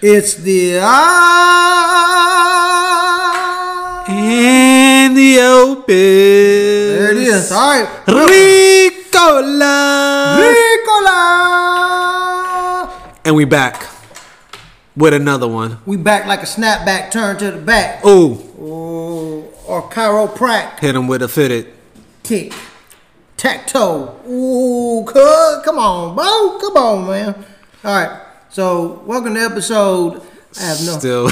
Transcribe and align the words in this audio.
It's 0.00 0.34
the 0.34 0.78
ah. 0.80 2.04
In 4.08 5.14
the 5.14 5.40
open. 5.40 5.84
There 5.88 7.10
it 7.10 7.16
is. 7.18 7.50
All 7.50 7.82
right. 7.82 7.88
Ricola. 8.06 9.74
Ricola. 10.38 11.18
And 13.24 13.34
we 13.34 13.44
back 13.44 13.84
with 14.96 15.14
another 15.14 15.48
one. 15.48 15.78
We 15.84 15.96
back 15.96 16.26
like 16.26 16.42
a 16.42 16.46
snapback 16.46 17.10
turn 17.10 17.36
to 17.38 17.50
the 17.50 17.58
back. 17.58 18.04
Ooh, 18.06 18.34
Ooh, 18.60 19.44
or 19.66 19.82
chiropractic. 19.90 20.78
hit 20.78 20.94
him 20.94 21.08
with 21.08 21.22
a 21.22 21.28
fitted. 21.28 21.66
Tic 22.22 22.54
tac 23.36 23.66
toe. 23.66 24.14
Ooh, 24.28 25.02
cuz, 25.04 25.64
come 25.64 25.78
on, 25.78 26.14
bro. 26.14 26.58
Come 26.60 26.76
on, 26.76 27.06
man. 27.08 27.34
All 27.84 28.00
right. 28.00 28.20
So, 28.50 29.02
welcome 29.06 29.34
to 29.34 29.40
episode. 29.40 30.22
I 30.58 30.62
have 30.62 30.80
no. 30.84 30.98
Still, 30.98 31.24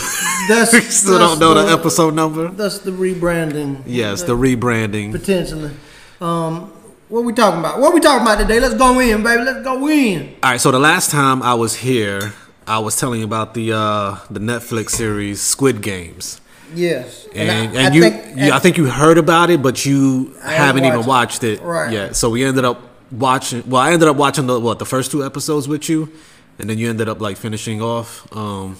That's- 0.48 0.72
we 0.72 0.80
still 0.80 1.18
that's 1.18 1.30
don't 1.32 1.38
know 1.40 1.54
the, 1.54 1.62
the- 1.64 1.72
episode 1.80 2.14
number. 2.14 2.48
That's 2.48 2.80
the 2.80 2.90
rebranding. 2.90 3.82
Yes, 3.86 4.22
the 4.22 4.36
rebranding. 4.36 5.12
Potentially. 5.12 5.72
Um, 6.20 6.72
what 7.08 7.24
we 7.24 7.32
talking 7.32 7.60
about? 7.60 7.80
What 7.80 7.94
we 7.94 8.00
talking 8.00 8.22
about 8.22 8.38
today? 8.38 8.60
Let's 8.60 8.74
go 8.74 8.98
in, 9.00 9.22
baby. 9.22 9.42
Let's 9.44 9.62
go 9.64 9.88
in. 9.88 10.36
All 10.42 10.50
right, 10.50 10.60
so 10.60 10.70
the 10.70 10.78
last 10.78 11.10
time 11.10 11.42
I 11.42 11.54
was 11.54 11.76
here, 11.76 12.32
I 12.66 12.78
was 12.80 12.96
telling 12.98 13.20
you 13.20 13.26
about 13.26 13.54
the 13.54 13.72
uh, 13.72 14.18
the 14.30 14.40
Netflix 14.40 14.90
series 14.90 15.40
Squid 15.40 15.80
Games, 15.82 16.40
Yes. 16.74 17.26
and 17.34 17.50
I- 17.50 17.54
and, 17.54 17.78
I 17.78 17.94
you, 17.94 18.02
think- 18.02 18.36
you 18.38 18.52
I 18.52 18.58
think 18.58 18.76
you 18.76 18.86
heard 18.86 19.18
about 19.18 19.50
it, 19.50 19.62
but 19.62 19.86
you 19.86 20.34
I 20.42 20.52
haven't 20.52 20.82
haven't 20.82 20.84
even 20.84 20.98
watched 20.98 21.42
watched 21.42 21.44
it 21.44 21.62
Right. 21.62 21.92
yet. 21.92 22.16
So 22.16 22.28
we 22.30 22.44
ended 22.44 22.64
up 22.66 22.82
watching. 23.10 23.62
Well, 23.68 23.80
I 23.80 23.92
ended 23.92 24.08
up 24.08 24.16
watching 24.16 24.46
the 24.46 24.60
what 24.60 24.78
the 24.78 24.86
first 24.86 25.10
two 25.12 25.24
episodes 25.24 25.68
with 25.68 25.88
you, 25.88 26.10
and 26.58 26.70
then 26.70 26.78
you 26.78 26.88
ended 26.88 27.08
up 27.08 27.20
like 27.20 27.36
finishing 27.36 27.82
off. 27.82 28.26
Um, 28.34 28.76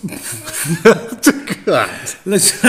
Let's. 2.25 2.65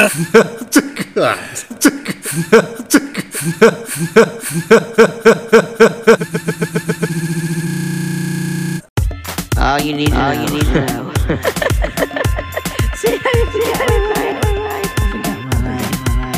All 9.58 9.80
you 9.82 9.94
need 9.94 10.10
to 10.10 10.14
know. 10.14 10.32
You 10.32 10.50
need 10.54 10.66
to 10.66 10.86
know. 10.86 11.14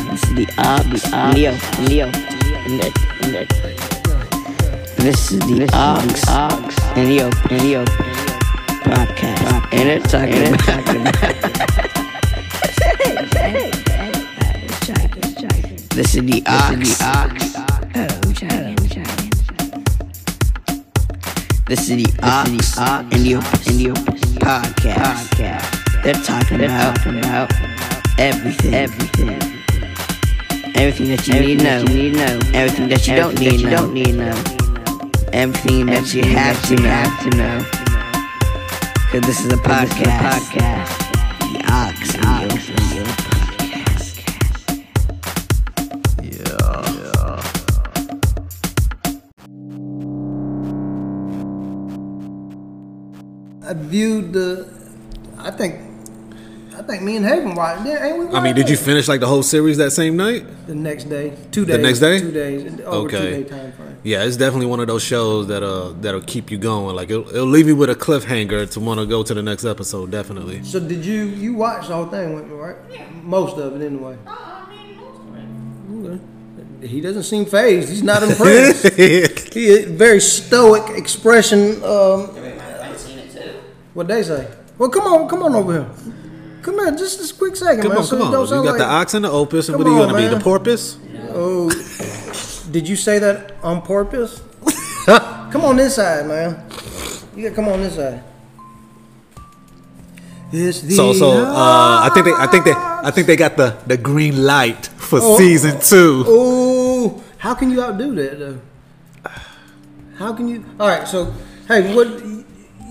This 0.10 0.24
is 0.24 0.36
the 0.36 0.48
Ox, 0.58 1.36
Leo, 1.36 1.52
Leo, 1.88 2.06
and 2.08 2.80
that, 2.80 2.94
and 3.22 3.34
that. 3.34 3.48
This 4.98 5.32
is 5.32 5.40
the 5.40 5.70
Ox, 5.74 6.28
Ox, 6.28 6.78
and 6.98 7.08
Leo, 7.08 7.30
and 7.50 7.62
Leo 7.62 8.09
podcast, 9.90 9.98
and 10.36 10.54
it's 10.54 10.66
talking 10.66 11.02
about. 11.02 11.16
This 15.96 16.16
is 16.16 16.24
the 16.26 16.44
Ox, 16.46 17.02
Ox. 17.02 17.34
This 21.66 21.90
is 21.90 21.98
the 21.98 22.06
Ox 22.22 22.50
and 22.50 22.60
the 22.60 23.34
and 23.66 23.80
the 23.80 23.90
podcast. 24.40 25.26
They're 26.04 26.14
talking 26.14 26.64
about, 26.64 27.04
about 27.06 27.52
everything, 28.20 28.74
everything, 28.76 29.42
everything 30.76 31.08
that 31.16 31.28
you 31.28 31.34
need 31.34 31.60
to 31.60 31.64
know, 31.64 31.84
need 31.84 32.14
know, 32.14 32.40
everything 32.54 32.90
that 32.90 33.08
you 33.08 33.16
don't 33.16 33.40
need, 33.40 33.60
to 33.62 33.70
don't 33.72 33.94
need 33.94 34.12
to 34.12 34.18
know, 34.18 34.44
everything 35.34 35.88
that 35.88 36.14
you 36.14 36.24
have 36.24 36.62
to 36.68 37.30
know. 37.32 37.79
Cause 39.12 39.22
this 39.22 39.40
is 39.44 39.52
a 39.52 39.58
podcast, 39.58 40.22
podcast. 40.22 40.94
The 41.42 41.66
Ox 41.74 42.14
and 42.14 42.52
the 42.52 42.58
podcast. 43.26 44.06
I 53.66 53.74
viewed 53.74 54.34
the. 54.34 54.70
I 55.40 55.50
think. 55.50 55.99
I 56.80 56.82
think 56.84 57.04
me 57.04 57.18
and 57.18 57.26
Haven 57.26 57.56
watched 57.56 57.86
it. 57.86 58.02
Ain't 58.02 58.18
we 58.20 58.26
I 58.28 58.30
mean, 58.30 58.44
watched 58.44 58.56
did 58.56 58.70
you 58.70 58.78
finish 58.78 59.10
like 59.10 59.20
the 59.20 59.28
whole 59.28 59.44
series 59.44 59.76
that 59.78 59.92
same 59.92 60.16
night? 60.16 60.46
The 60.66 60.74
next 60.76 61.04
day. 61.10 61.36
Two 61.52 61.66
days. 61.66 61.76
The 61.76 61.82
next 61.82 62.00
day? 62.00 62.20
Two 62.20 62.32
days. 62.32 62.80
Over 62.86 63.08
Okay. 63.08 63.18
two 63.38 63.44
day 63.44 63.50
time 63.50 63.72
frame. 63.74 63.98
Yeah, 64.04 64.24
it's 64.24 64.38
definitely 64.38 64.68
one 64.68 64.80
of 64.80 64.88
those 64.88 65.04
shows 65.04 65.48
that 65.48 65.62
uh 65.62 65.92
that'll 66.00 66.22
keep 66.22 66.50
you 66.50 66.58
going. 66.58 66.96
Like 66.96 67.10
it'll, 67.10 67.28
it'll 67.30 67.46
leave 67.48 67.68
you 67.68 67.76
with 67.76 67.90
a 67.90 67.96
cliffhanger 67.96 68.70
to 68.72 68.80
want 68.80 69.02
to 69.02 69.06
go 69.06 69.24
to 69.24 69.34
the 69.34 69.44
next 69.44 69.66
episode. 69.66 70.10
Definitely. 70.10 70.64
So 70.64 70.80
did 70.80 71.04
you 71.06 71.24
you 71.26 71.54
watched 71.54 71.90
the 71.90 71.96
whole 71.96 72.06
thing 72.06 72.34
with 72.34 72.48
me, 72.48 72.54
right? 72.54 72.78
Most 73.26 73.58
of 73.58 73.80
it 73.80 73.86
anyway. 73.86 74.18
Uh, 74.26 74.30
I 74.32 74.70
mean, 74.70 74.98
most 74.98 75.20
of 75.20 76.16
it. 76.16 76.22
Okay. 76.82 76.88
He 76.88 77.02
doesn't 77.02 77.24
seem 77.24 77.46
phased. 77.46 77.90
He's 77.90 78.04
not 78.04 78.24
impressed. 78.24 78.94
he 79.54 79.84
very 79.84 80.22
stoic 80.22 80.98
expression. 80.98 81.84
Um, 81.84 82.30
I 82.38 82.40
mean, 82.40 82.58
I've 82.58 82.98
seen 82.98 83.20
it 83.20 83.32
too. 83.34 83.60
what 83.94 84.08
they 84.08 84.24
say? 84.24 84.48
Well, 84.78 84.90
come 84.90 85.04
on, 85.14 85.28
come 85.28 85.44
on 85.44 85.56
over 85.56 85.74
here. 85.74 85.90
Come 86.62 86.80
on, 86.80 86.98
just 86.98 87.20
this 87.20 87.32
quick 87.32 87.56
second, 87.56 87.82
Come 87.82 87.90
man. 87.90 87.98
on, 88.00 88.04
so 88.04 88.18
come 88.18 88.34
on. 88.34 88.48
You 88.48 88.64
got 88.64 88.78
the 88.78 88.86
ox 88.86 89.14
and 89.14 89.24
the 89.26 89.32
opus, 89.32 89.70
and 89.70 89.78
Come 89.78 89.84
what 89.86 89.92
are 89.92 90.00
you 90.00 90.06
gonna 90.14 90.30
be? 90.30 90.36
The 90.36 90.42
porpoise? 90.44 90.98
Oh, 91.32 91.70
did 92.72 92.88
you 92.88 92.96
say 92.96 93.20
that 93.20 93.54
on 93.64 93.82
purpose? 93.82 94.42
come 95.06 95.62
on 95.64 95.78
this 95.78 95.96
side, 95.96 96.28
man. 96.28 96.64
You 97.36 97.44
gotta 97.44 97.56
come 97.56 97.68
on 97.70 97.80
this 97.82 97.96
side. 97.96 98.24
It's 100.52 100.82
the 100.82 100.96
So 100.96 101.14
so 101.14 101.30
uh, 101.32 102.02
I 102.04 102.10
think 102.14 102.26
they 102.26 102.34
I 102.34 102.48
think 102.48 102.66
they 102.66 102.74
I 102.74 103.12
think 103.12 103.28
they 103.28 103.36
got 103.36 103.56
the 103.56 103.78
the 103.88 103.98
green 103.98 104.44
light 104.46 104.88
for 104.98 105.20
Oh. 105.22 105.38
season 105.38 105.80
two. 105.80 106.24
Oh, 106.28 107.24
how 107.38 107.54
can 107.54 107.70
you 107.70 107.82
outdo 107.82 108.16
that 108.16 108.40
though? 108.40 108.60
How 110.18 110.34
can 110.34 110.48
you? 110.50 110.66
All 110.80 110.88
right, 110.88 111.08
so 111.08 111.32
hey, 111.68 111.96
what? 111.96 112.08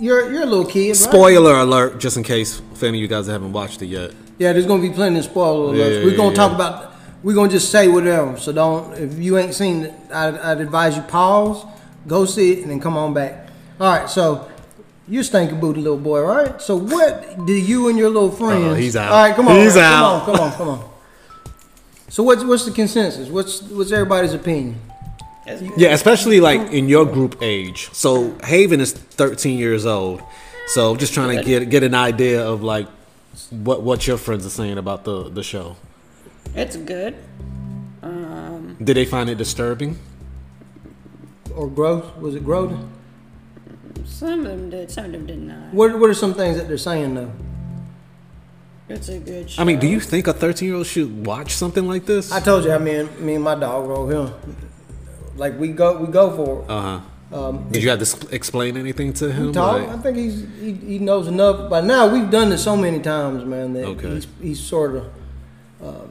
You're 0.01 0.33
you're 0.33 0.43
a 0.43 0.47
little 0.47 0.65
kid. 0.65 0.89
Right? 0.89 0.97
Spoiler 0.97 1.55
alert, 1.55 1.99
just 1.99 2.17
in 2.17 2.23
case 2.23 2.61
if 2.73 2.83
any 2.83 2.99
of 2.99 3.03
you 3.03 3.09
guys 3.09 3.27
haven't 3.27 3.53
watched 3.53 3.83
it 3.83 3.87
yet. 3.87 4.13
Yeah, 4.39 4.53
there's 4.53 4.67
gonna 4.67 4.83
be 4.83 4.91
plenty 4.91 5.19
of 5.19 5.25
spoiler 5.25 5.75
alerts. 5.75 5.99
Yeah, 5.99 6.05
we're 6.05 6.17
gonna 6.17 6.31
yeah, 6.31 6.35
talk 6.35 6.51
yeah. 6.51 6.55
about. 6.55 6.95
We're 7.23 7.35
gonna 7.35 7.51
just 7.51 7.71
say 7.71 7.89
whatever. 7.89 8.37
So 8.39 8.53
don't. 8.53 8.95
If 8.95 9.19
you 9.19 9.39
ain't 9.39 9.55
seen 9.55 9.85
it, 9.85 9.95
I'd, 10.13 10.39
I'd 10.39 10.61
advise 10.61 10.97
you 10.97 11.03
pause, 11.03 11.67
go 12.07 12.25
see 12.25 12.53
it, 12.53 12.63
and 12.63 12.71
then 12.71 12.81
come 12.81 12.97
on 12.97 13.13
back. 13.13 13.49
All 13.81 13.93
right. 13.93 14.09
So 14.09 14.49
you're 15.09 15.25
stinking 15.25 15.59
booty 15.59 15.81
little 15.81 15.99
boy, 15.99 16.21
right? 16.21 16.63
So 16.63 16.77
what 16.77 17.47
do 17.47 17.53
you 17.53 17.89
and 17.89 17.99
your 17.99 18.11
little 18.11 18.31
friends? 18.31 18.65
Oh, 18.65 18.75
he's 18.75 18.95
out. 18.95 19.11
All 19.11 19.23
right, 19.23 19.35
come 19.35 19.49
on. 19.49 19.57
He's 19.57 19.75
man. 19.75 19.85
out. 19.85 20.25
Come 20.25 20.35
on, 20.37 20.39
come 20.39 20.41
on, 20.41 20.53
come 20.53 20.69
on. 20.69 20.91
So 22.09 22.23
what's 22.23 22.45
what's 22.45 22.65
the 22.65 22.71
consensus? 22.71 23.29
What's 23.29 23.63
what's 23.63 23.91
everybody's 23.91 24.35
opinion? 24.35 24.81
Yeah, 25.77 25.95
especially 25.95 26.41
like 26.41 26.73
in 26.73 26.89
your 26.89 27.07
group 27.07 27.37
age. 27.41 27.89
So 27.93 28.37
Haven 28.45 28.81
is 28.81 28.93
13 28.93 29.59
years 29.59 29.87
old. 29.87 30.23
So 30.69 30.97
just 30.97 31.15
trying 31.15 31.39
to 31.39 31.45
get 31.45 31.71
get 31.71 31.83
an 31.83 31.95
idea 31.95 32.47
of 32.47 32.63
like 32.63 32.89
what 33.51 33.83
what 33.83 34.07
your 34.07 34.19
friends 34.19 34.45
are 34.45 34.51
saying 34.51 34.79
about 34.79 35.05
the 35.05 35.31
the 35.31 35.43
show. 35.43 35.77
It's 36.55 36.77
good. 36.77 37.15
Um, 38.03 38.77
Did 38.83 38.95
they 38.97 39.05
find 39.05 39.29
it 39.29 39.37
disturbing? 39.37 39.99
Or 41.55 41.69
growth? 41.69 42.17
Was 42.19 42.35
it 42.35 42.45
growth? 42.45 42.73
some 44.05 44.41
of 44.41 44.47
them 44.47 44.71
did, 44.71 44.91
some 44.91 45.07
of 45.07 45.13
them 45.13 45.27
did 45.27 45.39
not. 45.39 45.73
What 45.73 45.99
what 45.99 46.11
are 46.11 46.15
some 46.15 46.35
things 46.35 46.57
that 46.57 46.69
they're 46.69 46.79
saying 46.79 47.15
though? 47.15 47.33
It's 48.89 49.09
a 49.09 49.19
good 49.19 49.51
show. 49.51 49.61
I 49.61 49.65
mean, 49.65 49.79
do 49.79 49.87
you 49.87 50.01
think 50.01 50.27
a 50.27 50.33
13 50.33 50.67
year 50.67 50.77
old 50.77 50.87
should 50.87 51.27
watch 51.27 51.53
something 51.53 51.87
like 51.87 52.07
this? 52.07 52.33
I 52.33 52.41
told 52.41 52.65
you, 52.65 52.73
I 52.73 52.79
mean, 52.79 53.09
me 53.25 53.35
and 53.35 53.45
my 53.45 53.55
dog 53.55 53.87
roll 53.87 54.09
him. 54.09 54.35
Like 55.39 55.59
we 55.59 55.69
go, 55.69 55.99
we 55.99 56.09
go 56.13 56.31
for 56.37 56.63
it. 56.65 56.71
Uh 56.71 56.81
huh. 56.81 57.01
Um, 57.31 57.69
Did 57.71 57.83
you 57.83 57.91
have 57.91 58.03
to 58.03 58.29
explain 58.35 58.77
anything 58.79 59.13
to 59.15 59.31
him? 59.31 59.53
Talk. 59.53 59.81
Like- 59.83 59.89
I 59.91 59.99
think 59.99 60.17
he's 60.17 60.47
he, 60.61 60.73
he 60.73 60.99
knows 60.99 61.29
enough. 61.29 61.69
By 61.71 61.81
now, 61.83 62.09
we've 62.13 62.31
done 62.31 62.49
this 62.51 62.65
so 62.65 62.77
many 62.77 63.01
times, 63.01 63.45
man. 63.45 63.73
That 63.75 63.85
Okay. 63.85 64.09
he's 64.15 64.27
he's 64.41 64.61
sort 64.61 64.97
of 64.97 65.05
um, 65.85 66.09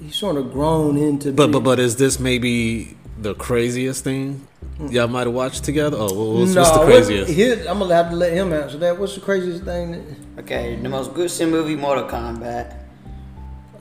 he's 0.00 0.14
sort 0.16 0.36
of 0.36 0.52
grown 0.52 0.96
into. 0.96 1.32
but 1.32 1.46
being- 1.46 1.52
but 1.52 1.60
but 1.64 1.78
is 1.80 1.96
this 1.96 2.20
maybe 2.20 2.96
the 3.20 3.34
craziest 3.34 4.04
thing 4.04 4.46
y'all 4.90 5.08
might 5.08 5.26
have 5.26 5.34
watched 5.34 5.64
together? 5.64 5.96
Oh, 5.98 6.12
what- 6.12 6.40
what's, 6.40 6.54
no, 6.54 6.60
what's 6.60 6.72
the 6.72 6.78
what- 6.78 6.86
craziest? 6.88 7.32
here- 7.32 7.64
I'm 7.68 7.78
gonna 7.78 7.94
have 7.94 8.10
to 8.10 8.16
let 8.16 8.32
him 8.34 8.52
answer 8.52 8.76
that. 8.78 8.98
What's 9.00 9.14
the 9.14 9.20
craziest 9.22 9.64
thing? 9.64 9.92
That, 9.92 10.40
okay, 10.44 10.76
the 10.76 10.88
most 10.90 11.14
gruesome 11.14 11.50
movie, 11.50 11.74
Mortal 11.74 12.04
Kombat. 12.04 12.76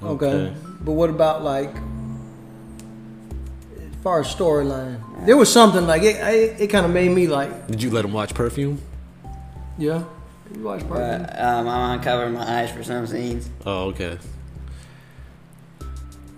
okay. 0.02 0.26
Okay. 0.26 0.54
but 0.82 0.94
what 0.94 1.10
about 1.10 1.44
like 1.44 1.70
as 1.76 1.82
far 4.04 4.20
as 4.20 4.28
storyline? 4.28 5.26
There 5.26 5.38
was 5.38 5.52
something 5.52 5.88
like 5.88 6.04
it. 6.04 6.18
It, 6.18 6.62
it 6.62 6.68
kind 6.68 6.86
of 6.86 6.92
made 6.92 7.10
me 7.10 7.28
like, 7.28 7.68
Did 7.68 7.82
you 7.82 7.90
let 7.90 8.06
him 8.06 8.14
watch 8.14 8.34
Perfume? 8.34 8.82
yeah. 9.78 10.04
You 10.54 10.62
watch 10.62 10.88
part 10.88 11.02
of 11.02 11.22
um, 11.40 11.68
I'm 11.68 11.98
uncovering 11.98 12.34
my 12.34 12.60
eyes 12.60 12.70
for 12.70 12.84
some 12.84 13.08
scenes. 13.08 13.50
Oh, 13.66 13.86
okay. 13.86 14.20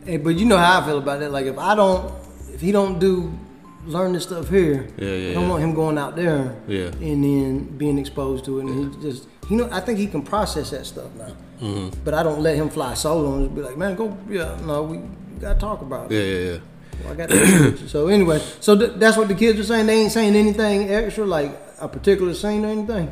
Hey, 0.06 0.18
but 0.18 0.36
you 0.36 0.46
know 0.46 0.58
how 0.58 0.80
I 0.80 0.86
feel 0.86 1.00
about 1.00 1.20
that. 1.20 1.32
Like 1.32 1.48
if 1.48 1.58
I 1.58 1.76
don't, 1.76 2.14
if 2.54 2.62
he 2.62 2.72
don't 2.72 2.98
do 3.00 3.38
learn 3.86 4.14
this 4.14 4.24
stuff 4.24 4.50
here. 4.50 4.88
Yeah, 4.98 5.10
yeah, 5.10 5.32
I 5.32 5.34
don't 5.34 5.44
yeah. 5.44 5.50
want 5.50 5.64
him 5.64 5.74
going 5.74 5.98
out 5.98 6.16
there. 6.16 6.56
Yeah. 6.68 6.92
And 7.02 7.24
then 7.24 7.78
being 7.78 7.98
exposed 7.98 8.46
to 8.46 8.60
it, 8.60 8.66
and 8.66 8.96
he 8.96 9.02
just 9.02 9.28
you 9.50 9.58
know 9.58 9.68
I 9.72 9.82
think 9.82 10.00
he 10.00 10.08
can 10.08 10.22
process 10.22 10.70
that 10.70 10.86
stuff 10.86 11.14
now. 11.16 11.36
Mm-hmm. 11.60 12.00
But 12.04 12.14
I 12.14 12.24
don't 12.24 12.42
let 12.42 12.56
him 12.56 12.70
fly 12.70 12.94
solo 12.94 13.36
and 13.36 13.46
just 13.46 13.56
be 13.56 13.62
like, 13.62 13.78
man, 13.78 13.96
go. 13.96 14.18
Yeah, 14.30 14.58
no, 14.66 14.84
we, 14.84 14.98
we 15.00 15.40
gotta 15.42 15.60
talk 15.60 15.82
about 15.82 16.12
it. 16.12 16.16
Yeah, 16.16 16.24
yeah, 16.24 16.52
yeah. 16.54 16.60
Well, 17.04 17.14
I 17.14 17.16
got 17.16 17.30
that. 17.30 17.84
so 17.88 18.08
anyway, 18.08 18.42
so 18.60 18.78
th- 18.78 18.94
that's 18.96 19.18
what 19.18 19.28
the 19.28 19.36
kids 19.36 19.60
are 19.60 19.64
saying. 19.64 19.86
They 19.86 20.02
ain't 20.02 20.12
saying 20.12 20.36
anything 20.36 20.90
extra, 20.90 21.26
like 21.26 21.58
a 21.80 21.88
particular 21.88 22.34
scene 22.34 22.66
or 22.66 22.70
anything. 22.70 23.12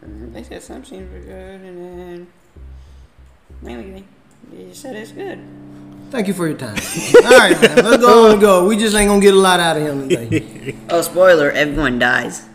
Mm-hmm. 0.00 0.32
They 0.32 0.42
said 0.42 0.62
some 0.62 0.84
scenes 0.84 1.12
were 1.12 1.20
good, 1.20 1.60
and 1.60 1.78
then 1.78 2.26
mainly 3.62 4.04
they 4.52 4.72
said 4.72 4.96
it's 4.96 5.12
good. 5.12 5.40
Thank 6.10 6.26
you 6.26 6.34
for 6.34 6.48
your 6.48 6.56
time. 6.56 6.76
All 7.24 7.38
right, 7.38 7.60
man, 7.60 7.84
let's 7.84 8.02
go 8.02 8.26
on 8.26 8.32
and 8.32 8.40
go. 8.40 8.66
We 8.66 8.76
just 8.76 8.96
ain't 8.96 9.08
gonna 9.08 9.20
get 9.20 9.34
a 9.34 9.38
lot 9.38 9.60
out 9.60 9.76
of 9.76 9.82
him 9.82 10.08
today. 10.08 10.76
Oh, 10.90 11.02
spoiler! 11.02 11.50
Everyone 11.50 11.98
dies. 11.98 12.46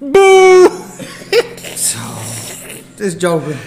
Boo! 0.00 0.68
so, 1.76 1.98
this 2.96 3.16
Joker. 3.16 3.58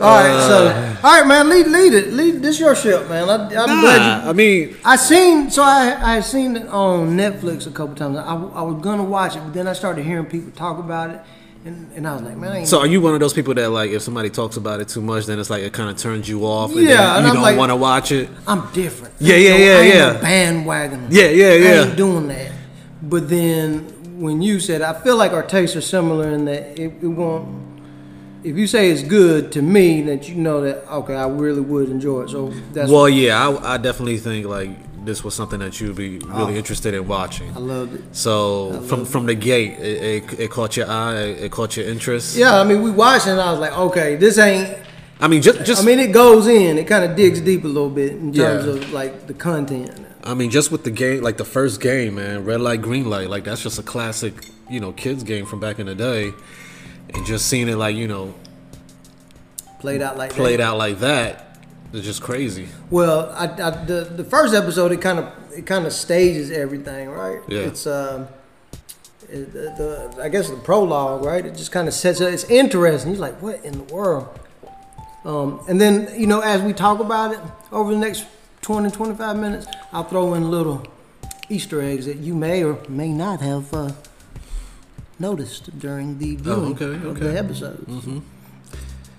All 0.00 0.06
right, 0.22 0.46
so 0.46 0.66
uh. 0.68 0.96
all 1.02 1.20
right, 1.20 1.26
man, 1.26 1.48
lead 1.48 1.66
lead 1.66 1.92
it. 1.92 2.12
Lead 2.12 2.40
this 2.40 2.60
your 2.60 2.76
ship, 2.76 3.08
man. 3.08 3.28
I, 3.28 3.34
I'm 3.34 3.48
glad 3.80 4.22
you. 4.24 4.30
I 4.30 4.32
mean, 4.32 4.76
I 4.84 4.94
seen 4.94 5.50
so 5.50 5.62
I 5.64 6.16
I 6.16 6.20
seen 6.20 6.56
it 6.56 6.68
on 6.68 7.16
Netflix 7.16 7.66
a 7.66 7.70
couple 7.72 7.96
times. 7.96 8.16
I, 8.16 8.22
I 8.34 8.62
was 8.62 8.80
gonna 8.80 9.02
watch 9.02 9.34
it, 9.34 9.40
but 9.40 9.52
then 9.54 9.66
I 9.66 9.72
started 9.72 10.04
hearing 10.04 10.26
people 10.26 10.52
talk 10.52 10.78
about 10.78 11.10
it, 11.10 11.20
and, 11.64 11.90
and 11.96 12.06
I 12.06 12.12
was 12.12 12.22
like, 12.22 12.36
man, 12.36 12.52
I 12.52 12.58
ain't. 12.58 12.68
so 12.68 12.78
are 12.78 12.86
you 12.86 13.00
one 13.00 13.14
of 13.14 13.18
those 13.18 13.32
people 13.34 13.54
that 13.54 13.70
like 13.70 13.90
if 13.90 14.02
somebody 14.02 14.30
talks 14.30 14.56
about 14.56 14.78
it 14.80 14.86
too 14.86 15.00
much, 15.00 15.26
then 15.26 15.40
it's 15.40 15.50
like 15.50 15.64
it 15.64 15.72
kind 15.72 15.90
of 15.90 15.96
turns 15.96 16.28
you 16.28 16.44
off, 16.46 16.70
and 16.70 16.80
Yeah, 16.80 17.16
and 17.16 17.24
you 17.24 17.30
I'm 17.30 17.34
don't 17.34 17.42
like- 17.42 17.58
want 17.58 17.70
to 17.70 17.76
watch 17.76 18.12
it? 18.12 18.28
I'm 18.46 18.70
different. 18.72 19.14
Yeah, 19.18 19.34
You 19.34 19.48
yeah, 19.48 19.50
know, 19.56 19.80
yeah, 19.82 19.94
yeah. 19.94 20.10
a 20.16 20.22
bandwagon. 20.22 21.06
Yeah, 21.10 21.24
yeah, 21.30 21.54
yeah. 21.54 21.68
I 21.70 21.86
ain't 21.88 21.96
doing 21.96 22.28
that. 22.28 22.52
But 23.02 23.28
then 23.28 24.20
when 24.20 24.42
you 24.42 24.60
said, 24.60 24.80
I 24.80 24.92
feel 25.02 25.16
like 25.16 25.32
our 25.32 25.42
tastes 25.42 25.74
are 25.74 25.80
similar 25.80 26.28
in 26.30 26.44
that 26.44 26.78
it, 26.78 26.92
it 27.02 27.06
won't. 27.08 27.66
If 28.44 28.56
you 28.56 28.66
say 28.66 28.90
it's 28.90 29.02
good 29.02 29.50
to 29.52 29.62
me, 29.62 30.02
that 30.02 30.28
you 30.28 30.36
know 30.36 30.60
that 30.62 30.86
okay, 30.92 31.14
I 31.14 31.28
really 31.28 31.60
would 31.60 31.88
enjoy 31.90 32.22
it. 32.22 32.30
So 32.30 32.52
that's 32.72 32.90
Well, 32.90 33.08
yeah, 33.08 33.48
I, 33.48 33.74
I 33.74 33.76
definitely 33.78 34.18
think 34.18 34.46
like 34.46 34.70
this 35.04 35.24
was 35.24 35.34
something 35.34 35.58
that 35.60 35.80
you'd 35.80 35.96
be 35.96 36.18
really 36.18 36.54
Oh. 36.54 36.56
interested 36.56 36.94
in 36.94 37.08
watching. 37.08 37.50
I 37.56 37.58
loved 37.58 37.94
it. 37.94 38.02
So 38.12 38.80
from 38.82 39.04
from 39.04 39.26
the 39.26 39.34
gate, 39.34 39.72
it, 39.78 40.24
it, 40.32 40.40
it 40.40 40.50
caught 40.50 40.76
your 40.76 40.88
eye, 40.88 41.16
it 41.16 41.50
caught 41.50 41.76
your 41.76 41.86
interest. 41.86 42.36
Yeah, 42.36 42.60
I 42.60 42.64
mean, 42.64 42.82
we 42.82 42.90
watched 42.90 43.26
it 43.26 43.30
and 43.30 43.40
I 43.40 43.50
was 43.50 43.60
like, 43.60 43.76
okay, 43.76 44.16
this 44.16 44.38
ain't. 44.38 44.76
I 45.20 45.26
mean, 45.26 45.42
just 45.42 45.64
just 45.64 45.82
I 45.82 45.84
mean, 45.86 45.98
it 45.98 46.12
goes 46.12 46.46
in. 46.46 46.78
It 46.78 46.86
kind 46.86 47.04
of 47.10 47.16
digs 47.16 47.40
deep 47.40 47.64
a 47.64 47.66
little 47.68 47.90
bit 47.90 48.12
in 48.12 48.32
terms 48.32 48.66
Yeah. 48.66 48.72
of 48.72 48.92
like 48.92 49.26
the 49.26 49.34
content. 49.34 49.90
I 50.22 50.34
mean, 50.34 50.50
just 50.50 50.70
with 50.70 50.84
the 50.84 50.90
game, 50.92 51.22
like 51.22 51.38
the 51.38 51.44
first 51.44 51.80
game, 51.80 52.16
man, 52.16 52.44
red 52.44 52.60
light, 52.60 52.82
green 52.82 53.08
light, 53.10 53.28
like 53.30 53.44
that's 53.44 53.62
just 53.62 53.78
a 53.78 53.82
classic, 53.82 54.34
you 54.70 54.78
know, 54.78 54.92
kids 54.92 55.22
game 55.24 55.44
from 55.46 55.58
back 55.58 55.78
in 55.78 55.86
the 55.86 55.94
day, 55.94 56.32
and 57.14 57.24
just 57.26 57.46
seeing 57.46 57.68
it 57.68 57.76
like 57.76 57.96
you 57.96 58.08
know 58.08 58.34
Played 59.80 60.02
out 60.02 60.18
like 60.18 60.32
played 60.32 60.58
that. 60.58 60.64
out 60.64 60.76
like 60.78 60.98
that, 60.98 61.58
it's 61.92 62.04
just 62.04 62.20
crazy. 62.20 62.68
Well, 62.90 63.30
I, 63.30 63.44
I, 63.44 63.70
the 63.84 64.10
the 64.16 64.24
first 64.24 64.52
episode 64.54 64.90
it 64.90 65.00
kind 65.00 65.20
of 65.20 65.32
it 65.56 65.66
kind 65.66 65.86
of 65.86 65.92
stages 65.92 66.50
everything, 66.50 67.10
right? 67.10 67.40
Yeah. 67.48 67.60
It's 67.60 67.86
um, 67.86 68.26
it, 69.28 69.52
the, 69.52 70.12
the 70.16 70.22
I 70.22 70.28
guess 70.28 70.50
the 70.50 70.56
prologue, 70.56 71.24
right? 71.24 71.46
It 71.46 71.54
just 71.54 71.70
kind 71.70 71.86
of 71.86 71.94
sets 71.94 72.20
it. 72.20 72.34
It's 72.34 72.44
interesting. 72.44 73.12
You're 73.12 73.20
like, 73.20 73.40
what 73.40 73.64
in 73.64 73.86
the 73.86 73.94
world? 73.94 74.36
Um, 75.24 75.60
and 75.68 75.80
then 75.80 76.08
you 76.18 76.26
know, 76.26 76.40
as 76.40 76.60
we 76.62 76.72
talk 76.72 76.98
about 76.98 77.32
it 77.34 77.40
over 77.70 77.92
the 77.92 77.98
next 78.00 78.26
20, 78.62 78.90
25 78.90 79.36
minutes, 79.36 79.66
I'll 79.92 80.02
throw 80.04 80.34
in 80.34 80.50
little 80.50 80.84
Easter 81.48 81.80
eggs 81.80 82.06
that 82.06 82.16
you 82.16 82.34
may 82.34 82.64
or 82.64 82.78
may 82.88 83.12
not 83.12 83.40
have 83.42 83.72
uh, 83.72 83.92
noticed 85.18 85.78
during 85.78 86.18
the 86.18 86.36
viewing 86.36 86.76
Oh, 86.80 86.86
okay, 86.86 87.06
of 87.08 87.20
the 87.20 87.38
episodes. 87.38 88.06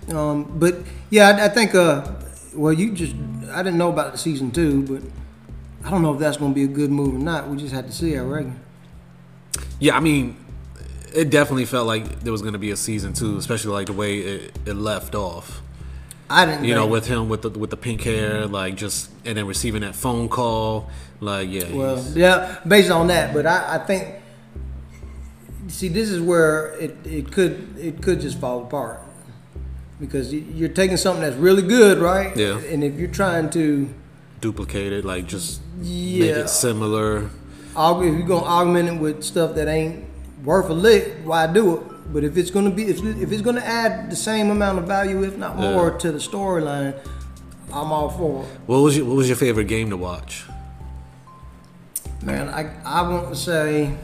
Um, 0.08 0.58
but 0.58 0.76
yeah, 1.10 1.28
I, 1.28 1.44
I 1.46 1.48
think. 1.48 1.74
Uh, 1.74 2.06
well, 2.54 2.72
you 2.72 2.92
just 2.92 3.14
I 3.52 3.62
didn't 3.62 3.78
know 3.78 3.90
about 3.90 4.12
the 4.12 4.18
season 4.18 4.50
two, 4.50 4.82
but 4.82 5.02
I 5.86 5.90
don't 5.90 6.02
know 6.02 6.14
if 6.14 6.20
that's 6.20 6.36
going 6.36 6.52
to 6.52 6.54
be 6.54 6.64
a 6.64 6.74
good 6.74 6.90
move 6.90 7.14
or 7.14 7.18
not. 7.18 7.48
We 7.48 7.56
just 7.56 7.72
had 7.72 7.86
to 7.86 7.92
see. 7.92 8.16
I 8.16 8.22
reckon. 8.22 8.58
Yeah, 9.78 9.96
I 9.96 10.00
mean, 10.00 10.36
it 11.14 11.30
definitely 11.30 11.64
felt 11.64 11.86
like 11.86 12.20
there 12.20 12.32
was 12.32 12.42
gonna 12.42 12.58
be 12.58 12.70
a 12.70 12.76
season 12.76 13.12
two, 13.12 13.36
especially 13.36 13.72
like 13.72 13.86
the 13.86 13.92
way 13.92 14.18
it, 14.18 14.58
it 14.66 14.74
left 14.74 15.14
off. 15.14 15.62
I 16.28 16.46
didn't. 16.46 16.64
You 16.64 16.74
know, 16.74 16.86
with 16.86 17.06
him 17.06 17.28
with 17.28 17.42
the 17.42 17.50
with 17.50 17.70
the 17.70 17.76
pink 17.76 18.02
hair, 18.02 18.46
like 18.46 18.76
just 18.76 19.10
and 19.24 19.36
then 19.38 19.46
receiving 19.46 19.82
that 19.82 19.96
phone 19.96 20.28
call, 20.28 20.90
like 21.20 21.48
yeah, 21.50 21.72
well, 21.72 22.04
yeah, 22.14 22.58
based 22.66 22.90
on 22.90 23.06
that, 23.08 23.32
but 23.34 23.46
I, 23.46 23.76
I 23.76 23.78
think. 23.78 24.16
See, 25.70 25.88
this 25.88 26.10
is 26.10 26.20
where 26.20 26.72
it, 26.80 26.96
it 27.04 27.30
could 27.30 27.76
it 27.78 28.02
could 28.02 28.20
just 28.20 28.38
fall 28.40 28.62
apart 28.62 29.00
because 30.00 30.32
you- 30.32 30.44
you're 30.52 30.68
taking 30.68 30.96
something 30.96 31.22
that's 31.22 31.36
really 31.36 31.62
good, 31.62 31.98
right? 31.98 32.36
Yeah. 32.36 32.58
And 32.58 32.82
if 32.82 32.98
you're 32.98 33.08
trying 33.22 33.50
to, 33.50 33.88
duplicate 34.40 34.92
it, 34.92 35.04
like 35.04 35.26
just 35.26 35.60
yeah. 35.80 36.24
make 36.26 36.36
it 36.44 36.48
similar. 36.50 37.30
if 37.76 38.14
you're 38.18 38.26
gonna 38.26 38.46
augment 38.46 38.88
it 38.88 38.98
with 39.00 39.22
stuff 39.22 39.54
that 39.54 39.68
ain't 39.68 40.04
worth 40.44 40.68
a 40.70 40.74
lick, 40.74 41.14
why 41.24 41.46
do 41.46 41.76
it? 41.76 41.82
But 42.12 42.24
if 42.24 42.36
it's 42.36 42.50
gonna 42.50 42.70
be, 42.70 42.84
if, 42.84 43.04
if 43.04 43.30
it's 43.30 43.42
gonna 43.42 43.60
add 43.60 44.10
the 44.10 44.16
same 44.16 44.50
amount 44.50 44.78
of 44.80 44.86
value, 44.86 45.22
if 45.22 45.36
not 45.36 45.56
more, 45.56 45.90
Yeah. 45.92 45.98
to 45.98 46.12
the 46.12 46.18
storyline, 46.18 46.94
I'm 47.72 47.92
all 47.92 48.08
for 48.10 48.42
it. 48.42 48.48
What 48.66 48.78
was 48.78 48.96
your 48.96 49.06
What 49.06 49.16
was 49.16 49.28
your 49.28 49.36
favorite 49.36 49.68
game 49.68 49.90
to 49.90 49.96
watch? 49.96 50.44
Man, 52.22 52.48
I 52.48 52.70
I 52.84 53.02
want 53.08 53.28
to 53.28 53.36
say, 53.36 53.94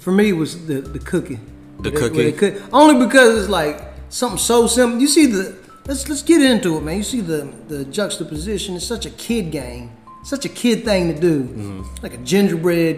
for 0.00 0.12
me, 0.12 0.28
it 0.30 0.36
was 0.44 0.66
the 0.66 0.80
the 0.80 0.98
cookie. 0.98 1.38
The 1.80 1.90
Where 1.90 1.90
they- 1.90 2.00
where 2.00 2.08
cookie? 2.10 2.30
they 2.30 2.32
cook- 2.32 2.62
only 2.72 3.06
because 3.06 3.38
it's 3.40 3.48
like 3.48 3.76
something 4.08 4.38
so 4.38 4.66
simple. 4.66 5.00
You 5.00 5.06
see 5.08 5.26
the 5.26 5.54
let's 5.86 6.08
let's 6.08 6.22
get 6.22 6.42
into 6.42 6.76
it, 6.76 6.82
man. 6.82 6.96
You 6.96 7.02
see 7.14 7.20
the 7.20 7.48
the 7.68 7.84
juxtaposition. 7.86 8.76
It's 8.76 8.86
such 8.86 9.06
a 9.06 9.10
kid 9.10 9.50
game, 9.50 9.90
such 10.24 10.44
a 10.44 10.48
kid 10.48 10.84
thing 10.84 11.14
to 11.14 11.20
do. 11.20 11.36
Mm-hmm. 11.44 11.82
Like 12.02 12.14
a 12.14 12.18
gingerbread 12.18 12.96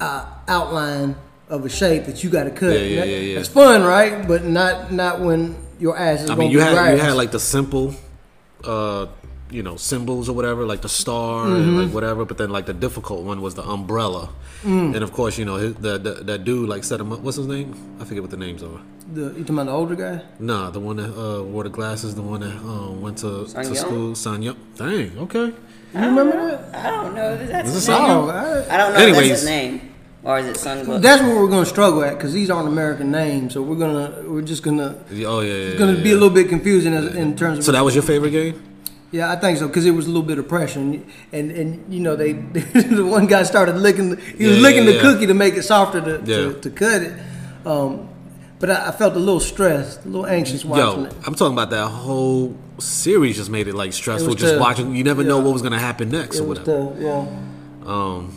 uh, 0.00 0.24
outline 0.46 1.16
of 1.48 1.64
a 1.64 1.68
shape 1.68 2.04
that 2.06 2.22
you 2.22 2.30
got 2.30 2.44
to 2.44 2.50
cut. 2.50 2.72
Yeah, 2.72 2.78
yeah, 2.80 3.00
That- 3.00 3.08
yeah, 3.08 3.16
yeah. 3.18 3.34
That's 3.36 3.48
fun, 3.48 3.82
right? 3.84 4.26
But 4.28 4.44
not 4.44 4.92
not 4.92 5.20
when 5.20 5.56
your 5.80 5.96
ass 5.96 6.22
is. 6.24 6.30
I 6.30 6.34
mean, 6.34 6.50
you 6.50 6.60
had 6.60 6.70
you 6.70 6.96
grass. 6.96 7.00
had 7.00 7.14
like 7.14 7.30
the 7.32 7.40
simple, 7.40 7.94
uh, 8.64 9.06
you 9.50 9.62
know, 9.62 9.76
symbols 9.76 10.28
or 10.28 10.34
whatever, 10.34 10.64
like 10.66 10.82
the 10.82 10.88
star 10.88 11.46
and 11.46 11.56
Mm-hmm. 11.56 11.76
like 11.78 11.90
whatever. 11.94 12.24
But 12.24 12.38
then 12.38 12.50
like 12.50 12.66
the 12.66 12.74
difficult 12.74 13.24
one 13.24 13.40
was 13.40 13.54
the 13.54 13.62
umbrella, 13.62 14.28
Mm. 14.64 14.94
and 14.94 15.02
of 15.04 15.12
course, 15.12 15.38
you 15.38 15.44
know, 15.44 15.56
his, 15.56 15.74
the, 15.76 15.98
the 15.98 16.12
that 16.24 16.44
dude 16.44 16.68
like 16.68 16.82
set 16.84 17.00
him 17.00 17.12
up. 17.12 17.20
What's 17.20 17.36
his 17.36 17.46
name? 17.46 17.74
I 18.00 18.04
forget 18.04 18.22
what 18.22 18.30
the 18.30 18.36
names 18.36 18.62
are. 18.62 18.80
the 19.14 19.22
you 19.22 19.44
talking 19.44 19.54
about 19.54 19.66
the 19.66 19.72
older 19.72 19.94
guy? 19.94 20.22
Nah, 20.40 20.70
the 20.70 20.80
one 20.80 20.96
that 20.96 21.12
uh, 21.16 21.42
wore 21.44 21.62
the 21.64 21.70
glasses, 21.70 22.14
the 22.14 22.22
one 22.22 22.40
that 22.40 22.56
um, 22.56 23.00
went 23.00 23.18
to, 23.18 23.46
Sun 23.48 23.64
to 23.64 23.74
school. 23.76 24.14
Sun 24.14 24.42
Young. 24.42 24.56
Dang. 24.76 25.16
Okay. 25.18 25.46
You 25.94 26.00
remember 26.00 26.36
that? 26.50 26.74
I 26.86 26.90
don't 26.90 27.14
know. 27.14 27.36
That's 27.46 27.68
Is 27.70 27.74
his 27.76 27.88
it 27.88 27.92
name. 27.92 27.98
Sun 27.98 28.08
Young? 28.10 28.28
Oh, 28.28 28.30
I- 28.30 28.74
I 28.74 28.76
don't 28.76 28.92
know 28.92 28.98
if 28.98 29.02
Anyways. 29.08 29.28
that's 29.28 29.40
his 29.40 29.48
name. 29.48 29.80
Or 30.24 30.38
is 30.40 30.46
it 30.46 30.56
Sun 30.58 31.00
That's 31.00 31.22
what 31.22 31.36
we're 31.36 31.48
gonna 31.48 31.64
struggle 31.64 32.02
at 32.04 32.14
because 32.18 32.32
these 32.34 32.50
aren't 32.50 32.66
American 32.68 33.10
names, 33.12 33.54
so 33.54 33.62
we're 33.62 33.76
gonna 33.76 34.12
we're 34.26 34.42
just 34.42 34.62
gonna 34.64 34.96
Yeah, 35.12 35.28
Oh 35.28 35.40
yeah. 35.40 35.46
yeah, 35.52 35.54
it's 35.70 35.78
gonna 35.78 35.92
yeah, 35.92 36.02
be 36.02 36.08
yeah. 36.10 36.14
a 36.16 36.20
little 36.20 36.34
bit 36.40 36.48
confusing 36.48 36.92
as, 36.92 37.14
in 37.14 37.36
terms 37.36 37.58
of. 37.58 37.64
So 37.64 37.72
that 37.72 37.84
was 37.84 37.94
your 37.94 38.02
favorite 38.02 38.32
game? 38.32 38.60
Yeah, 39.10 39.32
I 39.32 39.36
think 39.36 39.58
so 39.58 39.66
because 39.68 39.86
it 39.86 39.92
was 39.92 40.06
a 40.06 40.08
little 40.10 40.22
bit 40.26 40.38
of 40.38 40.48
pressure, 40.48 40.80
and 40.80 41.04
and, 41.32 41.50
and 41.50 41.92
you 41.92 42.00
know 42.00 42.14
they 42.16 42.32
the 42.92 43.04
one 43.06 43.26
guy 43.26 43.42
started 43.42 43.76
licking 43.76 44.10
the, 44.10 44.16
he 44.16 44.46
was 44.46 44.56
Yeah, 44.56 44.62
licking 44.62 44.84
yeah, 44.84 44.90
the 44.90 44.96
yeah. 44.96 45.02
cookie 45.02 45.26
to 45.26 45.34
make 45.34 45.54
it 45.54 45.62
softer 45.62 46.00
to 46.00 46.18
to, 46.24 46.60
to 46.60 46.70
cut 46.70 47.02
it. 47.02 47.18
Um, 47.66 48.08
but 48.60 48.70
I, 48.70 48.88
I 48.88 48.90
felt 48.92 49.14
a 49.14 49.18
little 49.18 49.40
stressed, 49.40 50.04
a 50.04 50.08
little 50.08 50.26
anxious 50.26 50.64
watching 50.64 51.04
Yo, 51.04 51.08
it. 51.10 51.14
I'm 51.26 51.34
talking 51.34 51.52
about 51.52 51.70
that 51.70 51.86
whole 51.88 52.56
series. 52.78 53.36
Just 53.36 53.50
made 53.50 53.68
it 53.68 53.74
like 53.74 53.92
stressful. 53.92 54.28
was 54.32 54.36
just 54.36 54.54
tough. 54.54 54.60
watching. 54.60 54.94
You 54.94 55.04
never 55.04 55.22
know 55.24 55.38
what 55.38 55.52
was 55.52 55.62
gonna 55.62 55.78
happen 55.78 56.10
next 56.10 56.36
It 56.36 56.42
or 56.42 56.44
whatever. 56.48 56.90
tough, 56.90 57.00
yeah. 57.00 57.26
Um, 57.86 58.32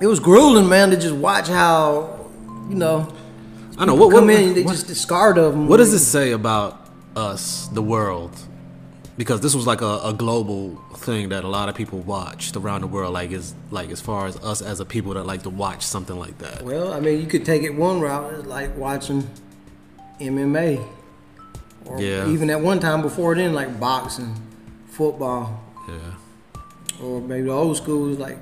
It 0.00 0.06
was 0.06 0.18
grueling, 0.20 0.68
man, 0.68 0.90
to 0.90 0.96
just 0.96 1.14
watch 1.14 1.48
how 1.48 2.28
you 2.68 2.74
know 2.76 3.12
I 3.78 3.84
know 3.84 3.94
what. 3.94 4.12
come 4.12 4.26
what, 4.26 4.34
in, 4.34 4.54
they 4.54 4.62
what- 4.62 4.72
just 4.72 4.86
discard 4.86 5.36
of 5.38 5.52
them. 5.52 5.68
What 5.68 5.76
does 5.78 5.92
this 5.92 6.06
say 6.06 6.32
about 6.32 6.78
us, 7.16 7.68
the 7.72 7.82
world? 7.82 8.30
Because 9.22 9.40
this 9.40 9.54
was 9.54 9.68
like 9.68 9.82
a, 9.82 10.00
a 10.02 10.12
global 10.12 10.74
thing 10.96 11.28
that 11.28 11.44
a 11.44 11.48
lot 11.48 11.68
of 11.68 11.76
people 11.76 12.00
watched 12.00 12.56
around 12.56 12.80
the 12.80 12.88
world. 12.88 13.12
Like 13.14 13.30
is 13.30 13.54
like 13.70 13.90
as 13.90 14.00
far 14.00 14.26
as 14.26 14.36
us 14.38 14.60
as 14.60 14.80
a 14.80 14.84
people 14.84 15.14
that 15.14 15.24
like 15.24 15.44
to 15.44 15.50
watch 15.50 15.86
something 15.86 16.18
like 16.18 16.38
that. 16.38 16.62
Well, 16.62 16.92
I 16.92 16.98
mean, 16.98 17.20
you 17.20 17.28
could 17.28 17.44
take 17.44 17.62
it 17.62 17.70
one 17.72 18.00
route, 18.00 18.48
like 18.48 18.76
watching 18.76 19.30
MMA, 20.18 20.84
or 21.86 22.00
Yeah. 22.02 22.26
even 22.30 22.50
at 22.50 22.60
one 22.60 22.80
time 22.80 23.00
before 23.00 23.36
then, 23.36 23.52
like 23.54 23.78
boxing, 23.78 24.34
football, 24.88 25.62
Yeah. 25.88 25.94
or 27.00 27.20
maybe 27.20 27.46
the 27.46 27.52
old 27.52 27.76
school 27.76 28.10
is 28.12 28.18
like 28.18 28.38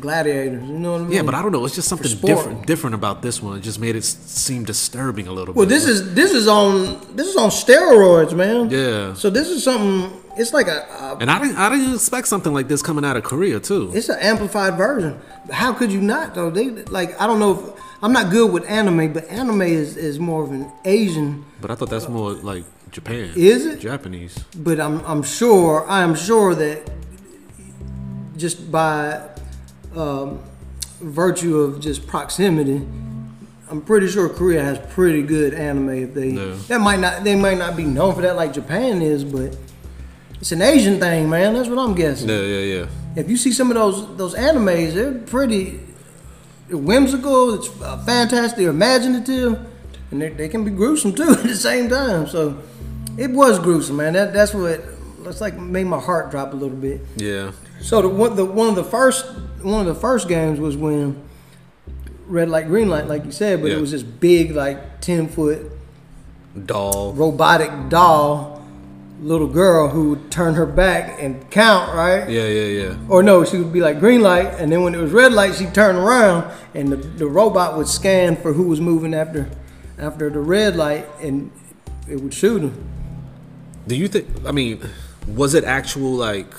gladiators. 0.00 0.62
You 0.62 0.78
know 0.78 0.92
what 0.92 1.00
I 1.00 1.04
mean? 1.04 1.12
Yeah, 1.12 1.22
but 1.22 1.34
I 1.34 1.42
don't 1.42 1.52
know. 1.52 1.64
It's 1.64 1.74
just 1.74 1.88
something 1.88 2.10
different 2.20 2.66
different 2.66 2.94
about 2.94 3.22
this 3.22 3.42
one. 3.42 3.58
It 3.58 3.60
just 3.62 3.80
made 3.80 3.96
it 3.96 4.04
seem 4.04 4.64
disturbing 4.64 5.26
a 5.26 5.32
little 5.32 5.54
Well, 5.54 5.66
bit. 5.66 5.70
Well, 5.72 5.78
this 5.78 5.86
is 5.86 6.14
this 6.14 6.32
is 6.32 6.46
on 6.48 7.00
this 7.16 7.26
is 7.28 7.36
on 7.36 7.50
steroids, 7.50 8.34
man. 8.34 8.70
Yeah. 8.70 9.14
So 9.14 9.30
this 9.30 9.48
is 9.48 9.62
something. 9.64 10.20
It's 10.36 10.52
like 10.52 10.66
a, 10.66 10.80
a 10.90 11.16
and 11.20 11.30
I 11.30 11.38
didn't 11.40 11.56
I 11.56 11.68
didn't 11.70 11.94
expect 11.94 12.26
something 12.28 12.52
like 12.52 12.66
this 12.68 12.82
coming 12.82 13.04
out 13.04 13.16
of 13.16 13.22
Korea 13.24 13.60
too. 13.60 13.92
it's 13.94 14.08
an 14.08 14.18
amplified 14.20 14.76
version. 14.76 15.20
How 15.50 15.72
could 15.72 15.92
you 15.92 16.00
not 16.00 16.34
though? 16.34 16.50
They 16.50 16.70
like 16.70 17.20
I 17.20 17.26
don't 17.26 17.38
know 17.38 17.52
if 17.52 17.82
I'm 18.02 18.12
not 18.12 18.30
good 18.30 18.52
with 18.52 18.68
anime, 18.68 19.12
but 19.12 19.28
anime 19.30 19.62
is 19.62 19.96
is 19.96 20.18
more 20.18 20.42
of 20.42 20.50
an 20.50 20.70
Asian. 20.84 21.44
But 21.60 21.70
I 21.70 21.76
thought 21.76 21.90
that's 21.90 22.08
more 22.08 22.32
like 22.32 22.64
Japan. 22.90 23.30
Is 23.36 23.64
it? 23.64 23.78
Japanese? 23.80 24.36
But 24.56 24.80
I'm 24.80 25.04
I'm 25.06 25.22
sure 25.22 25.88
I 25.88 26.02
am 26.02 26.14
sure 26.16 26.54
that 26.56 26.90
just 28.36 28.72
by 28.72 29.20
um, 29.96 30.40
virtue 31.00 31.58
of 31.58 31.80
just 31.80 32.06
proximity, 32.06 32.86
I'm 33.70 33.80
pretty 33.80 34.08
sure 34.08 34.28
Korea 34.28 34.62
has 34.62 34.78
pretty 34.92 35.22
good 35.22 35.54
anime. 35.54 35.90
If 35.90 36.14
they 36.14 36.28
Yeah. 36.30 36.54
that 36.68 36.80
might 36.80 37.00
not 37.00 37.24
they 37.24 37.34
might 37.34 37.58
not 37.58 37.76
be 37.76 37.84
known 37.84 38.14
for 38.14 38.22
that 38.22 38.36
like 38.36 38.52
Japan 38.52 39.00
is, 39.02 39.24
but 39.24 39.56
it's 40.40 40.52
an 40.52 40.62
Asian 40.62 41.00
thing, 41.00 41.28
man. 41.30 41.54
That's 41.54 41.68
what 41.68 41.78
I'm 41.78 41.94
guessing. 41.94 42.28
Yeah, 42.28 42.40
yeah, 42.42 42.58
yeah. 42.78 42.86
If 43.16 43.30
you 43.30 43.36
see 43.36 43.52
some 43.52 43.70
of 43.70 43.74
those 43.76 44.16
those 44.16 44.34
animes, 44.34 44.92
they're 44.94 45.12
pretty 45.12 45.80
whimsical. 46.70 47.54
It's 47.54 47.68
uh, 47.82 47.98
fantastic, 48.04 48.58
they're 48.58 48.70
imaginative, 48.70 49.58
and 50.10 50.20
they 50.22 50.28
they 50.30 50.48
can 50.48 50.64
be 50.64 50.70
gruesome 50.70 51.14
too 51.14 51.30
at 51.38 51.42
the 51.42 51.56
same 51.56 51.88
time. 51.88 52.26
So 52.28 52.58
it 53.16 53.30
was 53.30 53.58
gruesome, 53.58 53.96
man. 53.96 54.12
That 54.12 54.32
that's 54.32 54.52
what 54.54 54.80
that's 55.24 55.40
like 55.40 55.56
made 55.56 55.84
my 55.86 55.98
heart 56.00 56.30
drop 56.30 56.52
a 56.52 56.56
little 56.56 56.76
bit. 56.76 57.00
Yeah. 57.16 57.52
So 57.80 58.02
the 58.02 58.08
one 58.08 58.36
the 58.36 58.44
one 58.44 58.68
of 58.68 58.74
the 58.76 58.84
first 58.84 59.26
one 59.62 59.80
of 59.80 59.86
the 59.86 60.00
first 60.00 60.28
games 60.28 60.60
was 60.60 60.76
when 60.76 61.22
red 62.26 62.48
light 62.48 62.66
green 62.66 62.88
light, 62.88 63.06
like 63.06 63.24
you 63.24 63.32
said, 63.32 63.60
but 63.60 63.70
Yeah. 63.70 63.76
it 63.78 63.80
was 63.80 63.90
this 63.90 64.02
big 64.02 64.52
like 64.52 65.00
ten 65.00 65.28
foot 65.28 65.70
Doll. 66.66 67.12
robotic 67.14 67.70
doll 67.88 68.62
little 69.20 69.46
girl 69.48 69.88
who 69.88 70.10
would 70.10 70.30
turn 70.30 70.54
her 70.54 70.66
back 70.66 71.18
and 71.20 71.48
count 71.50 71.94
right. 71.94 72.28
Yeah, 72.28 72.46
yeah, 72.46 72.82
yeah. 72.88 72.96
Or 73.08 73.22
no, 73.22 73.44
she 73.44 73.56
would 73.58 73.72
be 73.72 73.80
like 73.80 73.98
green 73.98 74.20
light, 74.20 74.54
and 74.58 74.70
then 74.70 74.82
when 74.82 74.94
it 74.94 74.98
was 75.00 75.12
red 75.12 75.32
light, 75.32 75.54
she'd 75.54 75.72
turn 75.74 75.96
around, 75.96 76.52
and 76.74 76.92
the, 76.92 76.96
the 76.96 77.26
robot 77.26 77.76
would 77.78 77.88
scan 77.88 78.36
for 78.36 78.52
who 78.52 78.64
was 78.64 78.80
moving 78.80 79.14
after 79.14 79.48
after 79.98 80.28
the 80.28 80.40
red 80.40 80.76
light, 80.76 81.06
and 81.22 81.50
it 82.08 82.20
would 82.20 82.34
shoot 82.34 82.62
him. 82.62 82.84
Do 83.86 83.96
you 83.96 84.08
think? 84.08 84.28
I 84.44 84.52
mean, 84.52 84.80
was 85.26 85.54
it 85.54 85.64
actual 85.64 86.12
like 86.12 86.52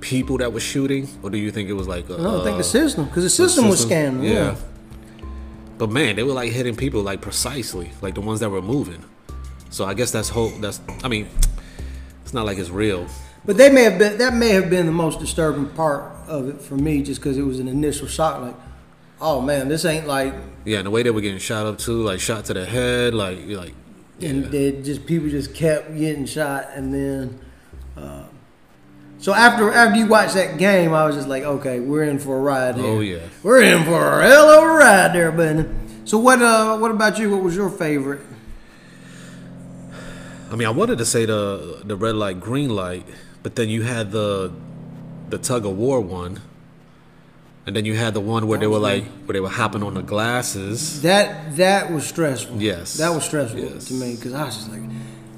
people 0.00 0.38
that 0.38 0.52
were 0.52 0.60
shooting, 0.60 1.08
or 1.22 1.30
do 1.30 1.38
you 1.38 1.50
think 1.50 1.68
it 1.68 1.72
was 1.74 1.88
like? 1.88 2.04
I 2.06 2.16
don't 2.16 2.26
uh, 2.26 2.44
think 2.44 2.58
the 2.58 2.64
system, 2.64 3.06
because 3.06 3.24
the 3.24 3.30
system 3.30 3.68
was 3.68 3.82
scanning. 3.82 4.22
Yeah. 4.22 4.56
But 5.78 5.90
man, 5.90 6.16
they 6.16 6.22
were 6.22 6.32
like 6.32 6.52
hitting 6.52 6.76
people 6.76 7.02
like 7.02 7.20
precisely, 7.20 7.90
like 8.00 8.14
the 8.14 8.20
ones 8.20 8.40
that 8.40 8.50
were 8.50 8.62
moving. 8.62 9.04
So 9.70 9.84
I 9.84 9.94
guess 9.94 10.10
that's 10.10 10.28
whole. 10.28 10.50
That's. 10.50 10.80
I 11.04 11.08
mean, 11.08 11.28
it's 12.22 12.32
not 12.32 12.46
like 12.46 12.58
it's 12.58 12.70
real. 12.70 13.06
But 13.44 13.56
they 13.56 13.70
may 13.70 13.82
have 13.84 13.98
been 13.98 14.18
that 14.18 14.34
may 14.34 14.50
have 14.50 14.70
been 14.70 14.86
the 14.86 14.92
most 14.92 15.20
disturbing 15.20 15.68
part 15.70 16.12
of 16.26 16.48
it 16.48 16.60
for 16.60 16.76
me, 16.76 17.02
just 17.02 17.20
because 17.20 17.36
it 17.36 17.42
was 17.42 17.58
an 17.60 17.68
initial 17.68 18.08
shock. 18.08 18.40
Like, 18.40 18.56
oh 19.20 19.40
man, 19.40 19.68
this 19.68 19.84
ain't 19.84 20.06
like, 20.06 20.34
Yeah, 20.64 20.78
and 20.78 20.86
the 20.86 20.90
way 20.90 21.02
they 21.02 21.10
were 21.10 21.20
getting 21.20 21.38
shot 21.38 21.66
up 21.66 21.78
too, 21.78 22.02
like 22.02 22.20
shot 22.20 22.46
to 22.46 22.54
the 22.54 22.64
head, 22.64 23.14
like 23.14 23.38
like. 23.46 23.74
and 24.20 24.44
Yeah. 24.44 24.48
they 24.48 24.82
just 24.82 25.04
people 25.04 25.28
just 25.28 25.54
kept 25.54 25.96
getting 25.96 26.26
shot, 26.26 26.68
and 26.74 26.94
then. 26.94 27.40
Uh, 27.96 28.24
so 29.18 29.32
after 29.34 29.72
after 29.72 29.98
you 29.98 30.06
watch 30.06 30.34
that 30.34 30.58
game, 30.58 30.92
I 30.92 31.06
was 31.06 31.16
just 31.16 31.28
like, 31.28 31.42
okay, 31.42 31.80
we're 31.80 32.04
in 32.04 32.18
for 32.18 32.36
a 32.36 32.40
ride 32.40 32.76
here. 32.76 32.84
Oh, 32.86 33.00
yeah. 33.00 33.20
we're 33.42 33.62
in 33.62 33.84
for 33.84 34.20
a 34.20 34.28
hell 34.28 34.48
of 34.48 34.64
a 34.64 34.66
ride 34.66 35.12
there, 35.14 35.32
buddy. 35.32 35.64
So 36.04 36.18
what 36.18 36.40
uh 36.42 36.76
what 36.78 36.90
about 36.90 37.18
you? 37.18 37.30
What 37.30 37.42
was 37.42 37.56
your 37.56 37.70
favorite? 37.70 38.20
I 40.50 40.54
mean, 40.56 40.66
I 40.68 40.70
wanted 40.70 40.98
to 40.98 41.04
say 41.04 41.24
the 41.24 41.80
the 41.84 41.96
red 41.96 42.14
light, 42.14 42.40
green 42.40 42.70
light, 42.70 43.06
but 43.42 43.56
then 43.56 43.68
you 43.68 43.82
had 43.82 44.10
the 44.12 44.52
the 45.28 45.38
tug 45.38 45.66
of 45.66 45.76
war 45.76 46.00
one, 46.00 46.40
and 47.66 47.74
then 47.74 47.84
you 47.84 47.96
had 47.96 48.14
the 48.14 48.20
one 48.20 48.46
where 48.46 48.58
they 48.58 48.68
were 48.68 48.78
like 48.78 49.04
where 49.24 49.32
they 49.32 49.40
were 49.40 49.48
hopping 49.48 49.82
on 49.82 49.94
the 49.94 50.02
glasses. 50.02 51.02
That 51.02 51.56
that 51.56 51.90
was 51.90 52.06
stressful. 52.06 52.62
Yes. 52.62 52.94
that 52.98 53.10
was 53.10 53.24
stressful 53.24 53.58
Yes. 53.58 53.86
to 53.86 53.94
me 53.94 54.14
because 54.14 54.34
I 54.34 54.44
was 54.44 54.56
just 54.56 54.70
like, 54.70 54.82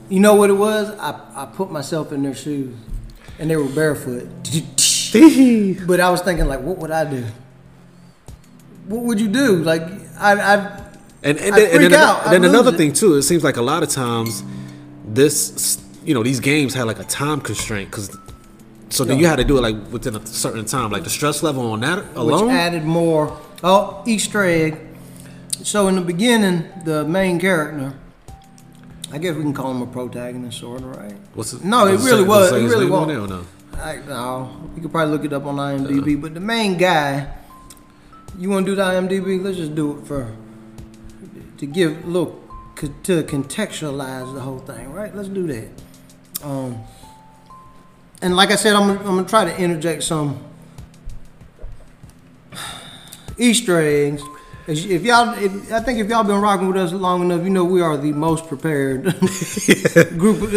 you 0.09 0.21
know 0.21 0.35
what 0.35 0.51
it 0.51 0.55
was? 0.55 0.91
I 0.99 1.21
I 1.35 1.47
put 1.47 1.71
myself 1.71 2.13
in 2.13 2.23
their 2.23 2.35
shoes, 2.35 2.75
and 3.39 3.51
they 3.51 3.57
were 3.57 3.69
barefoot. 3.69 4.29
but 5.87 6.01
I 6.01 6.11
was 6.11 6.21
thinking 6.23 6.47
like, 6.47 6.61
what 6.61 6.79
would 6.79 6.91
I 6.91 7.05
do? 7.11 7.25
What 8.87 9.03
would 9.05 9.21
you 9.21 9.29
do? 9.29 9.57
Like 9.63 9.83
I 10.19 10.33
I 10.33 10.55
And 11.23 11.39
and 11.39 11.55
I'd 11.55 11.61
then, 11.61 11.75
and 11.75 11.85
then, 11.85 11.95
out. 11.95 12.25
and 12.25 12.33
then 12.33 12.45
another 12.45 12.73
it. 12.75 12.77
thing 12.77 12.93
too, 12.93 13.15
it 13.15 13.23
seems 13.23 13.45
like 13.45 13.57
a 13.57 13.63
lot 13.63 13.83
of 13.83 13.89
times 13.91 14.43
this 15.07 15.79
you 16.05 16.15
know 16.15 16.23
these 16.23 16.41
games 16.41 16.75
had 16.75 16.85
like 16.87 16.99
a 16.99 17.05
time 17.05 17.41
constraint 17.41 17.91
because 17.91 18.17
so 18.91 19.05
then 19.05 19.19
you 19.19 19.27
had 19.27 19.37
to 19.37 19.45
do 19.45 19.59
it 19.59 19.61
like 19.61 19.77
within 19.93 20.17
a 20.17 20.27
certain 20.27 20.65
time, 20.65 20.91
like 20.91 21.05
the 21.05 21.11
stress 21.11 21.43
level 21.43 21.71
on 21.73 21.81
that 21.81 21.99
which 22.07 22.17
alone. 22.17 22.51
added 22.51 22.85
more. 22.85 23.39
Oh, 23.63 24.03
Easter 24.07 24.43
egg. 24.45 24.79
So 25.63 25.89
in 25.89 25.97
the 25.97 26.01
beginning, 26.01 26.65
the 26.85 27.05
main 27.05 27.39
character, 27.39 27.93
I 29.11 29.19
guess 29.19 29.35
we 29.35 29.43
can 29.43 29.55
call 29.55 29.71
him 29.71 29.83
a 29.83 29.87
protagonist, 29.87 30.59
sort 30.59 30.83
of, 30.83 30.97
right? 30.97 31.17
What's 31.35 31.53
it? 31.55 31.65
No, 31.65 31.87
it 31.87 31.93
really 31.93 32.23
say- 32.23 32.29
was. 32.29 32.53
It 32.53 32.65
really 32.65 32.87
was. 32.91 33.09
or 33.09 33.27
no? 33.27 33.45
I 33.75 33.97
no, 34.09 34.71
you 34.75 34.83
could 34.83 34.91
probably 34.91 35.13
look 35.15 35.25
it 35.25 35.33
up 35.33 35.47
on 35.47 35.57
IMDb. 35.57 36.21
But 36.21 36.35
the 36.35 36.41
main 36.41 36.77
guy, 36.77 37.33
you 38.37 38.51
want 38.51 38.67
to 38.67 38.73
do 38.73 38.77
the 38.77 38.83
IMDb? 38.83 39.43
Let's 39.43 39.57
just 39.57 39.75
do 39.75 39.99
it 39.99 40.07
for 40.07 40.35
to 41.59 41.67
give 41.67 42.05
a 42.05 42.07
little 42.09 42.43
to 42.77 43.23
contextualize 43.23 44.35
the 44.35 44.41
whole 44.41 44.59
thing, 44.61 44.93
right? 44.93 45.15
Let's 45.15 45.29
do 45.29 45.47
that. 45.47 45.69
Um, 46.45 46.79
and 48.21 48.37
like 48.37 48.51
I 48.51 48.57
said, 48.57 48.75
I'm 48.75 48.91
I'm 48.91 49.05
gonna 49.05 49.25
try 49.25 49.45
to 49.45 49.57
interject 49.59 50.03
some 50.03 50.43
Easter 53.39 53.81
eggs. 53.81 54.23
If 54.69 54.85
if 54.85 55.03
y'all, 55.03 55.31
if, 55.39 55.73
I 55.73 55.81
think 55.81 55.99
if 55.99 56.09
y'all 56.09 56.25
been 56.25 56.41
rocking 56.43 56.69
with 56.69 56.77
us 56.77 56.93
long 56.93 57.23
enough, 57.23 57.43
you 57.43 57.49
know 57.51 57.65
we 57.65 57.81
are 57.81 57.97
the 57.97 58.13
most 58.13 58.47
prepared 58.49 59.03
group 60.19 60.43
uh, 60.53 60.57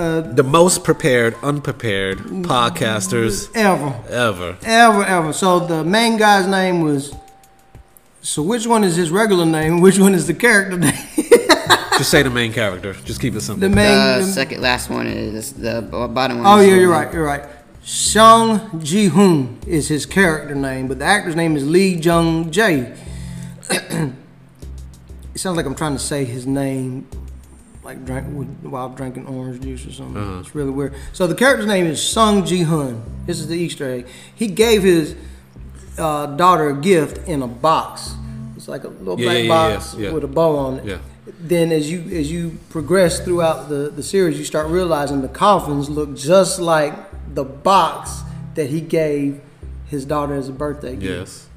uh, 0.00 0.20
The 0.32 0.42
most 0.42 0.84
prepared, 0.84 1.34
unprepared 1.42 2.18
podcasters 2.18 3.50
ever. 3.54 3.94
ever. 4.08 4.56
Ever, 4.62 5.04
ever. 5.04 5.32
So 5.34 5.60
the 5.60 5.84
main 5.84 6.16
guy's 6.16 6.46
name 6.46 6.80
was. 6.80 7.14
So 8.22 8.40
which 8.42 8.66
one 8.66 8.84
is 8.84 8.96
his 8.96 9.10
regular 9.10 9.44
name? 9.44 9.80
Which 9.80 9.98
one 9.98 10.14
is 10.14 10.26
the 10.26 10.34
character 10.34 10.78
name? 10.78 10.94
Just 11.98 12.10
say 12.10 12.22
the 12.22 12.30
main 12.30 12.52
character. 12.54 12.94
Just 13.04 13.20
keep 13.20 13.34
it 13.34 13.42
simple. 13.42 13.68
the 13.68 13.74
main. 13.74 14.20
The 14.20 14.24
the- 14.24 14.32
second 14.32 14.62
last 14.62 14.88
one 14.88 15.06
is 15.06 15.52
the 15.52 15.82
bottom 15.82 16.38
one. 16.38 16.46
oh 16.46 16.60
yeah, 16.60 16.74
you're 16.76 16.90
right. 16.90 17.12
You're 17.12 17.24
right. 17.26 17.44
Sung 17.84 18.80
Ji 18.82 19.06
Hoon 19.06 19.58
is 19.66 19.88
his 19.88 20.06
character 20.06 20.54
name, 20.54 20.88
but 20.88 21.00
the 21.00 21.04
actor's 21.04 21.36
name 21.36 21.54
is 21.56 21.68
Lee 21.68 21.96
Jung 21.96 22.50
Jae. 22.50 22.96
It 23.70 24.12
sounds 25.36 25.56
like 25.56 25.66
I'm 25.66 25.74
trying 25.74 25.92
to 25.94 25.98
say 25.98 26.24
his 26.24 26.46
name 26.46 27.06
like 27.82 28.04
drink 28.04 28.26
while 28.62 28.88
drinking 28.90 29.26
orange 29.26 29.60
juice 29.60 29.86
or 29.86 29.92
something. 29.92 30.40
It's 30.40 30.54
really 30.54 30.70
weird. 30.70 30.94
So 31.12 31.26
the 31.26 31.34
character's 31.34 31.66
name 31.66 31.86
is 31.86 32.02
Sung 32.02 32.44
Ji 32.44 32.60
Hoon. 32.60 33.02
This 33.26 33.40
is 33.40 33.48
the 33.48 33.56
Easter 33.56 33.88
egg. 33.90 34.06
He 34.34 34.46
gave 34.46 34.82
his 34.82 35.16
uh, 35.98 36.26
daughter 36.36 36.70
a 36.70 36.76
gift 36.76 37.26
in 37.28 37.42
a 37.42 37.48
box. 37.48 38.14
It's 38.56 38.68
like 38.68 38.84
a 38.84 38.88
little 38.88 39.18
Yeah, 39.18 39.26
black 39.26 39.42
yeah, 39.42 39.48
box 39.48 39.94
yeah. 39.94 40.12
with 40.12 40.22
a 40.24 40.28
bow 40.28 40.56
on 40.56 40.78
it. 40.78 40.84
Yeah. 40.84 40.98
Then 41.40 41.72
as 41.72 41.90
you 41.90 42.02
as 42.16 42.30
you 42.30 42.58
progress 42.70 43.18
throughout 43.20 43.68
the, 43.68 43.90
the 43.94 44.02
series, 44.02 44.38
you 44.38 44.44
start 44.44 44.68
realizing 44.68 45.20
the 45.22 45.28
coffins 45.28 45.90
look 45.90 46.14
just 46.16 46.60
like 46.60 46.94
the 47.34 47.44
box 47.44 48.20
that 48.54 48.70
he 48.70 48.80
gave 48.80 49.40
his 49.86 50.04
daughter 50.04 50.34
as 50.34 50.48
a 50.48 50.52
birthday 50.52 50.94
gift. 50.94 51.04
Yes. 51.04 51.48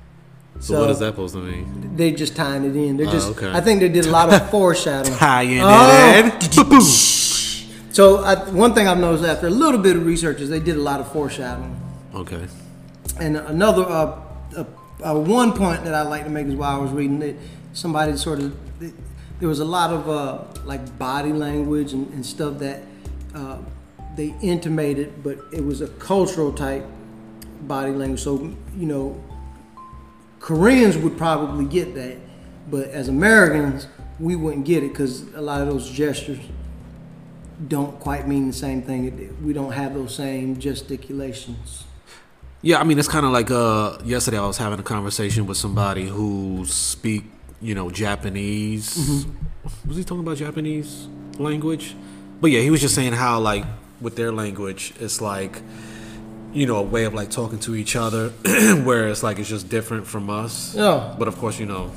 So, 0.59 0.73
So- 0.73 0.79
what 0.81 0.89
is 0.89 0.99
that 0.99 1.13
supposed 1.13 1.33
to 1.35 1.41
mean? 1.41 1.93
They 1.95 2.11
just 2.11 2.35
tying 2.35 2.63
it 2.65 2.75
in. 2.75 2.97
They're 2.97 3.05
just. 3.11 3.29
okay. 3.31 3.51
I 3.51 3.61
think 3.61 3.79
they 3.79 3.89
did 3.89 4.05
a 4.05 4.11
lot 4.11 4.33
of 4.33 4.49
foreshadowing. 4.55 5.17
Tying 5.17 5.59
Oh. 5.61 6.13
it 6.17 6.57
in. 6.57 6.81
So 7.95 8.17
I, 8.17 8.35
one 8.49 8.73
thing 8.73 8.89
I've 8.89 8.97
noticed 8.97 9.23
after 9.23 9.47
a 9.47 9.49
little 9.49 9.79
bit 9.79 9.95
of 9.95 10.05
research 10.05 10.41
is 10.41 10.49
they 10.49 10.59
did 10.59 10.75
a 10.75 10.81
lot 10.81 10.99
of 10.99 11.09
foreshadowing. 11.13 11.79
Okay. 12.13 12.45
And 13.21 13.37
another 13.37 13.83
uh, 13.83 14.19
uh, 14.57 14.65
uh, 15.01 15.13
one 15.17 15.53
point 15.53 15.85
that 15.85 15.93
I 15.95 16.01
like 16.01 16.25
to 16.25 16.29
make 16.29 16.45
is 16.47 16.55
while 16.55 16.75
I 16.75 16.77
was 16.83 16.91
reading 16.91 17.21
it, 17.21 17.37
somebody 17.71 18.17
sort 18.17 18.39
of 18.39 18.53
there 19.39 19.47
was 19.47 19.59
a 19.61 19.65
lot 19.65 19.91
of 19.93 20.09
uh, 20.09 20.39
like 20.65 20.99
body 20.99 21.31
language 21.31 21.93
and, 21.93 22.11
and 22.13 22.25
stuff 22.25 22.59
that 22.59 22.83
uh, 23.33 23.59
they 24.17 24.35
intimated, 24.41 25.23
but 25.23 25.37
it 25.53 25.63
was 25.63 25.79
a 25.79 25.87
cultural 25.87 26.51
type 26.51 26.83
body 27.61 27.91
language. 27.93 28.19
So 28.19 28.53
you 28.77 28.87
know, 28.87 29.23
Koreans 30.39 30.97
would 30.97 31.17
probably 31.17 31.65
get 31.65 31.95
that, 31.95 32.17
but 32.69 32.89
as 32.89 33.07
Americans, 33.07 33.87
we 34.19 34.35
wouldn't 34.35 34.65
get 34.65 34.83
it 34.83 34.89
because 34.89 35.23
a 35.33 35.41
lot 35.41 35.61
of 35.61 35.67
those 35.67 35.89
gestures 35.89 36.39
don't 37.67 37.99
quite 37.99 38.27
mean 38.27 38.47
the 38.47 38.53
same 38.53 38.81
thing. 38.81 39.05
It- 39.05 39.41
We 39.43 39.53
don't 39.53 39.71
have 39.71 39.93
those 39.93 40.13
same 40.15 40.57
gesticulations. 40.59 41.83
Yeah, 42.61 42.79
I 42.79 42.83
mean 42.83 42.97
it's 42.97 43.07
kind 43.07 43.25
of 43.25 43.31
like 43.31 43.51
uh 43.51 43.97
yesterday 44.03 44.39
I 44.39 44.47
was 44.47 44.57
having 44.57 44.79
a 44.79 44.83
conversation 44.83 45.45
with 45.45 45.57
somebody 45.57 46.07
who 46.07 46.65
speak 46.65 47.23
you 47.61 47.75
know 47.75 47.89
Japanese. 47.91 48.97
Mm-hmm. 48.97 49.87
Was 49.87 49.97
he 49.97 50.03
talking 50.03 50.21
about 50.21 50.37
Japanese 50.37 51.07
language? 51.37 51.95
But 52.41 52.49
yeah, 52.51 52.61
he 52.61 52.71
was 52.71 52.81
just 52.81 52.95
saying 52.95 53.13
how 53.13 53.39
like 53.39 53.65
with 54.01 54.15
their 54.15 54.31
language 54.31 54.93
it's 54.99 55.21
like 55.21 55.61
you 56.55 56.65
know 56.65 56.77
a 56.77 56.81
way 56.81 57.03
of 57.03 57.13
like 57.13 57.29
talking 57.29 57.59
to 57.59 57.75
each 57.75 57.95
other, 57.95 58.29
where 58.83 59.09
it's 59.09 59.21
like 59.21 59.37
it's 59.39 59.49
just 59.49 59.69
different 59.69 60.07
from 60.07 60.29
us. 60.29 60.73
Yeah. 60.73 61.13
But 61.19 61.27
of 61.27 61.37
course, 61.37 61.59
you 61.59 61.65
know 61.65 61.91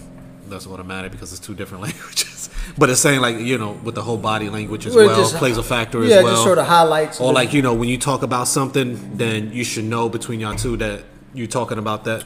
that's 0.48 0.66
automatic 0.66 1.12
because 1.12 1.32
it's 1.32 1.40
two 1.40 1.54
different 1.54 1.82
languages. 1.88 2.50
But 2.76 2.90
it's 2.90 3.00
saying 3.00 3.20
like 3.20 3.38
you 3.38 3.56
know 3.56 3.72
with 3.84 3.94
the 3.94 4.02
whole 4.02 4.18
body 4.18 4.50
language 4.50 4.84
as 4.86 4.94
Well, 4.94 5.16
just- 5.16 5.36
plays 5.36 5.56
a 5.56 5.62
factor 5.62 6.04
yeah, 6.04 6.16
as 6.16 6.24
well. 6.24 6.32
just 6.34 6.44
sort 6.44 6.58
of 6.58 6.66
highlights. 6.66 7.20
Or 7.20 7.32
like 7.32 7.54
you 7.54 7.62
know, 7.62 7.72
when 7.72 7.88
you 7.88 7.98
talk 7.98 8.22
about 8.22 8.48
something, 8.48 9.16
then 9.16 9.52
you 9.52 9.64
should 9.64 9.84
know 9.84 10.08
between 10.08 10.40
y'all 10.40 10.56
two 10.56 10.76
that 10.78 11.04
you're 11.34 11.46
talking 11.46 11.78
about 11.78 12.04
that 12.04 12.24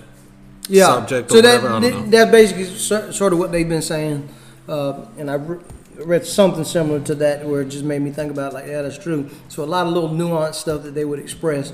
yeah. 0.68 0.86
subject 0.86 1.30
or 1.30 1.34
so 1.34 1.40
that, 1.42 1.62
whatever. 1.62 1.74
I 1.74 1.80
don't 1.80 2.04
know. 2.04 2.10
that 2.10 2.32
basically 2.32 2.64
so- 2.64 3.10
sort 3.10 3.32
of 3.34 3.38
what 3.38 3.52
they've 3.52 3.68
been 3.68 3.82
saying, 3.82 4.28
uh, 4.68 5.04
and 5.18 5.30
I 5.30 5.34
re- 5.34 5.58
read 5.98 6.24
something 6.26 6.64
similar 6.64 7.00
to 7.00 7.14
that 7.16 7.44
where 7.46 7.60
it 7.60 7.68
just 7.68 7.84
made 7.84 8.00
me 8.00 8.10
think 8.10 8.30
about 8.30 8.54
like, 8.54 8.66
yeah, 8.66 8.82
that's 8.82 8.98
true. 8.98 9.28
So 9.48 9.62
a 9.62 9.66
lot 9.66 9.86
of 9.86 9.92
little 9.92 10.08
nuanced 10.08 10.54
stuff 10.54 10.82
that 10.84 10.94
they 10.94 11.04
would 11.04 11.18
express 11.18 11.72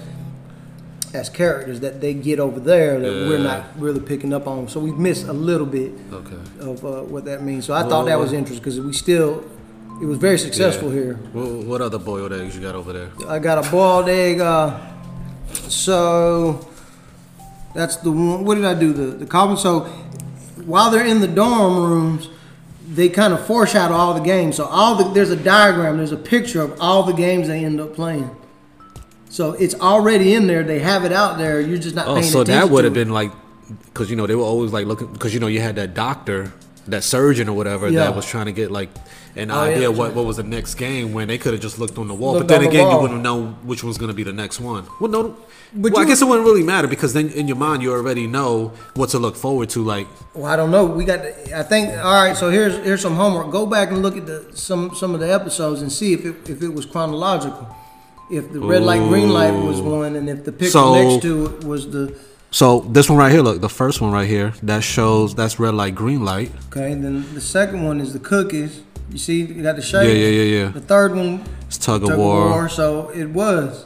as 1.15 1.29
characters 1.31 1.81
that 1.81 2.01
they 2.01 2.13
get 2.13 2.39
over 2.39 2.61
there 2.61 3.01
that 3.01 3.29
we're 3.29 3.39
not 3.39 3.65
really 3.79 4.01
picking 4.01 4.33
up 4.35 4.47
on. 4.47 4.69
So 4.69 4.79
we 4.81 4.91
missed 4.93 5.27
a 5.27 5.33
little 5.33 5.67
bit 5.67 5.93
Okay. 6.13 6.37
of 6.61 6.85
uh, 6.85 7.03
what 7.03 7.25
that 7.25 7.43
means. 7.43 7.65
So 7.65 7.73
I 7.75 7.83
thought 7.83 8.05
that 8.07 8.19
was 8.19 8.33
interesting 8.33 8.63
because 8.63 8.79
we 8.81 8.93
still, 8.93 9.43
it 10.03 10.07
was 10.07 10.19
very 10.19 10.39
successful 10.39 10.89
Yeah. 10.93 11.01
here. 11.01 11.15
What, 11.33 11.49
what 11.67 11.81
other 11.81 11.99
boiled 11.99 12.33
eggs 12.33 12.55
you 12.55 12.61
got 12.63 12.75
over 12.75 12.93
there? 12.93 13.09
I 13.27 13.39
got 13.39 13.65
a 13.67 13.71
boiled 13.71 14.09
egg. 14.09 14.41
Uh, 14.41 14.79
so 15.69 16.67
that's 17.75 17.97
the 17.97 18.11
one. 18.11 18.45
What 18.45 18.57
did 18.57 18.65
I 18.65 18.75
do? 18.75 18.93
The 18.93 19.07
the 19.17 19.27
common. 19.27 19.57
So 19.57 19.81
while 20.67 20.91
they're 20.91 21.07
in 21.07 21.21
the 21.21 21.29
dorm 21.29 21.77
rooms, 21.77 22.29
they 22.87 23.09
kind 23.09 23.33
of 23.33 23.47
foreshadow 23.47 23.95
all 23.95 24.15
the 24.15 24.21
games. 24.21 24.57
So 24.57 24.65
all 24.67 24.95
the 24.97 25.05
there's 25.13 25.31
a 25.31 25.37
diagram. 25.37 25.97
There's 25.97 26.13
a 26.13 26.17
picture 26.17 26.63
of 26.63 26.79
all 26.81 27.03
the 27.03 27.13
games 27.13 27.49
they 27.49 27.65
end 27.65 27.81
up 27.81 27.95
playing. 27.95 28.31
So 29.31 29.53
it's 29.53 29.75
already 29.75 30.35
in 30.35 30.47
there. 30.47 30.63
They 30.63 30.79
have 30.81 31.05
it 31.05 31.13
out 31.13 31.39
there. 31.39 31.61
You're 31.61 31.79
just 31.79 31.95
not 31.95 32.09
Oh, 32.09 32.15
paying 32.15 32.27
so 32.31 32.45
that 32.45 32.71
would 32.71 32.85
have 32.85 32.95
been 32.95 33.11
like, 33.11 33.31
because 33.87 34.11
you 34.11 34.17
know 34.17 34.27
they 34.27 34.35
were 34.35 34.43
always 34.43 34.73
like 34.73 34.87
looking, 34.87 35.09
because 35.13 35.35
you 35.35 35.41
know 35.41 35.47
you 35.49 35.61
had 35.61 35.77
that 35.77 35.95
doctor, 35.95 36.53
that 36.87 37.05
surgeon 37.05 37.49
or 37.49 37.57
whatever 37.57 37.89
Yeah. 37.89 38.05
that 38.05 38.17
was 38.17 38.25
trying 38.27 38.47
to 38.47 38.53
get 38.53 38.71
like 38.71 38.89
an 39.37 39.51
Oh, 39.51 39.61
idea 39.61 39.89
that's 39.89 39.99
what 39.99 40.15
what 40.15 40.25
was 40.25 40.39
the 40.39 40.43
next 40.43 40.75
game 40.77 41.13
when 41.13 41.29
they 41.29 41.37
could 41.39 41.53
have 41.53 41.61
just 41.63 41.79
looked 41.79 41.99
on 41.99 42.09
the 42.09 42.15
wall. 42.15 42.33
Looked 42.35 42.49
but 42.49 42.55
then 42.55 42.63
the 42.63 42.69
again, 42.71 42.91
you 42.91 42.99
wouldn't 42.99 43.21
know 43.23 43.49
which 43.65 43.85
one's 43.85 43.99
going 43.99 44.09
to 44.09 44.15
be 44.15 44.23
the 44.25 44.33
next 44.33 44.59
one. 44.61 44.87
Well, 45.01 45.11
no. 45.11 45.37
But 45.75 45.93
well, 45.93 46.03
I 46.03 46.07
guess 46.07 46.23
it 46.23 46.25
wouldn't 46.25 46.47
really 46.47 46.63
matter 46.63 46.89
because 46.89 47.13
then 47.13 47.29
in 47.29 47.47
your 47.47 47.59
mind 47.59 47.83
you 47.83 47.93
already 47.93 48.27
know 48.27 48.73
what 48.95 49.11
to 49.11 49.19
look 49.19 49.37
forward 49.37 49.69
to. 49.71 49.85
Like, 49.85 50.07
Well, 50.33 50.47
I 50.51 50.57
don't 50.57 50.71
know. 50.71 50.87
We 50.87 51.05
got. 51.05 51.21
I 51.55 51.63
think. 51.63 51.91
All 52.03 52.23
right. 52.25 52.35
So 52.35 52.49
here's 52.49 52.75
here's 52.79 53.03
some 53.03 53.17
homework. 53.17 53.51
Go 53.53 53.67
back 53.67 53.91
and 53.91 54.01
look 54.01 54.17
at 54.17 54.25
the 54.25 54.47
some 54.55 54.95
some 54.95 55.13
of 55.13 55.21
the 55.21 55.31
episodes 55.31 55.83
and 55.83 55.93
see 55.93 56.15
if 56.15 56.25
it 56.25 56.49
if 56.49 56.63
it 56.63 56.73
was 56.73 56.87
chronological. 56.87 57.69
If 58.31 58.53
the 58.53 58.61
red 58.61 58.83
light 58.83 59.01
green 59.09 59.31
light 59.31 59.53
was 59.53 59.81
one, 59.81 60.15
and 60.17 60.29
if 60.29 60.45
the 60.45 60.53
picture 60.53 60.71
So- 60.73 60.95
next 60.95 61.23
to 61.23 61.47
it 61.47 61.65
was 61.65 61.91
the 61.91 62.15
so 62.51 62.81
this 62.81 63.11
one 63.11 63.19
right 63.19 63.31
here, 63.31 63.43
look, 63.43 63.61
the 63.61 63.69
first 63.69 64.01
one 64.01 64.11
right 64.11 64.27
here, 64.29 64.55
that 64.63 64.83
shows 64.83 65.35
that's 65.35 65.61
red 65.61 65.75
light, 65.75 65.95
green 65.95 66.25
light. 66.25 66.51
okay. 66.71 66.95
Then 66.95 67.25
the 67.35 67.43
second 67.43 67.85
one 67.85 68.01
is 68.01 68.15
the 68.15 68.19
cookies. 68.19 68.81
You 69.11 69.19
see, 69.19 69.43
you 69.43 69.63
got 69.63 69.77
the 69.77 69.83
shape. 69.83 70.07
Yeah, 70.09 70.15
yeah, 70.15 70.29
yeah, 70.43 70.57
yeah. 70.65 70.69
The 70.71 70.81
third 70.81 71.15
one, 71.15 71.45
It's 71.67 71.77
tug 71.79 72.01
tug 72.03 72.11
of 72.11 72.11
of 72.15 72.19
war. 72.19 72.49
war. 72.49 72.69
So 72.71 73.11
it 73.15 73.29
was. 73.31 73.85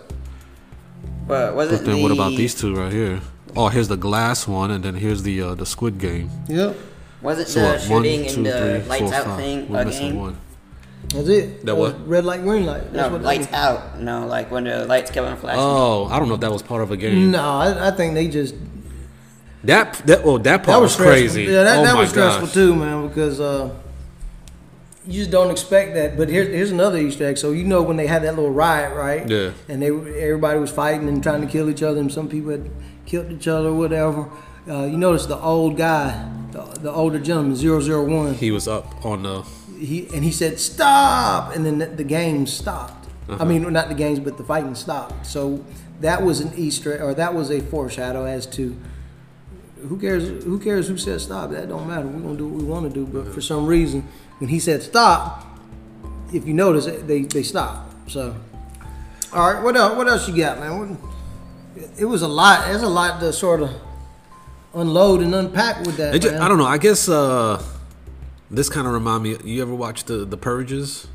But 1.27 1.55
was 1.57 1.73
it 1.73 1.77
But 1.79 1.87
then 1.87 2.03
what 2.03 2.13
about 2.13 2.31
these 2.37 2.55
two 2.55 2.75
right 2.75 2.93
here? 2.93 3.21
Oh, 3.57 3.69
here's 3.69 3.89
the 3.89 3.97
glass 3.97 4.47
one, 4.49 4.71
and 4.71 4.83
then 4.85 4.95
here's 4.95 5.23
the 5.25 5.43
uh, 5.43 5.55
the 5.55 5.67
Squid 5.67 5.99
Game. 5.99 6.31
Yep. 6.49 6.77
Was 7.21 7.39
it 7.39 7.49
So 7.49 7.61
the 7.61 7.67
what? 7.67 7.75
One, 7.91 8.03
shooting 8.05 8.21
two, 8.29 8.35
and 8.37 8.47
the 8.47 8.81
three, 8.81 8.89
lights 8.89 9.03
four, 9.11 9.15
out 9.15 9.25
five. 9.27 9.37
thing 9.39 9.69
We're 9.69 9.83
a 9.83 9.85
missing 9.85 10.11
game? 10.13 10.21
one. 10.21 10.37
That's 11.13 11.29
it. 11.29 11.65
That 11.67 11.77
what? 11.77 12.07
Red 12.09 12.25
light, 12.25 12.43
green 12.43 12.65
light. 12.67 12.85
That's 12.93 12.95
No, 12.95 13.09
what 13.11 13.23
lights 13.23 13.53
out. 13.53 14.01
No, 14.01 14.27
like 14.27 14.51
when 14.51 14.65
the 14.65 14.87
lights 14.87 15.11
kept 15.11 15.27
on 15.27 15.37
flashing. 15.37 15.61
Oh, 15.61 16.07
I 16.07 16.19
don't 16.19 16.29
know 16.29 16.35
if 16.35 16.41
that 16.41 16.53
was 16.53 16.63
part 16.63 16.83
of 16.83 16.91
a 16.91 16.97
game. 16.97 17.31
No, 17.31 17.43
I, 17.43 17.89
I 17.89 17.91
think 17.91 18.15
they 18.15 18.29
just 18.29 18.55
That 19.65 19.95
that 20.07 20.21
oh 20.25 20.39
that 20.39 20.65
part 20.65 20.77
that 20.77 20.81
was 20.81 20.97
was, 20.99 21.07
crazy. 21.07 21.45
Yeah, 21.45 21.65
that, 21.65 21.79
oh 21.79 21.85
that 21.85 21.97
was 21.97 22.11
stressful 22.11 22.47
gosh. 22.47 22.55
too, 22.55 22.75
man, 22.75 23.09
because 23.09 23.41
uh, 23.41 23.75
you 25.07 25.13
just 25.15 25.31
don't 25.31 25.51
expect 25.51 25.95
that. 25.95 26.17
But 26.17 26.29
here's 26.29 26.49
here's 26.49 26.71
another 26.73 26.99
Easter 26.99 27.27
egg. 27.27 27.37
So 27.39 27.53
you 27.53 27.65
know 27.65 27.83
when 27.83 27.97
they 27.97 28.07
had 28.07 28.23
that 28.23 28.35
little 28.35 28.51
riot, 28.51 28.95
right? 28.97 29.29
Yeah. 29.29 29.53
And 29.69 29.83
they 29.83 29.89
everybody 29.89 30.59
was 30.59 30.71
fighting 30.73 31.09
and 31.09 31.23
trying 31.23 31.43
to 31.43 31.47
kill 31.47 31.69
each 31.69 31.83
other, 31.83 32.01
and 32.01 32.11
some 32.13 32.29
people 32.29 32.51
had 32.53 32.71
killed 33.07 33.31
each 33.31 33.47
other 33.49 33.69
or 33.69 33.75
whatever. 33.75 34.29
Uh, 34.69 34.85
you 34.85 34.97
notice 34.97 35.27
the 35.27 35.37
old 35.39 35.77
guy, 35.77 36.25
the, 36.53 36.63
the 36.81 36.91
older 36.93 37.19
gentleman, 37.19 37.57
001, 37.57 38.35
He 38.35 38.53
was 38.53 38.69
up 38.69 39.05
on 39.05 39.25
the. 39.25 39.45
He 39.85 40.09
and 40.15 40.25
he 40.25 40.31
said 40.31 40.59
stop, 40.59 41.55
and 41.55 41.65
then 41.65 41.79
the, 41.79 41.87
the 41.87 42.05
game 42.05 42.47
stopped. 42.47 43.09
Uh-huh. 43.29 43.43
I 43.43 43.47
mean, 43.47 43.71
not 43.73 43.89
the 43.89 43.95
games, 43.95 44.19
but 44.19 44.37
the 44.37 44.45
fighting 44.45 44.75
stopped. 44.75 45.27
So 45.27 45.65
that 46.01 46.23
was 46.23 46.41
an 46.41 46.53
Easter, 46.57 47.03
or 47.03 47.15
that 47.15 47.35
was 47.35 47.51
a 47.51 47.61
foreshadow 47.61 48.25
as 48.25 48.47
to 48.49 48.77
who 49.89 49.99
cares. 49.99 50.45
Who 50.45 50.59
cares 50.59 50.89
who 50.89 50.97
said 50.97 51.21
stop? 51.21 51.51
That 51.51 51.69
don't 51.69 51.87
matter. 51.87 52.07
We're 52.07 52.21
gonna 52.21 52.37
do 52.37 52.49
what 52.49 52.63
we 52.63 52.69
want 52.69 52.93
to 52.93 52.95
do. 52.95 53.07
But 53.07 53.33
for 53.33 53.41
some 53.41 53.67
reason, 53.67 54.07
when 54.39 54.51
he 54.51 54.59
said 54.59 54.83
stop, 54.83 55.47
if 56.33 56.47
you 56.47 56.55
notice, 56.55 56.87
they 56.87 57.23
they 57.23 57.43
stopped. 57.43 58.11
So, 58.11 58.37
all 59.33 59.53
right, 59.53 59.63
what 59.63 59.77
else? 59.77 59.97
What 59.97 60.09
else 60.09 60.29
you 60.29 60.37
got, 60.37 60.59
man? 60.59 60.79
What, 60.79 60.99
it 61.99 62.05
was 62.05 62.23
a 62.23 62.29
lot. 62.29 62.67
There's 62.67 62.83
a 62.83 62.89
lot 62.89 63.21
to 63.21 63.33
sort 63.33 63.63
of 63.63 63.71
unload 64.75 65.21
and 65.21 65.35
unpack 65.35 65.85
with 65.85 65.97
that. 65.97 66.15
It 66.15 66.23
ju- 66.23 66.31
man. 66.31 66.43
I 66.43 66.49
don't 66.49 66.59
know. 66.59 66.67
I 66.67 66.79
guess 66.79 67.09
uh, 67.09 67.63
this 68.53 68.69
kind 68.69 68.87
of 68.87 68.93
remind 68.93 69.23
me. 69.23 69.37
You 69.45 69.63
ever 69.63 69.75
watch 69.75 70.05
the 70.05 70.25
the 70.25 70.37
Purges? 70.37 71.09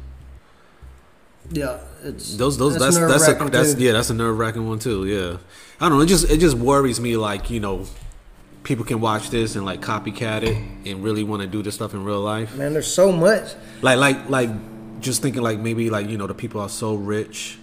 Yeah, 1.50 1.80
it's 2.04 2.36
Those 2.36 2.58
those 2.58 2.74
that's 2.74 2.98
that's, 2.98 2.98
a, 2.98 3.00
nerve-wracking, 3.00 3.52
that's 3.52 3.76
yeah 3.76 3.94
that's 3.94 4.10
a 4.10 4.14
nerve 4.14 4.38
wracking 4.38 4.68
one 4.68 4.80
too. 4.80 5.06
Yeah, 5.06 5.38
I 5.80 5.88
don't 5.88 5.98
know. 5.98 6.04
It 6.04 6.08
just 6.08 6.30
it 6.30 6.40
just 6.40 6.58
worries 6.58 7.00
me. 7.00 7.16
Like 7.16 7.50
you 7.50 7.60
know, 7.60 7.86
people 8.64 8.84
can 8.84 9.00
watch 9.00 9.30
this 9.30 9.56
and 9.56 9.66
like 9.66 9.82
copycat 9.82 10.44
it 10.44 10.58
and 10.90 11.04
really 11.04 11.24
want 11.24 11.42
to 11.42 11.48
do 11.48 11.62
this 11.62 11.76
stuff 11.76 11.94
in 11.94 12.04
real 12.04 12.20
life. 12.20 12.56
Man, 12.56 12.74
there's 12.74 12.92
so 12.94 13.12
much. 13.12 13.54
like 13.82 13.98
like 13.98 14.30
like 14.30 14.50
just 15.00 15.22
thinking 15.22 15.42
like 15.42 15.60
maybe 15.60 15.90
like 15.90 16.10
you 16.10 16.18
know 16.18 16.28
the 16.28 16.34
people 16.34 16.60
are 16.60 16.70
so 16.70 16.96
rich 16.96 17.58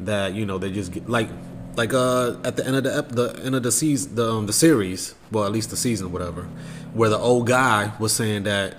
that 0.00 0.34
you 0.34 0.44
know 0.46 0.58
they 0.58 0.70
just 0.70 0.92
get 0.92 1.08
like 1.08 1.28
like 1.76 1.92
uh 1.92 2.36
at 2.44 2.56
the 2.56 2.66
end 2.66 2.76
of 2.76 2.84
the 2.84 2.96
ep- 2.96 3.08
the 3.08 3.40
end 3.44 3.54
of 3.54 3.62
the 3.62 3.72
season 3.72 4.14
the 4.14 4.30
um, 4.30 4.46
the 4.46 4.52
series 4.52 5.14
well 5.32 5.44
at 5.44 5.50
least 5.50 5.70
the 5.70 5.76
season 5.76 6.12
whatever 6.12 6.42
where 6.92 7.08
the 7.08 7.18
old 7.18 7.46
guy 7.46 7.90
was 7.98 8.12
saying 8.12 8.44
that 8.44 8.76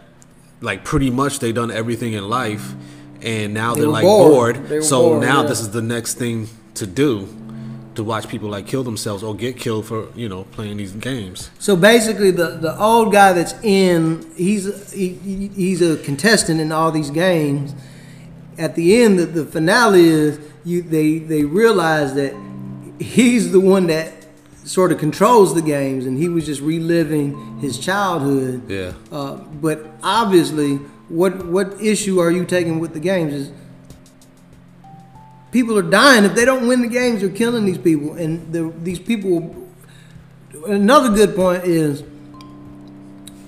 like 0.61 0.83
pretty 0.83 1.09
much 1.09 1.39
they 1.39 1.51
done 1.51 1.71
everything 1.71 2.13
in 2.13 2.27
life 2.29 2.73
and 3.21 3.53
now 3.53 3.73
They 3.75 3.81
are 3.81 3.87
like 3.87 4.03
bored. 4.03 4.67
bored, 4.67 4.83
so 4.83 5.09
bored, 5.09 5.21
now 5.21 5.41
yeah. 5.41 5.47
this 5.47 5.59
is 5.61 5.71
the 5.71 5.81
next 5.81 6.15
thing 6.15 6.47
to 6.75 6.85
do 6.87 7.27
to 7.95 8.03
watch 8.03 8.27
people 8.27 8.49
like 8.49 8.67
kill 8.67 8.83
themselves 8.83 9.23
or 9.23 9.33
get 9.33 9.57
killed 9.57 9.85
for 9.85 10.07
you 10.15 10.27
know 10.27 10.43
playing 10.51 10.77
these 10.77 10.91
games 10.91 11.49
So 11.59 11.75
basically, 11.77 12.31
the, 12.31 12.57
the 12.57 12.77
old 12.79 13.13
guy 13.13 13.31
that's 13.33 13.53
in, 13.63 14.25
he's 14.35 14.91
he, 14.91 15.13
he- 15.13 15.47
he's 15.55 15.81
a 15.81 15.95
contestant 15.97 16.59
in 16.59 16.71
all 16.73 16.91
these 16.91 17.09
games. 17.09 17.73
At 18.57 18.75
the 18.75 19.01
end, 19.01 19.17
the, 19.19 19.25
the 19.25 19.45
finale 19.45 20.05
is 20.05 20.39
you 20.65 20.81
they 20.81 21.19
they 21.19 21.43
realize 21.45 22.13
that 22.15 22.33
he's 22.99 23.51
the 23.53 23.59
one 23.61 23.87
that 23.87 24.11
sort 24.65 24.91
of 24.91 24.97
controls 24.97 25.53
the 25.53 25.61
games, 25.61 26.05
and 26.05 26.17
he 26.17 26.27
was 26.27 26.45
just 26.45 26.59
reliving 26.61 27.59
his 27.59 27.77
childhood. 27.79 28.69
yeah 28.69 28.93
Uh, 29.11 29.35
but 29.61 29.85
obviously, 30.03 30.75
what 31.07 31.45
what 31.45 31.79
issue 31.79 32.19
are 32.19 32.31
you 32.31 32.45
taking 32.45 32.79
with 32.79 32.93
the 32.93 32.99
games 32.99 33.33
is 33.33 33.51
people 35.51 35.77
are 35.77 35.89
dying 36.01 36.25
if 36.25 36.33
they 36.35 36.43
don't 36.45 36.67
win 36.67 36.81
the 36.81 36.87
games. 36.87 37.21
They're 37.21 37.29
killing 37.29 37.65
these 37.65 37.77
people, 37.77 38.13
and 38.13 38.51
the, 38.51 38.73
these 38.83 38.99
people. 38.99 39.55
Another 40.67 41.09
good 41.15 41.35
point 41.35 41.63
is 41.63 42.03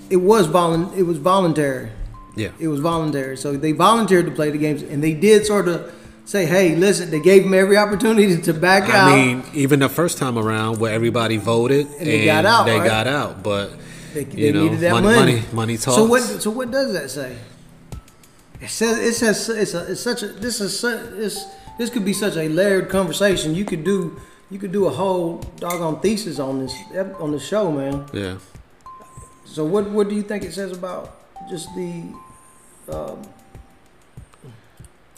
it 0.10 0.18
was 0.18 0.48
volun 0.48 0.96
it 0.96 1.04
was 1.04 1.18
voluntary. 1.18 1.90
yeah 2.36 2.52
It 2.60 2.68
was 2.68 2.80
voluntary, 2.80 3.38
so 3.38 3.58
they 3.58 3.72
volunteered 3.72 4.26
to 4.28 4.32
play 4.32 4.52
the 4.52 4.60
games, 4.60 4.84
and 4.84 5.04
they 5.04 5.14
did 5.14 5.46
sort 5.46 5.68
of 5.68 5.92
say, 6.28 6.46
"Hey, 6.46 6.76
listen." 6.76 7.10
They 7.10 7.20
gave 7.20 7.44
him 7.48 7.54
every 7.56 7.78
opportunity 7.78 8.38
to 8.40 8.54
back 8.54 8.84
out. 8.94 9.12
I 9.12 9.16
mean, 9.16 9.44
even 9.54 9.80
the 9.80 9.90
first 9.90 10.18
time 10.20 10.38
around 10.38 10.78
where 10.80 10.94
everybody 10.94 11.38
voted 11.38 11.88
And 11.98 12.06
they 12.08 12.26
got 12.26 12.46
out, 12.46 12.66
they 12.68 12.78
right? 12.78 12.88
got 12.88 13.08
out, 13.08 13.42
but 13.42 13.72
They, 14.14 14.22
you 14.26 14.28
they 14.28 14.52
know, 14.52 14.76
that 14.76 14.92
money, 14.92 15.06
money. 15.08 15.18
money, 15.42 15.44
money 15.54 15.78
talks. 15.78 15.98
So 15.98 16.06
what? 16.06 16.22
So 16.22 16.52
what 16.52 16.70
does 16.70 16.94
that 16.94 17.10
say? 17.10 17.36
It 18.62 18.70
says 18.70 18.98
it 19.00 19.14
says 19.14 19.50
it's, 19.50 19.74
a, 19.74 19.92
it's 19.92 20.02
such 20.02 20.22
a 20.24 20.28
this 20.28 20.62
is 20.62 20.78
such 20.80 21.00
this 21.12 21.46
this 21.78 21.90
could 21.92 22.04
be 22.06 22.14
such 22.14 22.36
a 22.38 22.50
layered 22.50 22.90
conversation. 22.90 23.54
You 23.54 23.66
could 23.66 23.84
do 23.84 24.20
you 24.50 24.58
could 24.58 24.72
do 24.72 24.86
a 24.88 24.90
whole 24.90 25.44
doggone 25.58 26.00
thesis 26.02 26.40
on 26.40 26.60
this 26.66 26.74
on 27.20 27.32
the 27.32 27.40
show, 27.40 27.72
man. 27.72 28.06
Yeah, 28.14 28.38
So 29.46 29.64
what 29.64 29.92
what 29.92 30.10
do 30.10 30.16
you 30.16 30.24
think 30.24 30.44
it 30.44 30.54
says 30.54 30.72
about 30.72 31.14
just 31.52 31.68
the 31.76 32.02
um, 32.90 33.22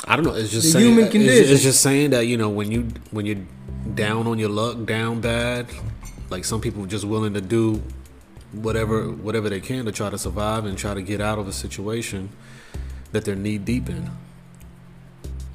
I 0.09 0.15
don't 0.15 0.25
know. 0.25 0.33
It's 0.33 0.49
just 0.49 0.65
The 0.65 0.71
saying, 0.71 0.85
human 0.85 1.11
condition. 1.11 1.53
It's, 1.53 1.61
just 1.61 1.81
saying 1.81 2.09
that 2.09 2.25
you 2.25 2.35
know 2.35 2.49
when 2.49 2.71
you 2.71 2.87
when 3.11 3.27
you're 3.27 3.45
down 3.93 4.25
on 4.25 4.39
your 4.39 4.49
luck, 4.49 4.83
down 4.85 5.21
bad. 5.21 5.67
Like 6.31 6.45
some 6.45 6.61
people 6.61 6.85
just 6.87 7.05
willing 7.05 7.35
to 7.35 7.41
do 7.41 7.81
whatever 8.51 9.11
whatever 9.11 9.49
they 9.49 9.59
can 9.59 9.85
to 9.85 9.91
try 9.91 10.09
to 10.09 10.17
survive 10.17 10.65
and 10.65 10.75
try 10.77 10.95
to 10.95 11.01
get 11.03 11.21
out 11.21 11.37
of 11.37 11.47
a 11.47 11.53
situation 11.53 12.29
that 13.11 13.23
they're 13.23 13.35
knee 13.35 13.59
deep 13.59 13.87
in. 13.87 14.09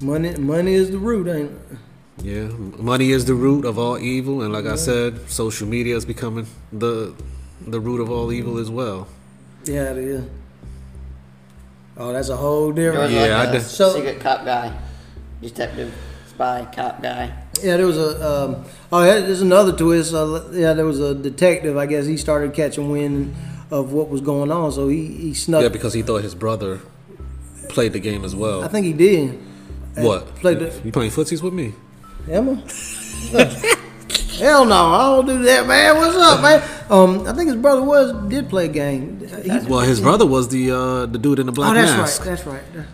Money, 0.00 0.36
money 0.36 0.74
is 0.74 0.90
the 0.90 0.98
root, 0.98 1.26
ain't 1.26 1.50
it? 1.50 1.78
Yeah, 2.22 2.46
money 2.78 3.10
is 3.10 3.24
the 3.24 3.34
root 3.34 3.64
of 3.64 3.76
all 3.76 3.98
evil, 3.98 4.42
and 4.42 4.52
like 4.52 4.66
I 4.66 4.76
said, 4.76 5.28
social 5.28 5.66
media 5.66 5.96
is 5.96 6.04
becoming 6.04 6.46
the 6.72 7.12
the 7.66 7.80
root 7.80 8.00
of 8.00 8.08
all 8.08 8.32
evil 8.32 8.58
as 8.58 8.70
well. 8.70 9.08
Yeah, 9.64 9.90
it 9.90 9.98
is. 9.98 10.24
Oh, 11.96 12.12
that's 12.12 12.28
a 12.28 12.36
whole 12.36 12.72
different. 12.72 13.12
Yeah, 13.12 13.20
like 13.38 13.48
I 13.48 13.50
a 13.50 13.52
did- 13.52 13.62
So- 13.62 13.94
secret 13.94 14.20
cop 14.20 14.44
guy, 14.44 14.72
detective, 15.40 15.92
spy, 16.28 16.66
cop 16.74 17.02
guy. 17.02 17.32
Yeah, 17.62 17.76
there 17.76 17.86
was 17.86 17.96
a. 17.96 18.28
Um, 18.28 18.64
oh, 18.92 19.04
yeah, 19.04 19.20
there's 19.20 19.40
another 19.40 19.72
twist. 19.72 20.12
Uh, 20.12 20.42
yeah, 20.52 20.72
there 20.72 20.84
was 20.84 21.00
a 21.00 21.14
detective. 21.14 21.76
I 21.76 21.86
guess 21.86 22.04
he 22.06 22.16
started 22.16 22.52
catching 22.52 22.90
wind 22.90 23.34
of 23.70 23.92
what 23.92 24.08
was 24.08 24.20
going 24.20 24.50
on, 24.50 24.72
so 24.72 24.88
he 24.88 25.06
he 25.06 25.34
snuck. 25.34 25.62
Yeah, 25.62 25.68
because 25.68 25.92
he 25.94 26.02
thought 26.02 26.22
his 26.22 26.34
brother 26.34 26.80
played 27.68 27.92
the 27.92 28.00
game 28.00 28.24
as 28.24 28.34
well. 28.34 28.64
I 28.64 28.68
think 28.68 28.86
he 28.86 28.92
did. 28.92 29.38
what? 29.96 30.34
played 30.36 30.58
the- 30.58 30.72
you 30.84 30.90
playing 30.90 31.12
footsies 31.12 31.42
with 31.42 31.54
me? 31.54 31.72
Emma? 32.28 32.60
Hell 34.38 34.64
no, 34.64 34.74
I 34.74 35.04
don't 35.16 35.26
do 35.26 35.42
that, 35.44 35.66
man. 35.66 35.96
What's 35.96 36.16
up, 36.16 36.40
man? 36.42 36.62
Um, 36.90 37.26
I 37.26 37.32
think 37.32 37.48
his 37.48 37.56
brother 37.56 37.82
was 37.82 38.12
did 38.28 38.48
play 38.48 38.66
a 38.66 38.68
game. 38.68 39.20
Well, 39.68 39.80
his 39.80 40.00
brother 40.00 40.26
was 40.26 40.48
the 40.48 40.70
uh, 40.72 41.06
the 41.06 41.18
dude 41.18 41.38
in 41.38 41.46
the 41.46 41.52
black 41.52 41.70
oh, 41.70 41.74
that's 41.74 41.90
mask. 41.92 42.20
right. 42.20 42.28
That's 42.30 42.46
right. 42.46 42.86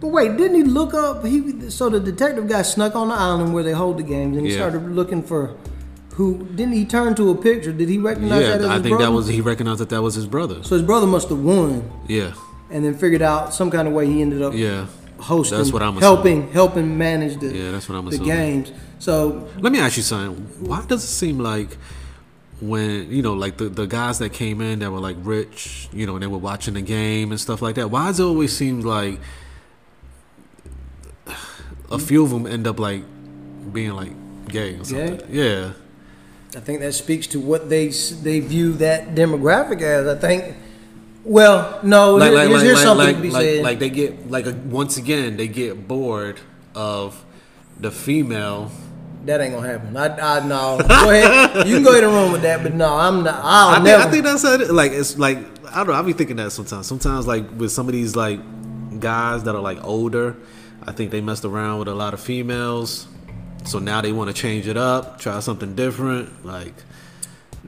But 0.00 0.08
wait, 0.08 0.36
didn't 0.36 0.56
he 0.56 0.62
look 0.62 0.94
up? 0.94 1.24
He 1.24 1.68
so 1.70 1.90
the 1.90 2.00
detective 2.00 2.48
guy 2.48 2.62
snuck 2.62 2.94
on 2.94 3.08
the 3.08 3.14
island 3.14 3.52
where 3.52 3.62
they 3.62 3.72
hold 3.72 3.98
the 3.98 4.02
games, 4.02 4.36
and 4.36 4.46
he 4.46 4.52
Yeah. 4.52 4.58
started 4.60 4.90
looking 4.92 5.22
for 5.22 5.56
who. 6.14 6.46
Didn't 6.54 6.72
he 6.72 6.84
turn 6.84 7.14
to 7.16 7.30
a 7.30 7.34
picture? 7.34 7.72
Did 7.72 7.88
he 7.88 7.98
recognize 7.98 8.40
that 8.46 8.60
Yeah, 8.62 8.68
I 8.68 8.74
think 8.80 8.96
brother? 8.96 9.04
that 9.06 9.12
was 9.12 9.26
he 9.28 9.40
recognized 9.40 9.80
that 9.80 9.90
that 9.90 10.02
was 10.02 10.14
his 10.14 10.26
brother. 10.26 10.62
So 10.62 10.74
his 10.76 10.84
brother 10.84 11.06
must 11.06 11.28
have 11.28 11.40
won, 11.40 11.90
Yeah, 12.06 12.32
and 12.70 12.84
then 12.84 12.94
figured 12.94 13.22
out 13.22 13.52
some 13.52 13.70
kind 13.70 13.86
of 13.88 13.94
way 13.94 14.06
he 14.06 14.22
ended 14.22 14.42
up 14.42 14.54
yeah. 14.54 14.86
Hosting, 15.20 15.58
That's 15.58 15.72
what 15.72 15.82
I'm 15.82 15.96
assuming. 15.98 16.02
helping, 16.02 16.52
helping 16.52 16.98
manage 16.98 17.38
the 17.38 17.48
Yeah, 17.56 17.70
that's 17.72 17.88
what 17.88 17.96
I'm 17.96 18.04
the 18.06 18.10
assuming. 18.12 18.28
games. 18.64 18.72
So 18.98 19.48
Let 19.58 19.72
me 19.72 19.78
ask 19.80 19.96
you 19.96 20.02
something. 20.02 20.44
Why 20.66 20.84
does 20.86 21.02
it 21.04 21.08
seem 21.08 21.38
like 21.38 21.76
when 22.60 23.10
you 23.10 23.22
know, 23.22 23.32
like 23.34 23.56
the 23.56 23.68
the 23.70 23.86
guys 23.86 24.18
that 24.18 24.30
came 24.34 24.60
in 24.60 24.80
that 24.80 24.90
were 24.90 25.00
like 25.00 25.16
rich, 25.20 25.88
you 25.92 26.06
know, 26.06 26.14
and 26.14 26.22
they 26.22 26.26
were 26.26 26.38
watching 26.38 26.74
the 26.74 26.82
game 26.82 27.30
and 27.30 27.40
stuff 27.40 27.62
like 27.62 27.76
that? 27.76 27.90
Why 27.90 28.08
does 28.08 28.20
it 28.20 28.24
always 28.24 28.54
seem 28.54 28.80
like 28.82 29.18
a 31.90 31.98
few 31.98 32.22
of 32.24 32.30
them 32.30 32.46
end 32.46 32.66
up 32.66 32.78
like 32.78 33.02
being 33.72 33.92
like 33.92 34.12
gay 34.48 34.74
or 34.74 34.84
something? 34.84 35.20
Yeah. 35.30 35.72
I 36.56 36.60
think 36.60 36.80
that 36.80 36.92
speaks 36.94 37.26
to 37.28 37.40
what 37.40 37.68
they 37.70 37.88
they 38.22 38.40
view 38.40 38.72
that 38.74 39.14
demographic 39.14 39.80
as. 39.82 40.06
I 40.06 40.18
think. 40.18 40.56
Well, 41.24 41.80
no. 41.82 42.14
like, 42.16 42.30
here- 42.30 42.48
like, 42.48 42.64
like, 42.64 42.76
something 42.78 43.14
to 43.16 43.20
be 43.20 43.30
like, 43.30 43.44
said. 43.44 43.62
like 43.64 43.78
they 43.78 43.90
get 43.90 44.30
like 44.30 44.46
a, 44.46 44.52
once 44.52 44.96
again 44.96 45.36
they 45.36 45.48
get 45.48 45.86
bored 45.86 46.40
of 46.74 47.22
the 47.78 47.90
female. 47.90 48.70
that 49.26 49.40
ain't 49.40 49.54
gonna 49.54 49.68
happen. 49.68 49.96
I, 49.96 50.38
I 50.38 50.46
no. 50.46 50.78
Go 50.78 51.10
ahead. 51.10 51.66
You 51.68 51.74
can 51.76 51.82
go 51.82 51.90
ahead 51.90 52.04
and 52.04 52.12
run 52.12 52.32
with 52.32 52.42
that, 52.42 52.62
but 52.62 52.74
no, 52.74 52.94
I'm 52.94 53.22
not. 53.22 53.40
I'll 53.42 53.68
I 53.68 53.74
think, 53.74 53.84
never. 53.84 54.02
I 54.02 54.10
think 54.10 54.24
that's 54.24 54.44
it. 54.44 54.70
Like 54.72 54.92
it's 54.92 55.18
like 55.18 55.38
I 55.70 55.76
don't 55.78 55.88
know. 55.88 55.92
I 55.94 56.02
be 56.02 56.12
thinking 56.14 56.36
that 56.36 56.52
sometimes. 56.52 56.86
Sometimes 56.86 57.26
like 57.26 57.50
with 57.56 57.70
some 57.72 57.86
of 57.86 57.92
these 57.92 58.16
like 58.16 58.40
guys 58.98 59.44
that 59.44 59.54
are 59.54 59.60
like 59.60 59.82
older, 59.84 60.36
I 60.82 60.92
think 60.92 61.10
they 61.10 61.20
messed 61.20 61.44
around 61.44 61.80
with 61.80 61.88
a 61.88 61.94
lot 61.94 62.14
of 62.14 62.20
females. 62.20 63.06
So 63.64 63.78
now 63.78 64.00
they 64.00 64.12
want 64.12 64.34
to 64.34 64.34
change 64.34 64.66
it 64.66 64.78
up, 64.78 65.18
try 65.20 65.38
something 65.40 65.74
different. 65.74 66.46
Like 66.46 66.74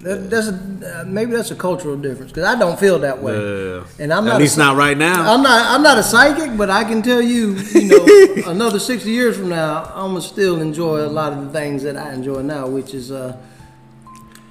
that, 0.02 0.28
that's 0.30 0.48
a, 0.48 1.00
uh, 1.00 1.04
maybe 1.06 1.32
that's 1.32 1.50
a 1.52 1.54
cultural 1.54 1.96
difference 1.96 2.32
because 2.32 2.44
I 2.44 2.58
don't 2.58 2.78
feel 2.78 2.98
that 3.00 3.22
way. 3.22 3.34
uh, 3.78 3.84
And 4.00 4.12
I'm 4.12 4.26
at 4.26 4.32
not 4.32 4.40
least 4.40 4.56
a, 4.56 4.60
not 4.60 4.76
right 4.76 4.96
now. 4.98 5.32
I'm 5.32 5.42
not. 5.42 5.70
I'm 5.70 5.82
not 5.82 5.96
a 5.98 6.02
psychic, 6.02 6.56
but 6.56 6.70
I 6.70 6.82
can 6.84 7.02
tell 7.02 7.22
you, 7.22 7.54
you 7.74 7.88
know, 7.88 8.50
another 8.50 8.78
sixty 8.80 9.10
years 9.10 9.36
from 9.36 9.48
now, 9.48 9.84
I'm 9.94 10.10
gonna 10.10 10.20
still 10.22 10.60
enjoy 10.60 10.98
a 11.06 11.08
lot 11.08 11.32
of 11.32 11.44
the 11.44 11.50
things 11.52 11.82
that 11.84 11.96
I 11.96 12.12
enjoy 12.12 12.42
now, 12.42 12.66
which 12.66 12.94
is 12.94 13.10
uh, 13.12 13.36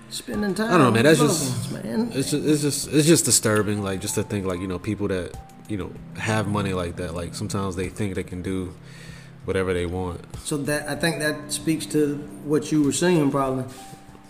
spending 0.09 0.55
time. 0.55 0.67
I 0.69 0.77
don't 0.77 0.81
know, 0.87 0.91
man. 0.91 1.03
That's 1.03 1.19
just 1.19 1.71
ones, 1.73 1.83
man. 1.85 2.11
it's 2.13 2.31
just 2.31 2.45
it's 2.45 2.61
just 2.61 2.87
it's 2.93 3.07
just 3.07 3.25
disturbing. 3.25 3.83
Like 3.83 3.99
just 4.01 4.15
to 4.15 4.23
think 4.23 4.45
like 4.45 4.59
you 4.59 4.67
know 4.67 4.79
people 4.79 5.07
that 5.09 5.35
you 5.67 5.77
know 5.77 5.91
have 6.17 6.47
money 6.47 6.73
like 6.73 6.95
that. 6.97 7.13
Like 7.13 7.35
sometimes 7.35 7.75
they 7.75 7.89
think 7.89 8.15
they 8.15 8.23
can 8.23 8.41
do 8.41 8.73
whatever 9.45 9.73
they 9.73 9.85
want. 9.85 10.21
So 10.45 10.57
that 10.57 10.87
I 10.89 10.95
think 10.95 11.19
that 11.19 11.51
speaks 11.51 11.85
to 11.87 12.15
what 12.45 12.71
you 12.71 12.83
were 12.83 12.91
saying, 12.93 13.31
probably. 13.31 13.65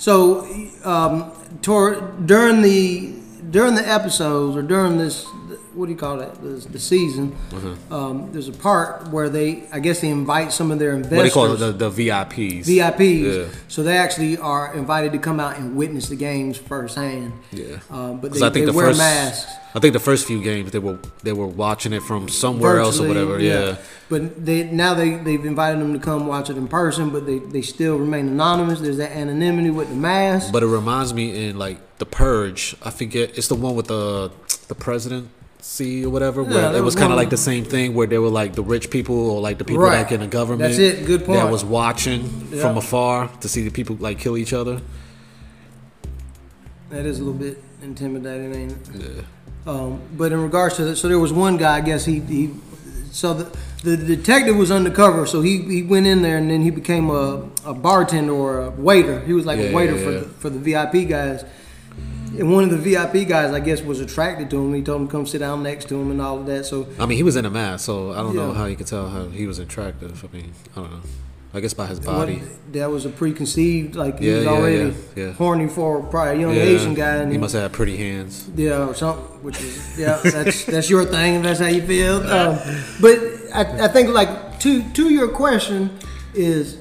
So, 0.01 0.47
um, 0.83 1.31
during 1.61 2.63
the 2.63 3.13
during 3.49 3.75
the 3.75 3.87
episodes 3.87 4.55
or 4.55 4.61
during 4.61 4.97
this, 4.97 5.25
what 5.73 5.85
do 5.87 5.91
you 5.91 5.97
call 5.97 6.19
it, 6.21 6.33
the, 6.41 6.49
the 6.69 6.79
season, 6.79 7.35
Mm-hmm. 7.51 7.93
um, 7.93 8.31
there's 8.31 8.47
a 8.47 8.53
part 8.53 9.07
where 9.09 9.29
they, 9.29 9.63
I 9.71 9.79
guess, 9.79 10.01
they 10.01 10.09
invite 10.09 10.51
some 10.53 10.71
of 10.71 10.79
their 10.79 10.93
investors. 10.93 11.17
What 11.17 11.23
they 11.23 11.29
call 11.29 11.53
it, 11.53 11.57
the, 11.57 11.89
the 11.89 11.89
VIPs. 11.89 12.65
VIPs. 12.65 13.37
Yeah. 13.51 13.55
So 13.67 13.83
they 13.83 13.97
actually 13.97 14.37
are 14.37 14.73
invited 14.75 15.11
to 15.13 15.17
come 15.19 15.39
out 15.39 15.57
and 15.57 15.75
witness 15.75 16.09
the 16.09 16.15
games 16.15 16.57
firsthand. 16.57 17.33
Yeah. 17.51 17.77
Um, 17.89 18.19
but 18.19 18.33
they, 18.33 18.39
I 18.39 18.49
think 18.49 18.65
they 18.65 18.71
the 18.71 18.73
wear 18.73 18.87
first, 18.87 18.99
masks. 18.99 19.51
I 19.73 19.79
think 19.79 19.93
the 19.93 19.99
first 19.99 20.27
few 20.27 20.43
games 20.43 20.71
they 20.71 20.79
were 20.79 20.99
they 21.23 21.31
were 21.31 21.47
watching 21.47 21.93
it 21.93 22.03
from 22.03 22.27
somewhere 22.27 22.79
else 22.79 22.99
or 22.99 23.07
virtually, 23.07 23.25
whatever. 23.25 23.39
Yeah. 23.41 23.77
But 24.09 24.45
they 24.45 24.63
now 24.65 24.93
they 24.95 25.11
they've 25.15 25.45
invited 25.45 25.79
them 25.79 25.93
to 25.93 25.99
come 25.99 26.27
watch 26.27 26.49
it 26.49 26.57
in 26.57 26.67
person, 26.67 27.09
but 27.09 27.25
they, 27.25 27.39
they 27.39 27.61
still 27.61 27.97
remain 27.97 28.27
anonymous. 28.27 28.81
There's 28.81 28.97
that 28.97 29.11
anonymity 29.11 29.69
with 29.69 29.87
the 29.87 29.95
mask. 29.95 30.51
But 30.51 30.63
it 30.63 30.67
reminds 30.67 31.13
me 31.13 31.45
in 31.47 31.57
like 31.57 31.77
the 32.01 32.05
Purge. 32.07 32.75
I 32.83 32.89
forget 32.89 33.37
it's 33.37 33.47
the 33.47 33.55
one 33.55 33.75
with 33.75 33.87
the 33.87 34.31
the 34.67 34.75
presidency 34.75 36.03
or 36.03 36.09
whatever. 36.09 36.41
Yeah, 36.41 36.49
Where 36.71 36.75
it 36.79 36.83
was 36.83 36.95
kind 36.95 37.11
of 37.13 37.17
like 37.21 37.29
the 37.29 37.37
same 37.51 37.63
thing 37.63 37.93
where 37.93 38.07
they 38.07 38.17
were 38.17 38.29
like 38.41 38.53
the 38.55 38.63
rich 38.63 38.89
people 38.89 39.19
or 39.31 39.39
like 39.39 39.57
the 39.59 39.63
people 39.65 39.83
Right. 39.83 39.99
like 40.01 40.11
in 40.11 40.21
the 40.21 40.27
government. 40.39 40.61
That's 40.75 40.79
it. 40.79 41.05
Good 41.05 41.25
point. 41.25 41.39
That 41.39 41.51
was 41.51 41.63
watching 41.63 42.21
Yeah. 42.51 42.61
from 42.63 42.77
afar 42.77 43.29
to 43.41 43.47
see 43.47 43.61
the 43.63 43.69
people 43.79 43.95
like 43.99 44.17
kill 44.17 44.35
each 44.35 44.51
other. 44.53 44.81
That 46.89 47.05
is 47.05 47.19
a 47.19 47.23
little 47.23 47.39
bit 47.39 47.57
intimidating, 47.83 48.53
ain't 48.55 48.71
it? 48.71 48.79
Yeah. 49.05 49.71
Um, 49.71 50.01
but 50.17 50.31
in 50.31 50.41
regards 50.41 50.75
to 50.77 50.85
that, 50.85 50.95
so 50.95 51.07
there 51.07 51.19
was 51.19 51.31
one 51.31 51.57
guy. 51.57 51.77
I 51.77 51.81
guess 51.81 52.05
he 52.05 52.19
he. 52.19 52.49
So 53.11 53.33
the, 53.33 53.45
the 53.83 53.97
detective 54.15 54.55
was 54.55 54.71
undercover, 54.71 55.25
so 55.25 55.41
he, 55.41 55.57
he 55.63 55.83
went 55.83 56.07
in 56.07 56.21
there 56.21 56.37
and 56.37 56.49
then 56.49 56.61
he 56.61 56.69
became 56.71 57.09
a, 57.09 57.45
a 57.65 57.73
bartender 57.73 58.31
or 58.33 58.61
a 58.67 58.69
waiter. 58.69 59.19
He 59.19 59.33
was 59.33 59.45
like 59.45 59.59
Yeah, 59.59 59.65
a 59.65 59.75
waiter 59.75 59.97
yeah, 59.97 60.03
for 60.05 60.11
the, 60.11 60.21
for 60.41 60.49
the 60.49 60.59
VIP 60.59 61.09
guys. 61.09 61.43
And 62.41 62.51
one 62.51 62.63
of 62.63 62.71
the 62.71 62.77
VIP 62.77 63.27
guys, 63.27 63.53
I 63.53 63.59
guess, 63.59 63.81
was 63.83 63.99
attracted 64.01 64.49
to 64.49 64.57
him. 64.57 64.73
He 64.73 64.81
told 64.81 65.01
him 65.01 65.07
to 65.07 65.11
come 65.11 65.27
sit 65.27 65.39
down 65.39 65.61
next 65.61 65.87
to 65.89 65.95
him 66.01 66.09
and 66.09 66.19
all 66.19 66.39
of 66.39 66.47
that. 66.47 66.65
So 66.65 66.87
I 66.99 67.05
mean, 67.05 67.17
he 67.17 67.23
was 67.23 67.35
in 67.35 67.45
a 67.45 67.51
mask, 67.51 67.85
so 67.85 68.11
I 68.13 68.17
don't 68.17 68.35
know 68.35 68.51
how 68.51 68.65
you 68.65 68.75
could 68.75 68.87
tell 68.87 69.07
how 69.09 69.25
he 69.27 69.45
was 69.45 69.59
attractive. 69.59 70.25
I 70.25 70.35
mean, 70.35 70.51
I 70.75 70.79
don't 70.81 70.91
know. 70.91 71.01
I 71.53 71.59
guess 71.59 71.75
by 71.75 71.85
his 71.85 71.99
what- 71.99 72.07
body. 72.07 72.41
that 72.71 72.89
was 72.89 73.05
a 73.05 73.09
preconceived, 73.09 73.95
like 73.95 74.17
he 74.19 74.27
Yeah, 74.29 74.35
was 74.37 74.43
yeah, 74.45 74.49
already 74.51 74.77
yeah, 74.77 74.93
yeah. 75.25 75.31
horny 75.33 75.67
for 75.67 76.01
probably 76.01 76.37
a 76.37 76.39
young 76.41 76.55
Yeah. 76.55 76.63
Asian 76.63 76.93
guy. 76.95 77.15
And 77.17 77.31
He 77.31 77.37
must 77.37 77.53
have 77.53 77.71
pretty 77.73 77.97
hands. 77.97 78.49
Yeah, 78.55 78.87
or 78.87 78.95
something. 78.95 79.23
Which 79.43 79.61
is 79.61 79.99
yeah, 79.99 80.19
that's 80.23 80.65
that's 80.65 80.89
your 80.89 81.05
thing. 81.05 81.35
If 81.35 81.43
that's 81.43 81.59
how 81.59 81.67
you 81.67 81.83
feel. 81.83 82.23
Um, 82.25 82.57
but 83.01 83.19
I, 83.53 83.85
I 83.85 83.87
think 83.89 84.09
like 84.09 84.59
to 84.61 84.81
to 84.93 85.09
your 85.13 85.27
question 85.27 85.89
is 86.33 86.77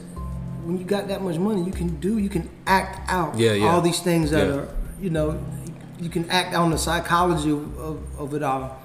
when 0.64 0.78
you 0.78 0.84
got 0.84 1.08
that 1.08 1.20
much 1.20 1.36
money, 1.36 1.62
you 1.64 1.72
can 1.72 2.00
do 2.00 2.16
you 2.18 2.30
can 2.30 2.48
act 2.66 3.10
out 3.10 3.36
Yeah, 3.36 3.52
yeah. 3.52 3.66
all 3.68 3.82
these 3.82 4.00
things 4.00 4.30
that 4.30 4.46
Yeah. 4.46 4.54
are 4.54 4.68
you 5.00 5.10
know 5.10 5.38
you 5.98 6.08
can 6.08 6.28
act 6.30 6.54
on 6.54 6.70
the 6.70 6.78
psychology 6.78 7.50
of, 7.50 7.78
of, 7.78 7.98
of 8.18 8.34
it 8.34 8.42
all. 8.42 8.76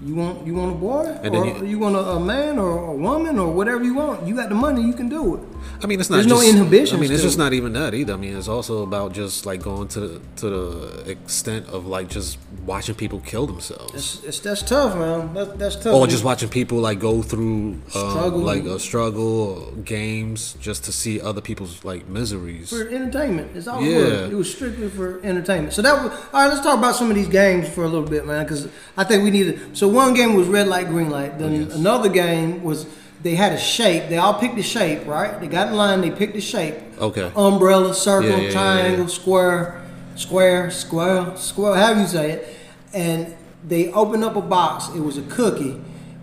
You 0.00 0.14
want 0.14 0.46
you 0.46 0.54
want 0.54 0.72
a 0.72 0.76
boy, 0.76 1.04
or 1.40 1.46
you, 1.46 1.66
you- 1.66 1.78
want 1.80 1.96
a, 1.96 1.98
a 2.10 2.20
man, 2.20 2.58
or 2.58 2.90
a 2.90 2.94
woman, 2.94 3.38
or 3.38 3.50
whatever 3.52 3.82
you 3.82 3.94
want. 3.94 4.26
You 4.26 4.36
got 4.36 4.48
the 4.48 4.54
money, 4.54 4.82
you 4.82 4.92
can 4.92 5.08
do 5.08 5.34
it. 5.36 5.40
I 5.82 5.86
mean, 5.86 6.00
it's 6.00 6.10
not. 6.10 6.16
There's 6.16 6.26
no 6.26 6.40
inhibition. 6.42 6.96
I 6.96 7.00
mean, 7.00 7.12
it's 7.12 7.22
just 7.22 7.38
not 7.38 7.52
even 7.52 7.72
that 7.74 7.94
either. 7.94 8.14
I 8.14 8.16
mean, 8.16 8.36
it's 8.36 8.48
also 8.48 8.82
about 8.82 9.12
just 9.12 9.46
like 9.46 9.62
going 9.62 9.88
to 9.88 10.00
the, 10.00 10.20
to 10.36 10.50
the 10.50 11.10
extent 11.10 11.66
of 11.68 11.86
like 11.86 12.08
just 12.08 12.38
watching 12.66 12.94
people 12.94 13.20
kill 13.20 13.46
themselves, 13.46 13.94
It's, 13.94 14.24
it's 14.24 14.40
that's 14.40 14.62
tough, 14.62 14.96
man. 14.96 15.32
That, 15.34 15.58
that's 15.58 15.76
tough. 15.76 15.94
or 15.94 16.06
just 16.06 16.24
watching 16.24 16.48
people 16.48 16.78
like 16.78 16.98
go 17.00 17.22
through 17.22 17.80
Struggle. 17.88 18.40
um, 18.40 18.44
like 18.44 18.64
a 18.64 18.78
struggle, 18.78 19.70
games, 19.84 20.54
just 20.60 20.84
to 20.84 20.92
see 20.92 21.20
other 21.20 21.40
people's 21.40 21.84
like 21.84 22.06
miseries. 22.08 22.70
for 22.70 22.88
entertainment. 22.88 23.56
It's 23.56 23.66
all 23.68 23.82
Yeah. 23.82 23.98
it 23.98 24.02
was. 24.02 24.30
It 24.32 24.34
was 24.36 24.54
strictly 24.54 24.88
for 24.88 25.20
entertainment. 25.24 25.72
So 25.74 25.82
that 25.82 25.94
was 26.02 26.12
all 26.32 26.40
right. 26.42 26.48
Let's 26.48 26.60
talk 26.60 26.78
about 26.78 26.94
some 26.96 27.08
of 27.10 27.16
these 27.16 27.28
games 27.28 27.68
for 27.68 27.84
a 27.84 27.88
little 27.88 28.08
bit, 28.08 28.26
man, 28.26 28.44
because 28.44 28.68
I 28.96 29.04
think 29.04 29.22
we 29.24 29.30
need 29.30 29.44
to. 29.44 29.74
So 29.76 29.88
one 29.88 30.14
game 30.14 30.34
was 30.34 30.46
red 30.48 30.68
light, 30.68 30.88
green 30.88 31.10
light. 31.10 31.38
Then 31.38 31.52
Yes. 31.68 31.74
another 31.74 32.08
game 32.08 32.62
was 32.62 32.86
they 33.22 33.34
had 33.34 33.52
a 33.52 33.58
shape. 33.58 34.08
They 34.08 34.16
all 34.16 34.34
picked 34.34 34.58
a 34.58 34.62
shape, 34.62 35.06
right? 35.06 35.40
They 35.40 35.48
got 35.48 35.68
in 35.68 35.74
line. 35.74 36.00
They 36.00 36.10
picked 36.10 36.36
a 36.36 36.40
shape. 36.40 36.76
Okay. 36.98 37.30
Umbrella, 37.36 37.94
circle, 37.94 38.30
Yeah, 38.30 38.36
yeah, 38.36 38.50
triangle, 38.50 39.00
yeah. 39.06 39.06
square, 39.06 39.82
square, 40.14 40.70
square, 40.70 41.36
square. 41.36 41.74
However 41.74 42.00
you 42.00 42.06
say 42.06 42.30
it. 42.32 42.56
And 42.92 43.36
they 43.66 43.92
opened 43.92 44.24
up 44.24 44.36
a 44.36 44.40
box. 44.40 44.88
It 44.94 45.00
was 45.00 45.18
a 45.18 45.22
cookie 45.22 45.80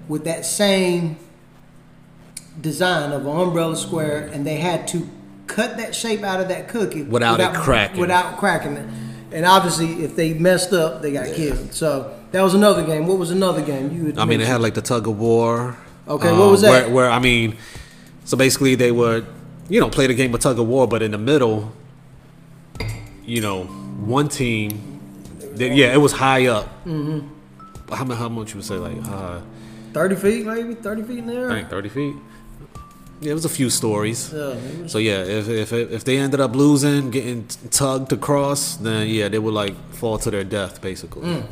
with 0.07 0.23
that 0.23 0.45
same 0.45 1.17
design 2.61 3.11
of 3.11 3.25
an 3.25 3.37
umbrella 3.37 3.75
square, 3.75 4.29
and 4.31 4.45
they 4.45 4.55
had 4.55 4.87
to 4.89 5.07
cut 5.47 5.77
that 5.77 5.93
shape 5.93 6.23
out 6.23 6.39
of 6.39 6.47
that 6.47 6.67
cookie 6.67 7.03
Without 7.03 7.39
it 7.39 7.53
cracking. 7.53 7.99
Without 7.99 8.37
cracking 8.37 8.73
it. 8.73 8.89
And 9.31 9.45
obviously, 9.45 10.03
if 10.03 10.15
they 10.15 10.33
messed 10.33 10.71
up, 10.71 11.01
they 11.01 11.11
got 11.11 11.27
killed. 11.35 11.73
So 11.73 12.17
that 12.31 12.41
was 12.41 12.53
another 12.53 12.85
game. 12.85 13.05
What 13.05 13.17
was 13.17 13.31
another 13.31 13.61
game? 13.61 13.91
You 13.91 14.13
I 14.17 14.25
mean, 14.25 14.39
it 14.39 14.47
had 14.47 14.61
like 14.61 14.75
the 14.75 14.81
tug 14.81 15.07
of 15.07 15.19
war. 15.19 15.77
Okay, 16.07 16.31
what 16.31 16.51
was 16.51 16.63
um, 16.63 16.71
that? 16.71 16.85
Where, 16.85 16.95
where 16.95 17.09
I 17.09 17.19
mean, 17.19 17.57
so 18.25 18.37
basically 18.37 18.75
they 18.75 18.91
would, 18.91 19.25
you 19.69 19.79
know, 19.79 19.89
play 19.89 20.07
the 20.07 20.13
game 20.13 20.33
of 20.33 20.41
tug 20.41 20.59
of 20.59 20.67
war, 20.67 20.87
but 20.87 21.01
in 21.01 21.11
the 21.11 21.17
middle, 21.17 21.71
you 23.25 23.41
know, 23.41 23.63
one 23.63 24.29
team, 24.29 24.99
they, 25.53 25.73
yeah, 25.73 25.93
it 25.93 25.97
was 25.97 26.11
high 26.11 26.45
up. 26.47 26.65
Mm-hmm. 26.85 27.93
How, 27.93 28.15
how 28.15 28.29
much 28.29 28.51
you 28.51 28.57
would 28.57 28.65
say 28.65 28.75
like 28.75 28.97
uh, 29.05 29.41
thirty 29.93 30.15
feet, 30.15 30.45
maybe 30.45 30.75
thirty 30.75 31.03
feet 31.03 31.19
in 31.19 31.27
there. 31.27 31.51
I 31.51 31.55
think 31.55 31.69
thirty 31.69 31.89
feet. 31.89 32.15
Yeah, 33.21 33.31
it 33.31 33.33
was 33.35 33.45
a 33.45 33.49
few 33.49 33.69
stories. 33.69 34.33
Yeah, 34.33 34.87
So 34.87 34.97
yeah, 34.97 35.23
if 35.23 35.47
if 35.47 35.71
if 35.71 36.03
they 36.03 36.17
ended 36.17 36.39
up 36.39 36.55
losing, 36.55 37.11
getting 37.11 37.47
tugged 37.71 38.11
across, 38.11 38.75
then 38.75 39.07
yeah, 39.07 39.29
they 39.29 39.39
would 39.39 39.53
like 39.53 39.75
fall 39.93 40.17
to 40.19 40.29
their 40.31 40.43
death 40.43 40.81
basically. 40.81 41.43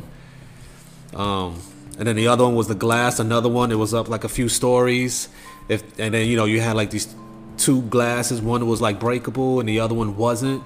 Mm. 1.12 1.18
Um, 1.18 1.60
and 1.98 2.06
then 2.08 2.16
the 2.16 2.28
other 2.28 2.44
one 2.44 2.54
was 2.54 2.68
the 2.68 2.74
glass. 2.74 3.18
Another 3.20 3.48
one, 3.48 3.70
it 3.72 3.76
was 3.78 3.94
up 3.94 4.08
like 4.08 4.24
a 4.24 4.28
few 4.28 4.48
stories. 4.48 5.28
If 5.68 5.82
and 5.98 6.12
then 6.14 6.26
you 6.26 6.36
know 6.36 6.44
you 6.44 6.60
had 6.60 6.76
like 6.76 6.90
these 6.90 7.08
two 7.56 7.82
glasses. 7.82 8.40
One 8.40 8.66
was 8.66 8.80
like 8.80 8.98
breakable, 9.00 9.60
and 9.60 9.68
the 9.68 9.80
other 9.80 9.94
one 9.94 10.16
wasn't. 10.16 10.62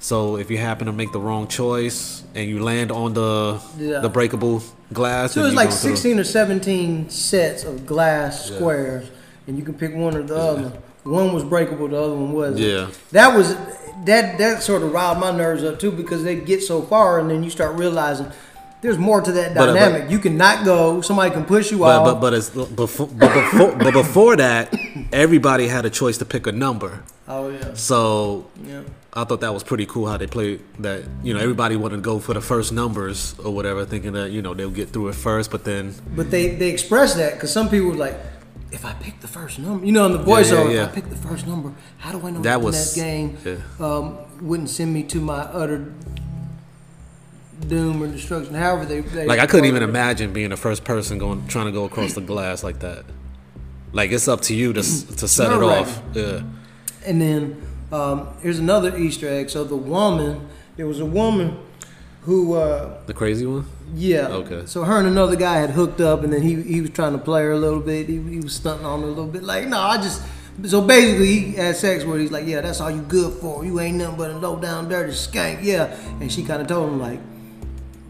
So 0.00 0.36
if 0.36 0.50
you 0.50 0.58
happen 0.58 0.86
to 0.86 0.92
make 0.92 1.12
the 1.12 1.20
wrong 1.20 1.46
choice 1.46 2.24
and 2.34 2.48
you 2.50 2.60
land 2.62 2.90
on 2.90 3.14
the 3.14 3.60
Yeah. 3.78 4.00
the 4.00 4.08
breakable 4.08 4.60
glass, 4.92 5.32
So 5.32 5.44
it's 5.44 5.54
like 5.54 5.68
through. 5.70 5.90
16 5.96 6.18
or 6.18 6.24
17 6.24 7.08
sets 7.08 7.62
of 7.64 7.86
glass 7.86 8.46
squares, 8.46 9.06
and 9.46 9.56
you 9.56 9.62
can 9.64 9.74
pick 9.74 9.94
one 9.94 10.16
or 10.16 10.22
the 10.24 10.36
other. 10.36 10.72
One 11.04 11.32
was 11.32 11.44
breakable, 11.44 11.86
the 11.88 12.00
other 12.00 12.14
one 12.14 12.32
wasn't. 12.32 12.58
Yeah. 12.60 12.88
That 13.12 13.36
was 13.36 13.54
that 14.04 14.38
that 14.38 14.62
sort 14.64 14.82
of 14.82 14.92
riled 14.92 15.18
my 15.18 15.30
nerves 15.30 15.62
up 15.62 15.78
too 15.78 15.92
because 15.92 16.24
they 16.24 16.34
get 16.34 16.62
so 16.64 16.82
far, 16.82 17.20
and 17.20 17.30
then 17.30 17.44
you 17.44 17.50
start 17.50 17.76
realizing 17.78 18.26
there's 18.82 18.98
more 18.98 19.20
to 19.22 19.32
that 19.32 19.54
But, 19.54 19.68
uh, 19.68 19.72
but- 19.72 19.78
dynamic. 19.78 20.10
you 20.10 20.18
can 20.18 20.36
not 20.36 20.64
go. 20.64 21.00
Somebody 21.00 21.30
can 21.30 21.44
push 21.44 21.70
you 21.72 21.78
But 21.78 21.96
off. 22.00 22.04
but 22.06 22.20
but, 22.20 22.34
it's, 22.34 22.50
before, 22.50 23.06
but 23.06 23.32
before 23.32 23.72
but 23.76 23.92
before 23.94 24.36
that, 24.36 24.74
everybody 25.12 25.68
had 25.68 25.84
a 25.86 25.90
choice 25.90 26.18
to 26.18 26.24
pick 26.24 26.46
a 26.46 26.52
number. 26.52 27.02
oh 27.28 27.48
yeah, 27.48 27.74
So 27.74 28.46
yeah. 28.64 28.82
I 29.14 29.24
thought 29.24 29.40
that 29.40 29.52
was 29.52 29.62
pretty 29.62 29.86
cool 29.86 30.06
how 30.06 30.16
they 30.16 30.26
played 30.26 30.60
that. 30.80 31.04
You 31.22 31.34
know, 31.34 31.40
everybody 31.40 31.76
wanted 31.76 31.96
to 31.96 32.02
go 32.02 32.18
for 32.18 32.32
the 32.34 32.40
first 32.40 32.72
numbers 32.72 33.34
or 33.44 33.50
whatever, 33.54 33.84
thinking 33.84 34.12
that 34.14 34.30
you 34.30 34.40
know 34.42 34.54
they'll 34.54 34.70
get 34.82 34.88
through 34.92 35.08
it 35.08 35.14
first. 35.14 35.50
But 35.50 35.64
then 35.64 35.94
But 36.16 36.30
they 36.30 36.44
they 36.56 36.70
express 36.70 37.14
that 37.14 37.34
because 37.34 37.52
some 37.52 37.68
people 37.68 37.88
were 37.88 38.04
like. 38.06 38.16
If 38.72 38.86
I 38.86 38.94
pick 38.94 39.20
the 39.20 39.28
first 39.28 39.58
number, 39.58 39.84
you 39.84 39.92
know, 39.92 40.06
in 40.06 40.12
the 40.12 40.24
voiceover, 40.24 40.72
yeah. 40.72 40.84
if 40.84 40.88
I 40.88 40.94
pick 41.00 41.10
the 41.10 41.22
first 41.28 41.46
number, 41.46 41.72
how 41.98 42.10
do 42.10 42.26
I 42.26 42.30
know 42.30 42.40
That 42.40 42.44
that 42.56 42.62
was- 42.62 42.94
that 42.94 43.00
game 43.04 43.36
yeah. 43.44 43.56
um, 43.86 44.16
wouldn't 44.40 44.70
send 44.70 44.94
me 44.94 45.02
to 45.12 45.20
my 45.20 45.40
utter 45.60 45.92
doom 47.68 48.02
or 48.02 48.06
destruction? 48.08 48.54
However, 48.54 48.84
they, 48.84 49.00
they 49.00 49.26
like 49.26 49.40
I 49.40 49.46
couldn't 49.46 49.66
even 49.66 49.82
imagine 49.82 50.32
being 50.32 50.50
the 50.50 50.56
first 50.56 50.84
person 50.84 51.18
going 51.18 51.46
trying 51.48 51.66
to 51.66 51.72
go 51.72 51.84
across 51.84 52.14
the 52.14 52.20
glass 52.20 52.62
like 52.62 52.80
that. 52.80 53.04
Like 53.92 54.10
it's 54.10 54.28
up 54.28 54.40
to 54.42 54.54
you 54.54 54.72
to 54.72 54.80
to 54.82 55.28
set 55.28 55.46
it 55.52 55.56
nerve-wracking. 55.56 55.84
off. 55.86 56.02
Yeah. 56.14 56.42
And 57.06 57.20
then 57.20 57.62
um, 57.92 58.28
here's 58.42 58.58
another 58.58 58.96
Easter 58.96 59.28
egg. 59.28 59.50
So 59.50 59.64
the 59.64 59.76
woman, 59.76 60.48
there 60.76 60.86
was 60.86 61.00
a 61.00 61.04
woman 61.06 61.58
who, 62.22 62.54
uh, 62.54 63.00
The 63.06 63.12
crazy 63.14 63.44
one. 63.46 63.66
yeah. 63.94 64.28
Okay. 64.28 64.62
So 64.66 64.84
her 64.84 64.96
and 64.98 65.08
another 65.08 65.34
guy 65.36 65.56
had 65.58 65.70
hooked 65.70 66.00
up, 66.00 66.22
and 66.22 66.32
then 66.32 66.40
he 66.42 66.62
he 66.62 66.80
was 66.80 66.90
trying 66.90 67.12
to 67.12 67.18
play 67.18 67.42
her 67.42 67.50
a 67.52 67.58
little 67.58 67.80
bit. 67.80 68.08
He, 68.08 68.20
he 68.22 68.38
was 68.40 68.54
stunting 68.54 68.86
on 68.86 69.00
her 69.00 69.06
a 69.06 69.10
little 69.10 69.26
bit. 69.26 69.42
Like, 69.42 69.66
no, 69.68 69.78
I 69.78 69.96
just. 69.96 70.22
So 70.64 70.82
basically, 70.82 71.26
he 71.40 71.52
had 71.54 71.76
sex 71.76 72.04
with 72.04 72.14
her. 72.16 72.20
He's 72.20 72.30
like, 72.30 72.46
yeah, 72.46 72.60
that's 72.60 72.80
all 72.80 72.90
you 72.90 73.00
good 73.02 73.32
for. 73.40 73.64
You 73.64 73.80
ain't 73.80 73.96
nothing 73.96 74.16
but 74.18 74.30
a 74.30 74.36
low 74.38 74.56
down 74.60 74.86
dirty 74.88 75.12
skank. 75.12 75.62
Yeah. 75.64 75.84
And 76.20 76.30
she 76.30 76.44
kind 76.44 76.60
of 76.60 76.68
told 76.68 76.90
him 76.90 77.00
like, 77.00 77.18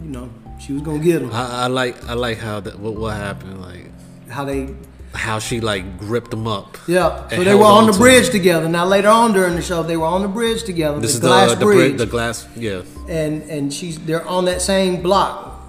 you 0.03 0.11
know, 0.11 0.31
she 0.61 0.73
was 0.73 0.83
gonna 0.83 0.99
get 0.99 1.23
him. 1.23 1.31
I, 1.33 1.65
I 1.65 1.67
like 1.67 2.05
I 2.09 2.15
like 2.15 2.39
how 2.39 2.61
that 2.61 2.79
what 2.79 2.95
what 2.95 3.15
happened 3.17 3.61
like 3.61 3.91
How 4.29 4.45
they 4.45 4.75
how 5.15 5.39
she 5.39 5.61
like 5.61 5.99
gripped 5.99 6.33
him 6.33 6.47
up. 6.47 6.79
Yeah, 6.89 7.29
so 7.29 7.45
they 7.45 7.55
were 7.55 7.65
on 7.65 7.87
the 7.87 7.93
to 7.93 7.99
bridge 7.99 8.27
him. 8.27 8.33
together. 8.33 8.69
Now 8.69 8.87
later 8.87 9.09
on 9.09 9.33
during 9.35 9.57
the 9.57 9.63
show, 9.63 9.83
they 9.83 9.97
were 9.97 10.07
on 10.07 10.23
the 10.23 10.29
bridge 10.29 10.63
together, 10.65 10.99
This 11.01 11.13
the 11.13 11.17
is 11.19 11.21
glass 11.21 11.51
the 11.51 11.57
the, 11.57 11.65
bridge, 11.67 11.91
bri- 11.91 11.99
the 11.99 12.07
glass. 12.07 12.49
Yeah. 12.57 12.83
and 13.09 13.43
and 13.45 13.73
she's 13.73 13.99
they're 14.01 14.27
on 14.27 14.47
that 14.47 14.63
same 14.63 15.03
block, 15.03 15.61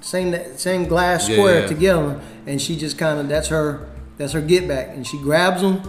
same 0.00 0.30
that 0.30 0.60
same 0.60 0.86
glass 0.86 1.24
square 1.24 1.62
yeah. 1.62 1.66
together, 1.66 2.20
and 2.46 2.60
she 2.62 2.76
just 2.76 2.96
kind 2.96 3.18
of 3.18 3.28
that's 3.28 3.48
her 3.48 3.88
that's 4.16 4.32
her 4.32 4.40
get 4.40 4.68
back, 4.68 4.88
and 4.90 5.04
she 5.06 5.18
grabs 5.18 5.60
him, 5.60 5.80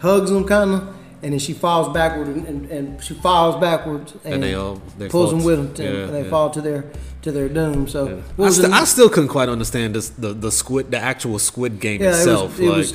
hugs 0.00 0.30
him 0.30 0.44
kind 0.44 0.70
of, 0.70 0.94
and 1.24 1.32
then 1.32 1.40
she 1.40 1.52
falls 1.54 1.92
backward 1.92 2.28
and, 2.28 2.46
and, 2.46 2.70
and 2.70 3.02
she 3.02 3.14
falls 3.14 3.56
backwards 3.60 4.12
and, 4.24 4.34
And 4.34 4.42
they 4.42 4.54
all- 4.54 4.80
they 4.98 5.08
pulls 5.08 5.30
them 5.30 5.42
with 5.42 5.56
them, 5.58 5.74
to, 5.74 5.82
yeah, 5.82 5.90
and 6.06 6.14
they 6.14 6.22
yeah. 6.24 6.30
fall 6.30 6.50
to 6.50 6.60
their 6.60 6.84
to 7.22 7.32
their 7.32 7.48
doom. 7.48 7.88
So 7.88 8.22
I, 8.38 8.50
st- 8.50 8.68
the- 8.68 8.74
I 8.76 8.84
still 8.84 9.08
couldn't 9.08 9.30
quite 9.30 9.48
understand 9.48 9.94
this 9.96 10.10
the 10.10 10.32
the 10.34 10.52
squid 10.52 10.90
the 10.90 10.98
actual 10.98 11.38
squid 11.38 11.80
game 11.80 12.00
yeah, 12.02 12.10
itself. 12.10 12.60
it 12.60 12.68
like 12.68 12.74
it 12.74 12.76
was 12.76 12.92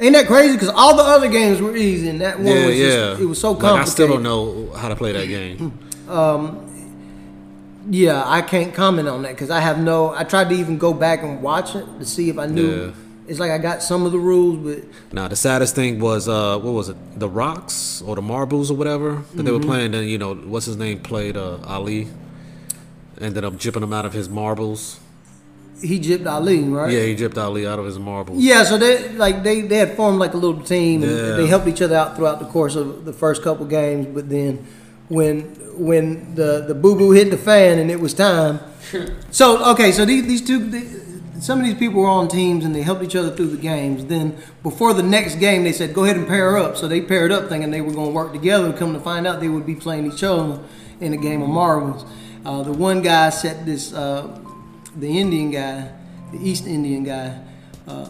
ain't 0.00 0.14
that 0.14 0.26
crazy? 0.26 0.52
Because 0.54 0.68
all 0.70 0.94
the 0.96 1.02
other 1.02 1.28
games 1.28 1.60
were 1.60 1.76
easy, 1.76 2.08
and 2.08 2.20
that 2.20 2.36
one 2.38 2.46
yeah, 2.46 2.66
was 2.66 2.78
yeah. 2.78 2.86
just, 3.10 3.20
it 3.22 3.26
was 3.26 3.40
so 3.40 3.50
Like, 3.52 3.60
complicated. 3.60 3.88
I 3.88 3.94
still 3.96 4.08
don't 4.08 4.22
know 4.22 4.72
how 4.80 4.88
to 4.88 4.96
play 4.96 5.12
that 5.12 5.26
game. 5.26 5.78
um, 6.08 6.62
Yeah, 7.90 8.22
I 8.26 8.42
can't 8.42 8.74
comment 8.74 9.08
on 9.08 9.22
that 9.22 9.32
because 9.32 9.50
I 9.50 9.60
have 9.60 9.78
no. 9.78 10.10
I 10.14 10.24
tried 10.24 10.48
to 10.50 10.54
even 10.54 10.76
go 10.78 10.92
back 10.92 11.22
and 11.22 11.40
watch 11.42 11.74
it 11.74 11.86
to 11.98 12.04
see 12.04 12.28
if 12.30 12.38
I 12.38 12.46
knew. 12.46 12.92
Yeah. 13.26 13.30
It's 13.30 13.40
like 13.40 13.50
I 13.50 13.58
got 13.58 13.82
some 13.82 14.06
of 14.06 14.12
the 14.12 14.18
rules, 14.18 14.56
but 14.58 14.84
Now 15.12 15.28
the 15.28 15.36
saddest 15.36 15.74
thing 15.74 15.98
was 16.00 16.28
uh 16.28 16.58
what 16.58 16.72
was 16.72 16.88
it 16.88 16.96
the 17.18 17.28
rocks 17.28 18.02
or 18.06 18.14
the 18.16 18.22
marbles 18.22 18.70
or 18.70 18.76
whatever 18.76 19.22
that 19.34 19.42
they 19.42 19.50
were 19.50 19.58
Mm-hmm. 19.58 19.68
playing. 19.68 19.90
Then 19.92 20.04
you 20.04 20.18
know 20.18 20.34
what's 20.34 20.66
his 20.66 20.76
name 20.76 21.00
played 21.00 21.36
uh, 21.36 21.58
Ali. 21.66 22.08
Ended 23.20 23.44
up 23.44 23.54
jipping 23.54 23.82
him 23.82 23.92
out 23.92 24.04
of 24.04 24.12
his 24.12 24.28
marbles. 24.28 25.00
he 25.82 25.98
jipped 25.98 26.26
Ali, 26.26 26.60
right? 26.64 26.92
Yeah, 26.92 27.04
he 27.04 27.14
jipped 27.14 27.38
Ali 27.38 27.66
out 27.66 27.78
of 27.78 27.84
his 27.86 27.98
marbles. 27.98 28.38
Yeah, 28.42 28.62
so 28.64 28.76
they 28.78 29.08
like 29.12 29.42
they, 29.42 29.62
they 29.62 29.76
had 29.78 29.96
formed 29.96 30.18
like 30.18 30.34
a 30.34 30.36
little 30.36 30.60
team 30.62 31.02
and 31.02 31.10
Yeah. 31.12 31.36
they 31.36 31.46
helped 31.46 31.66
each 31.66 31.80
other 31.82 31.96
out 31.96 32.16
throughout 32.16 32.38
the 32.40 32.46
course 32.46 32.76
of 32.76 33.04
the 33.04 33.12
first 33.12 33.42
couple 33.42 33.64
games. 33.66 34.06
But 34.14 34.28
then 34.28 34.66
when 35.08 35.40
when 35.78 36.34
the 36.34 36.64
the 36.68 36.74
boo 36.74 36.94
boo 36.94 37.10
hit 37.12 37.30
the 37.30 37.38
fan 37.38 37.78
and 37.78 37.90
it 37.90 38.00
was 38.00 38.12
time. 38.14 38.60
so 39.30 39.64
okay, 39.72 39.92
so 39.92 40.04
these 40.04 40.26
these 40.26 40.42
two. 40.42 40.58
the 40.70 41.05
some 41.40 41.60
of 41.60 41.64
these 41.66 41.74
people 41.74 42.00
were 42.02 42.08
on 42.08 42.28
teams 42.28 42.64
and 42.64 42.74
they 42.74 42.82
helped 42.82 43.02
each 43.02 43.16
other 43.16 43.30
through 43.34 43.48
the 43.48 43.56
games. 43.56 44.04
Then 44.06 44.36
before 44.62 44.94
the 44.94 45.02
next 45.02 45.36
game, 45.36 45.64
they 45.64 45.72
said, 45.72 45.94
"Go 45.94 46.04
ahead 46.04 46.16
and 46.16 46.26
pair 46.26 46.56
up." 46.56 46.76
So 46.76 46.88
they 46.88 47.00
paired 47.00 47.32
up, 47.32 47.48
thinking 47.48 47.70
they 47.70 47.80
were 47.80 47.92
going 47.92 48.08
to 48.08 48.14
work 48.14 48.32
together. 48.32 48.66
And 48.66 48.76
come 48.76 48.92
to 48.92 49.00
find 49.00 49.26
out, 49.26 49.40
they 49.40 49.48
would 49.48 49.66
be 49.66 49.74
playing 49.74 50.10
each 50.12 50.22
other 50.22 50.60
in 51.00 51.12
a 51.12 51.16
game 51.16 51.42
of 51.42 51.48
marbles. 51.48 52.04
Uh, 52.44 52.62
the 52.62 52.72
one 52.72 53.02
guy 53.02 53.30
set 53.30 53.66
this, 53.66 53.92
uh, 53.92 54.38
the 54.96 55.18
Indian 55.18 55.50
guy, 55.50 55.90
the 56.32 56.38
East 56.38 56.66
Indian 56.66 57.02
guy, 57.04 57.38
uh, 57.88 58.08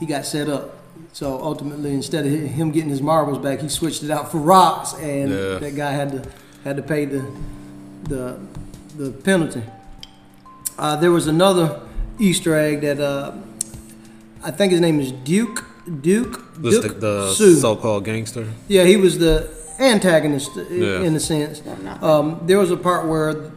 he 0.00 0.06
got 0.06 0.26
set 0.26 0.48
up. 0.48 0.74
So 1.12 1.40
ultimately, 1.42 1.94
instead 1.94 2.26
of 2.26 2.32
him 2.32 2.70
getting 2.72 2.90
his 2.90 3.00
marbles 3.00 3.38
back, 3.38 3.60
he 3.60 3.68
switched 3.68 4.02
it 4.02 4.10
out 4.10 4.30
for 4.30 4.38
rocks, 4.38 4.94
and 4.94 5.30
Yeah. 5.30 5.58
that 5.58 5.74
guy 5.76 5.92
had 5.92 6.10
to 6.12 6.22
had 6.64 6.76
to 6.76 6.82
pay 6.82 7.04
the 7.04 7.24
the 8.04 8.36
the 8.98 9.10
penalty. 9.12 9.62
Uh, 10.78 10.96
there 10.96 11.10
was 11.10 11.26
another 11.26 11.80
Easter 12.18 12.54
egg 12.54 12.80
that 12.82 13.00
uh, 13.00 13.32
I 14.42 14.50
think 14.50 14.72
his 14.72 14.80
name 14.80 15.00
is 15.00 15.12
Duke 15.12 15.64
Duke 16.00 16.52
This 16.60 16.80
the, 16.82 16.88
the 16.88 17.32
so-called 17.32 18.04
gangster. 18.04 18.46
Yeah, 18.68 18.84
he 18.84 18.96
was 18.96 19.18
the 19.18 19.48
antagonist 19.78 20.50
Yeah. 20.70 21.00
in 21.02 21.14
a 21.14 21.20
sense. 21.20 21.62
Um, 22.02 22.40
there 22.46 22.58
was 22.58 22.70
a 22.70 22.76
part 22.76 23.06
where 23.06 23.50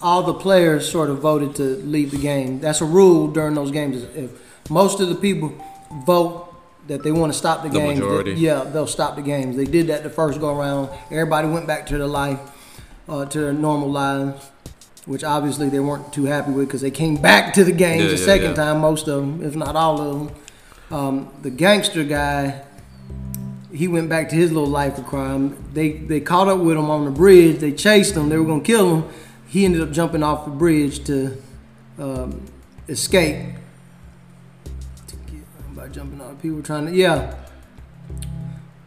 all 0.00 0.22
the 0.22 0.34
players 0.34 0.90
sort 0.90 1.10
of 1.10 1.18
voted 1.18 1.54
to 1.56 1.62
leave 1.84 2.10
the 2.10 2.18
game. 2.18 2.60
That's 2.60 2.80
a 2.80 2.84
rule 2.84 3.28
during 3.28 3.54
those 3.54 3.70
games. 3.70 4.02
If 4.16 4.30
most 4.70 5.00
of 5.00 5.08
the 5.08 5.14
people 5.14 5.52
vote 6.06 6.46
that 6.86 7.02
they 7.02 7.12
want 7.12 7.32
to 7.32 7.38
stop 7.38 7.62
the, 7.62 7.68
The 7.68 7.78
games, 7.78 8.00
majority. 8.00 8.32
yeah, 8.32 8.64
they'll 8.64 8.86
stop 8.86 9.16
the 9.16 9.22
games. 9.22 9.56
They 9.56 9.64
did 9.66 9.88
that 9.88 10.02
the 10.04 10.10
first 10.10 10.40
go 10.40 10.56
around. 10.58 10.88
Everybody 11.10 11.48
went 11.48 11.66
back 11.66 11.86
to 11.88 11.98
their 11.98 12.06
life, 12.06 12.40
uh, 13.08 13.26
to 13.26 13.40
their 13.40 13.52
normal 13.52 13.90
lives, 13.90 14.50
which 15.08 15.24
obviously 15.24 15.68
they 15.68 15.80
weren't 15.80 16.12
too 16.12 16.26
happy 16.26 16.52
with 16.52 16.68
because 16.68 16.82
they 16.82 16.90
came 16.90 17.16
back 17.16 17.54
to 17.54 17.64
the 17.64 17.72
games 17.72 18.02
Yeah, 18.04 18.10
the 18.10 18.16
yeah, 18.18 18.24
second 18.24 18.50
yeah. 18.50 18.54
time. 18.54 18.80
Most 18.80 19.08
of 19.08 19.20
them, 19.20 19.42
if 19.42 19.56
not 19.56 19.74
all 19.74 20.00
of 20.00 20.18
them. 20.18 20.36
Um, 20.90 21.28
the 21.42 21.50
gangster 21.50 22.04
guy 22.04 22.62
he 23.72 23.86
went 23.86 24.08
back 24.08 24.28
to 24.30 24.36
his 24.36 24.50
little 24.52 24.68
life 24.68 24.98
of 24.98 25.06
crime. 25.06 25.56
They 25.72 25.92
they 25.92 26.20
caught 26.20 26.48
up 26.48 26.58
with 26.58 26.76
him 26.76 26.90
on 26.90 27.04
the 27.04 27.10
bridge. 27.10 27.58
They 27.58 27.72
chased 27.72 28.14
him. 28.14 28.28
They 28.28 28.36
were 28.38 28.44
gonna 28.44 28.62
kill 28.62 28.96
him. 28.96 29.10
He 29.46 29.64
ended 29.64 29.80
up 29.80 29.90
jumping 29.92 30.22
off 30.22 30.44
the 30.44 30.50
bridge 30.50 31.04
to 31.04 31.36
um, 31.98 32.42
escape. 32.88 33.54
To 35.08 35.16
get, 35.16 35.74
by 35.74 35.88
jumping 35.88 36.20
off, 36.20 36.40
people 36.40 36.62
trying 36.62 36.86
to 36.86 36.94
yeah. 36.94 37.34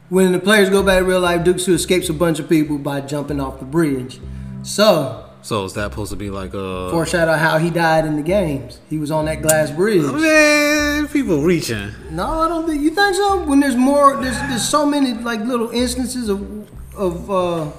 When 0.09 0.33
the 0.33 0.39
players 0.39 0.69
go 0.69 0.83
back 0.83 0.99
to 0.99 1.05
real 1.05 1.21
life, 1.21 1.43
Duke 1.43 1.59
Sue 1.59 1.73
escapes 1.73 2.09
a 2.09 2.13
bunch 2.13 2.39
of 2.39 2.49
people 2.49 2.77
by 2.77 3.01
jumping 3.01 3.39
off 3.39 3.59
the 3.59 3.65
bridge. 3.65 4.19
So 4.63 5.30
So 5.43 5.65
is 5.65 5.73
that 5.73 5.91
supposed 5.91 6.11
to 6.11 6.17
be 6.17 6.29
like 6.29 6.53
a 6.53 6.91
Foreshadow 6.91 7.33
how 7.33 7.57
he 7.57 7.69
died 7.69 8.05
in 8.05 8.15
the 8.15 8.21
games. 8.21 8.79
He 8.89 8.97
was 8.97 9.09
on 9.09 9.25
that 9.25 9.41
glass 9.41 9.71
bridge. 9.71 10.03
man? 10.03 11.07
People 11.07 11.41
reaching. 11.41 11.91
No, 12.11 12.41
I 12.41 12.47
don't 12.47 12.67
think 12.67 12.81
you 12.81 12.91
think 12.91 13.15
so. 13.15 13.43
When 13.43 13.59
there's 13.59 13.75
more, 13.75 14.21
there's 14.21 14.37
there's 14.37 14.67
so 14.67 14.85
many 14.85 15.13
like 15.13 15.39
little 15.41 15.71
instances 15.71 16.29
of 16.29 16.69
of 16.95 17.31
uh, 17.31 17.71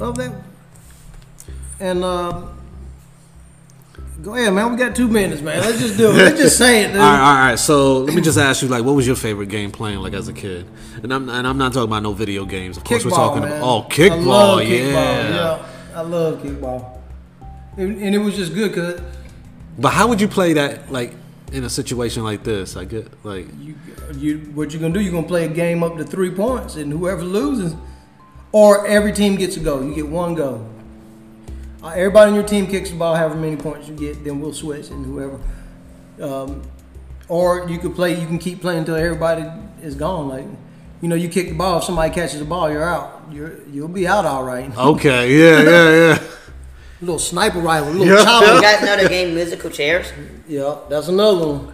of 0.00 0.16
that. 0.16 0.32
And 1.78 2.04
uh, 2.04 2.42
go 4.20 4.34
ahead, 4.34 4.52
man. 4.52 4.72
We 4.72 4.76
got 4.76 4.96
two 4.96 5.08
minutes, 5.08 5.40
man. 5.42 5.60
Let's 5.60 5.78
just 5.78 5.96
do 5.96 6.10
it. 6.10 6.14
Let's 6.14 6.40
just 6.40 6.58
say 6.58 6.84
it, 6.84 6.88
dude. 6.92 6.96
All 6.96 7.02
right, 7.02 7.20
all 7.20 7.46
right. 7.50 7.58
So 7.58 8.00
let 8.00 8.14
me 8.14 8.20
just 8.20 8.36
ask 8.36 8.62
you, 8.62 8.68
like, 8.68 8.84
what 8.84 8.94
was 8.96 9.06
your 9.06 9.16
favorite 9.16 9.48
game 9.48 9.70
playing, 9.70 10.00
like, 10.00 10.12
as 10.12 10.28
a 10.28 10.32
kid? 10.32 10.66
And 11.02 11.14
I'm 11.14 11.28
and 11.28 11.46
I'm 11.46 11.56
not 11.56 11.72
talking 11.72 11.88
about 11.88 12.02
no 12.02 12.12
video 12.12 12.44
games. 12.44 12.76
Of 12.76 12.84
course, 12.84 13.04
we're 13.04 13.12
talking 13.12 13.42
man. 13.42 13.58
about 13.58 13.62
oh, 13.62 13.88
kickball. 13.88 14.68
yeah. 14.68 14.76
kickball, 14.76 15.30
yeah. 15.30 15.69
I 15.94 16.02
love 16.02 16.42
kickball, 16.42 16.98
and, 17.76 18.00
and 18.00 18.14
it 18.14 18.18
was 18.18 18.36
just 18.36 18.54
good 18.54 18.70
because 18.72 19.00
But 19.78 19.94
how 19.94 20.08
would 20.08 20.20
you 20.20 20.28
play 20.28 20.52
that, 20.54 20.92
like, 20.92 21.14
in 21.52 21.64
a 21.64 21.70
situation 21.70 22.22
like 22.22 22.44
this? 22.44 22.76
I 22.76 22.84
get 22.84 23.24
like, 23.24 23.46
you, 23.58 23.74
you 24.14 24.38
what 24.54 24.72
you're 24.72 24.80
gonna 24.80 24.94
do? 24.94 25.00
You're 25.00 25.12
gonna 25.12 25.26
play 25.26 25.46
a 25.46 25.48
game 25.48 25.82
up 25.82 25.96
to 25.96 26.04
three 26.04 26.30
points, 26.30 26.76
and 26.76 26.92
whoever 26.92 27.22
loses, 27.22 27.74
or 28.52 28.86
every 28.86 29.12
team 29.12 29.36
gets 29.36 29.56
a 29.56 29.60
go. 29.60 29.80
You 29.80 29.94
get 29.94 30.08
one 30.08 30.34
go. 30.34 30.66
Uh, 31.82 31.88
everybody 31.88 32.28
in 32.28 32.34
your 32.34 32.46
team 32.46 32.66
kicks 32.66 32.90
the 32.90 32.96
ball, 32.96 33.14
however 33.14 33.36
many 33.36 33.56
points 33.56 33.88
you 33.88 33.96
get, 33.96 34.22
then 34.22 34.38
we'll 34.38 34.52
switch 34.52 34.90
and 34.90 35.06
whoever. 35.06 35.40
Um, 36.20 36.62
or 37.28 37.66
you 37.70 37.78
could 37.78 37.94
play. 37.94 38.20
You 38.20 38.26
can 38.26 38.38
keep 38.38 38.60
playing 38.60 38.80
until 38.80 38.96
everybody 38.96 39.46
is 39.82 39.94
gone. 39.94 40.28
Like, 40.28 40.46
you 41.00 41.08
know, 41.08 41.14
you 41.16 41.28
kick 41.28 41.48
the 41.48 41.54
ball. 41.54 41.78
If 41.78 41.84
somebody 41.84 42.12
catches 42.14 42.38
the 42.38 42.44
ball, 42.44 42.70
you're 42.70 42.84
out. 42.84 43.22
You're 43.30 43.60
you'll 43.72 43.88
be 43.88 44.06
out 44.06 44.24
all 44.24 44.44
right. 44.44 44.70
okay, 44.76 45.32
yeah, 45.38 45.62
yeah, 45.62 45.90
yeah. 46.14 46.22
little 47.00 47.18
sniper 47.18 47.60
rifle, 47.60 47.92
little 47.92 48.06
Yeah. 48.06 48.18
You 48.18 48.24
chopper. 48.24 48.60
guys 48.60 48.82
know 48.84 49.02
the 49.02 49.08
game 49.08 49.34
musical 49.34 49.70
chairs? 49.70 50.12
Yeah, 50.48 50.76
that's 50.88 51.08
another 51.08 51.46
one. 51.46 51.72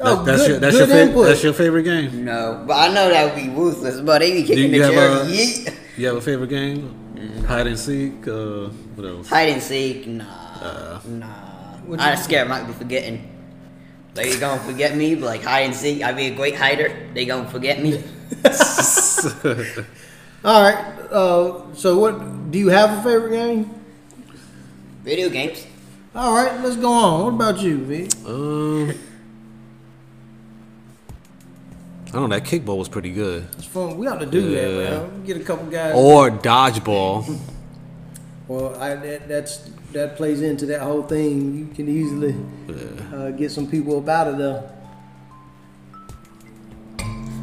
Oh, 0.00 0.16
That- 0.16 0.24
that's 0.24 0.42
good- 0.42 0.50
your 0.50 0.58
that's 0.60 0.76
good 0.76 0.78
your 0.78 0.86
favorite 0.88 1.08
input. 1.10 1.26
that's 1.26 1.42
your 1.44 1.52
favorite 1.52 1.82
game. 1.84 2.24
No, 2.24 2.64
but 2.66 2.74
I 2.74 2.92
know 2.92 3.08
that 3.10 3.24
would 3.34 3.42
be 3.44 3.48
ruthless. 3.50 4.00
But 4.00 4.20
they 4.20 4.32
be 4.32 4.40
Do 4.42 4.46
kicking 4.48 4.72
you 4.74 4.78
the 4.80 4.84
have 4.86 4.94
chair. 4.94 5.10
a- 5.22 5.24
Yeet. 5.26 5.74
You 5.96 6.06
have 6.08 6.16
a 6.16 6.20
favorite 6.20 6.50
game? 6.50 7.00
Hide 7.46 7.66
and 7.68 7.78
seek. 7.78 8.26
Uh, 8.26 8.68
what 8.96 9.06
else? 9.06 9.28
Hide 9.28 9.50
and 9.50 9.62
seek, 9.62 10.06
nah, 10.08 10.24
Uh, 10.24 11.00
nah. 11.06 11.26
I'm 11.98 12.16
scared 12.16 12.48
I 12.48 12.50
might 12.50 12.66
be 12.66 12.72
forgetting. 12.72 13.30
They 14.14 14.38
gonna 14.38 14.60
forget 14.62 14.96
me, 14.96 15.16
like 15.16 15.42
hide 15.42 15.60
and 15.66 15.74
seek, 15.74 16.02
I 16.02 16.12
be 16.12 16.26
a 16.26 16.34
great 16.34 16.54
hider. 16.54 16.94
They 17.14 17.24
gonna 17.26 17.48
forget 17.50 17.82
me. 17.82 18.02
All 20.44 20.62
right. 20.62 20.94
Uh, 21.10 21.74
so, 21.74 21.98
what 21.98 22.50
do 22.50 22.58
you 22.58 22.68
have 22.68 22.98
a 22.98 23.02
favorite 23.02 23.30
game? 23.30 23.70
Video 25.02 25.28
games. 25.28 25.66
All 26.14 26.32
right, 26.34 26.60
let's 26.62 26.76
go 26.76 26.92
on. 26.92 27.24
What 27.24 27.34
about 27.50 27.60
you, 27.62 27.78
V? 27.84 28.08
Um, 28.26 28.90
I 32.08 32.12
don't 32.12 32.28
know. 32.30 32.36
That 32.38 32.44
kickball 32.46 32.78
was 32.78 32.88
pretty 32.88 33.10
good. 33.10 33.48
It's 33.58 33.64
fun. 33.64 33.98
We 33.98 34.06
ought 34.06 34.20
to 34.20 34.26
do 34.26 34.40
Yeah. 34.50 34.60
that, 34.68 34.90
man. 35.10 35.24
Get 35.24 35.36
a 35.38 35.40
couple 35.40 35.66
guys. 35.66 35.94
Or 35.96 36.30
dodgeball. 36.30 37.38
Well, 38.46 38.76
I, 38.78 38.94
that, 38.94 39.26
that's 39.26 39.70
that 39.94 40.16
plays 40.16 40.42
into 40.42 40.66
that 40.66 40.80
whole 40.82 41.02
thing. 41.02 41.56
You 41.56 41.66
can 41.74 41.88
easily 41.88 42.34
uh, 43.14 43.30
get 43.30 43.50
some 43.50 43.66
people 43.70 43.98
about 43.98 44.28
it 44.28 44.38
though. 44.38 44.70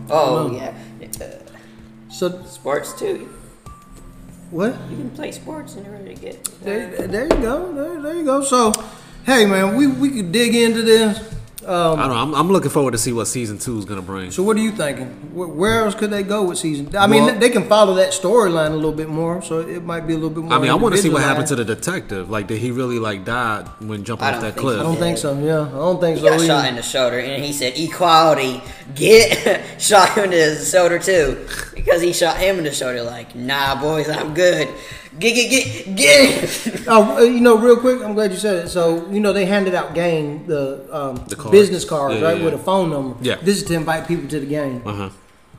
Oh 0.10 0.52
yeah, 0.54 0.74
uh, 1.22 1.26
So 2.10 2.44
sports 2.44 2.94
too. 3.00 3.30
what? 4.52 4.76
You 4.90 4.98
can 4.98 5.10
play 5.12 5.32
sports 5.32 5.76
and 5.76 5.86
you're 5.86 5.96
ready 5.96 6.14
to 6.16 6.22
get. 6.22 6.44
There, 6.62 7.08
there 7.08 7.24
you 7.24 7.42
go. 7.42 7.72
There, 7.74 8.02
there 8.02 8.16
you 8.16 8.26
go. 8.26 8.44
So, 8.44 8.74
hey, 9.26 9.46
man, 9.46 9.76
we 9.76 9.88
we 9.88 10.10
could 10.12 10.32
dig 10.32 10.54
into 10.56 10.82
this. 10.82 11.18
Um, 11.66 12.00
I 12.00 12.08
don't 12.08 12.10
know. 12.10 12.16
I'm, 12.22 12.34
I'm 12.36 12.48
looking 12.52 12.72
forward 12.72 12.92
to 12.92 12.98
see 12.98 13.14
what 13.14 13.26
season 13.26 13.60
two 13.60 13.78
is 13.78 13.86
gonna 13.86 14.02
bring. 14.02 14.32
So 14.32 14.42
what 14.42 14.58
are 14.58 14.62
you 14.62 14.72
thinking? 14.72 15.08
Where, 15.34 15.48
where 15.48 15.80
else 15.84 15.94
could 15.94 16.10
they 16.10 16.24
go 16.24 16.44
with 16.48 16.58
season? 16.58 16.96
I 16.96 17.06
mean, 17.08 17.24
Well- 17.26 17.40
they 17.40 17.50
can 17.52 17.68
follow 17.68 17.94
that 17.96 18.14
storyline 18.14 18.72
a 18.72 18.76
little 18.76 18.92
bit 18.92 19.10
more, 19.10 19.42
so 19.44 19.60
it 19.60 19.84
might 19.84 20.08
be 20.08 20.14
a 20.14 20.16
little 20.18 20.32
bit 20.32 20.44
more. 20.44 20.54
I 20.54 20.60
mean, 20.60 20.72
I 20.72 20.76
want 20.76 20.96
to 20.96 21.02
see 21.02 21.10
what 21.10 21.22
happened 21.22 21.48
to 21.48 21.56
the 21.56 21.66
detective. 21.66 22.30
Like, 22.30 22.48
did 22.48 22.60
he 22.60 22.72
really 22.72 22.98
like 23.00 23.26
die 23.26 23.64
when 23.80 24.04
jumping 24.04 24.26
I 24.28 24.34
off 24.36 24.42
that 24.42 24.56
cliff? 24.58 24.80
I 24.80 24.84
don't 24.84 24.98
think 24.98 25.18
so. 25.20 25.38
Yeah, 25.40 25.68
I 25.68 25.70
don't 25.72 26.00
think 26.02 26.18
He 26.18 26.24
so. 26.24 26.30
got 26.30 26.36
either. 26.40 26.48
shot 26.48 26.66
in 26.68 26.76
the 26.76 26.82
shoulder, 26.84 27.20
and 27.20 27.44
he 27.44 27.54
said 27.54 27.74
equality. 27.78 28.62
Get 28.96 29.82
shot 29.82 30.10
him 30.18 30.26
in 30.26 30.32
the 30.32 30.66
shoulder 30.66 30.98
too, 31.00 31.48
because 31.76 32.02
he 32.02 32.12
shot 32.12 32.38
him 32.38 32.58
in 32.58 32.64
the 32.64 32.72
shoulder. 32.74 33.04
Like, 33.04 33.36
nah, 33.36 33.80
boys, 33.80 34.10
I'm 34.10 34.34
good. 34.34 34.68
Get, 35.20 35.36
get, 35.36 35.50
get, 35.86 35.96
get. 35.96 36.82
Oh, 36.88 37.18
uh, 37.18 37.22
you 37.22 37.40
know, 37.42 37.58
real 37.58 37.78
quick, 37.78 38.02
I'm 38.02 38.14
glad 38.14 38.32
you 38.32 38.38
said 38.38 38.66
it. 38.66 38.70
So, 38.70 39.08
you 39.12 39.20
know, 39.20 39.34
they 39.34 39.46
handed 39.46 39.76
out 39.76 39.94
game 39.94 40.46
the, 40.48 40.88
um, 40.92 41.16
The 41.28 41.36
cards. 41.52 41.62
business 41.70 41.86
cards, 41.86 42.16
Yeah, 42.16 42.22
right, 42.28 42.38
yeah. 42.38 42.46
with 42.46 42.54
a 42.54 42.58
phone 42.58 42.90
number. 42.90 43.16
Yeah. 43.22 43.36
This 43.36 43.58
is 43.58 43.64
to 43.66 43.74
invite 43.76 44.08
people 44.08 44.28
to 44.30 44.40
the 44.40 44.46
game. 44.46 44.82
Uh 44.86 45.10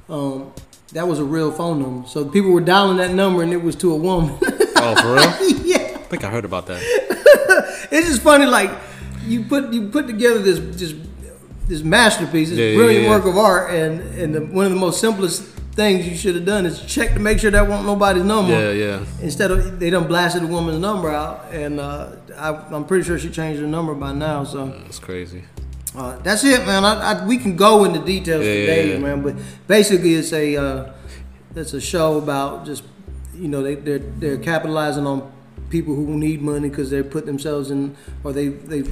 huh. 0.08 0.14
Um, 0.14 0.52
that 0.92 1.06
was 1.08 1.18
a 1.18 1.24
real 1.24 1.52
phone 1.52 1.80
number. 1.80 2.08
So 2.08 2.24
people 2.24 2.50
were 2.50 2.60
dialing 2.60 2.98
that 2.98 3.12
number, 3.14 3.42
and 3.42 3.52
it 3.52 3.62
was 3.62 3.76
to 3.76 3.92
a 3.92 3.96
woman. 3.96 4.36
Oh, 4.84 4.96
for 4.96 5.14
real? 5.14 5.64
yeah. 5.64 5.76
I 5.94 5.98
think 6.10 6.24
I 6.24 6.28
heard 6.30 6.44
about 6.44 6.66
that. 6.66 6.80
It's 7.92 8.08
just 8.08 8.22
funny, 8.22 8.46
like 8.46 8.70
you 9.26 9.44
put 9.44 9.72
you 9.72 9.88
put 9.90 10.06
together 10.08 10.40
this 10.40 10.58
this 10.80 10.94
this 11.68 11.82
masterpiece, 11.84 12.48
this 12.50 12.58
Yeah, 12.58 12.74
brilliant 12.74 13.08
work 13.08 13.24
of 13.26 13.36
art, 13.36 13.70
and 13.70 14.00
and 14.18 14.34
the, 14.34 14.40
one 14.40 14.64
of 14.66 14.72
the 14.72 14.78
most 14.78 14.98
simplest 15.00 15.44
things 15.76 16.06
you 16.08 16.16
should 16.16 16.34
have 16.34 16.44
done 16.44 16.66
is 16.66 16.80
check 16.84 17.12
to 17.14 17.20
make 17.20 17.38
sure 17.38 17.50
that 17.52 17.68
wasn't 17.68 17.86
nobody's 17.86 18.24
number. 18.24 18.52
Yeah, 18.52 18.70
yeah. 18.72 19.04
Instead 19.20 19.50
of 19.52 19.78
they 19.78 19.90
done 19.90 20.08
blasted 20.08 20.42
a 20.42 20.46
woman's 20.48 20.80
number 20.80 21.10
out, 21.10 21.46
and 21.52 21.78
uh, 21.78 22.08
I, 22.36 22.48
I'm 22.74 22.84
pretty 22.84 23.04
sure 23.04 23.18
she 23.18 23.30
changed 23.30 23.60
her 23.60 23.66
number 23.68 23.94
by 23.94 24.12
now. 24.12 24.42
So 24.44 24.66
That's 24.66 24.98
crazy. 24.98 25.44
Uh, 25.96 26.18
that's 26.18 26.44
it, 26.44 26.64
man. 26.66 26.84
I, 26.84 26.92
I, 27.22 27.26
we 27.26 27.36
can 27.38 27.56
go 27.56 27.84
into 27.84 27.98
details 28.00 28.44
Yeah, 28.44 28.66
for 28.74 28.88
yeah, 28.88 28.98
man. 28.98 29.22
But 29.22 29.36
basically, 29.66 30.14
it's 30.14 30.32
a 30.32 30.56
uh, 30.56 30.92
it's 31.54 31.72
a 31.74 31.80
show 31.80 32.18
about 32.18 32.64
just 32.66 32.84
you 33.34 33.48
know 33.48 33.62
they 33.62 33.74
they're 33.74 33.98
they're 33.98 34.38
capitalizing 34.38 35.06
on 35.06 35.30
people 35.70 35.94
who 35.94 36.16
need 36.18 36.42
money 36.42 36.68
because 36.68 36.90
they 36.90 37.02
put 37.02 37.24
themselves 37.26 37.70
in 37.70 37.96
or 38.24 38.32
they 38.32 38.48
they 38.48 38.82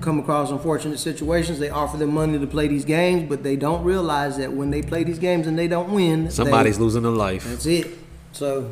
come 0.00 0.18
across 0.20 0.50
unfortunate 0.50 0.98
situations. 0.98 1.58
They 1.58 1.70
offer 1.70 1.96
them 1.96 2.14
money 2.14 2.38
to 2.38 2.46
play 2.46 2.68
these 2.68 2.84
games, 2.84 3.28
but 3.28 3.42
they 3.42 3.56
don't 3.56 3.82
realize 3.84 4.36
that 4.36 4.52
when 4.52 4.70
they 4.70 4.82
play 4.82 5.02
these 5.04 5.18
games 5.18 5.46
and 5.48 5.58
they 5.58 5.66
don't 5.68 5.90
win, 5.92 6.24
they- 6.24 6.30
Somebody's 6.30 6.78
losing 6.78 7.02
their 7.02 7.10
life. 7.12 7.44
that's 7.44 7.66
it. 7.66 7.86
So, 8.32 8.70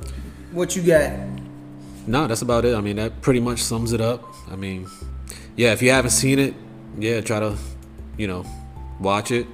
what 0.52 0.76
you 0.76 0.82
got? 0.82 1.12
No, 2.06 2.28
that's 2.28 2.42
about 2.42 2.64
it. 2.64 2.76
I 2.76 2.80
mean, 2.80 2.96
that 2.96 3.20
pretty 3.22 3.40
much 3.40 3.60
sums 3.62 3.92
it 3.92 4.00
up. 4.00 4.22
I 4.48 4.54
mean, 4.54 4.86
yeah, 5.56 5.72
if 5.72 5.82
you 5.82 5.90
haven't 5.90 6.12
seen 6.12 6.38
it, 6.38 6.54
yeah, 7.00 7.20
try 7.20 7.40
to, 7.40 7.56
you 8.16 8.26
know, 8.26 8.44
watch 9.00 9.30
it. 9.30 9.46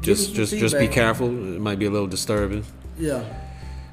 Just, 0.00 0.34
just, 0.34 0.52
just 0.56 0.78
be 0.78 0.88
careful. 0.88 1.28
It 1.28 1.60
might 1.60 1.78
be 1.78 1.86
a 1.86 1.90
little 1.90 2.08
disturbing. 2.08 2.64
Yeah, 2.98 3.22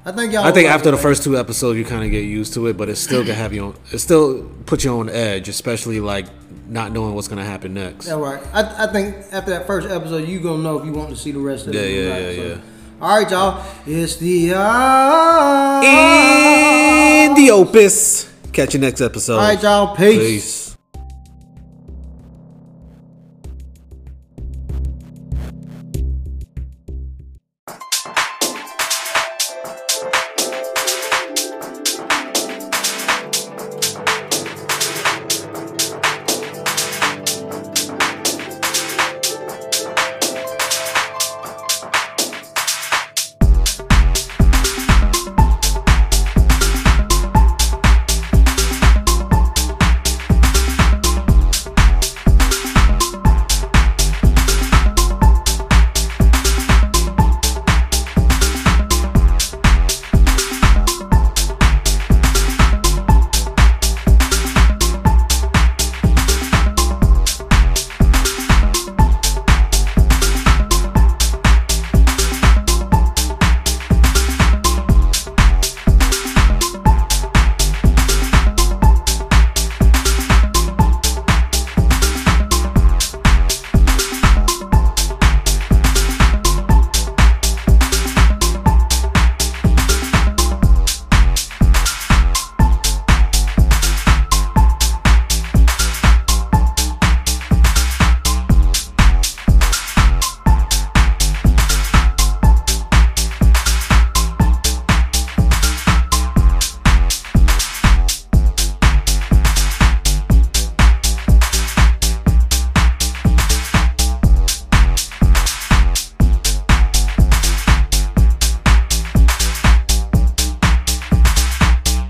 I 0.06 0.12
think 0.12 0.34
y'all. 0.34 0.44
I 0.44 0.52
think 0.52 0.66
like 0.68 0.74
after 0.76 0.90
the 0.92 0.98
man. 0.98 1.04
first 1.04 1.24
two 1.24 1.38
episodes, 1.38 1.78
you 1.78 1.86
kind 1.86 2.04
of 2.04 2.10
get 2.10 2.24
used 2.26 2.54
to 2.56 2.66
it, 2.68 2.78
but 2.78 2.90
it's 2.90 3.00
still 3.00 3.22
gonna 3.22 3.36
have 3.36 3.54
you 3.54 3.66
on. 3.66 3.76
It 3.92 4.00
still 4.00 4.44
put 4.66 4.84
you 4.84 4.92
on 5.00 5.10
edge, 5.10 5.48
especially 5.50 6.00
like 6.00 6.26
not 6.68 6.92
knowing 6.92 7.14
what's 7.14 7.28
gonna 7.28 7.46
happen 7.46 7.74
next. 7.76 8.10
All 8.10 8.20
right. 8.22 8.42
I, 8.54 8.86
I 8.86 8.92
think 8.92 9.16
after 9.32 9.52
that 9.52 9.68
first 9.68 9.88
episode, 9.90 10.28
you 10.28 10.40
gonna 10.40 10.64
know 10.64 10.80
if 10.80 10.86
you 10.86 10.92
want 10.94 11.10
to 11.12 11.16
see 11.16 11.32
the 11.32 11.40
rest 11.40 11.68
of 11.68 11.76
Yeah, 11.76 11.82
it. 11.82 11.92
yeah, 12.06 12.12
Right, 12.12 12.22
yeah, 12.22 12.32
so- 12.36 12.48
yeah. 12.56 12.62
All 13.02 13.18
right, 13.18 13.32
y'all. 13.32 13.64
It's 13.86 14.16
the 14.18 14.54
uh, 14.56 15.82
In 15.84 17.34
the 17.36 17.52
opus. 17.52 18.30
Catch 18.52 18.74
you 18.74 18.80
next 18.82 19.00
episode. 19.02 19.36
All 19.38 19.42
right, 19.48 19.62
y'all. 19.64 19.96
Peace. 19.96 20.18
Peace. 20.20 20.69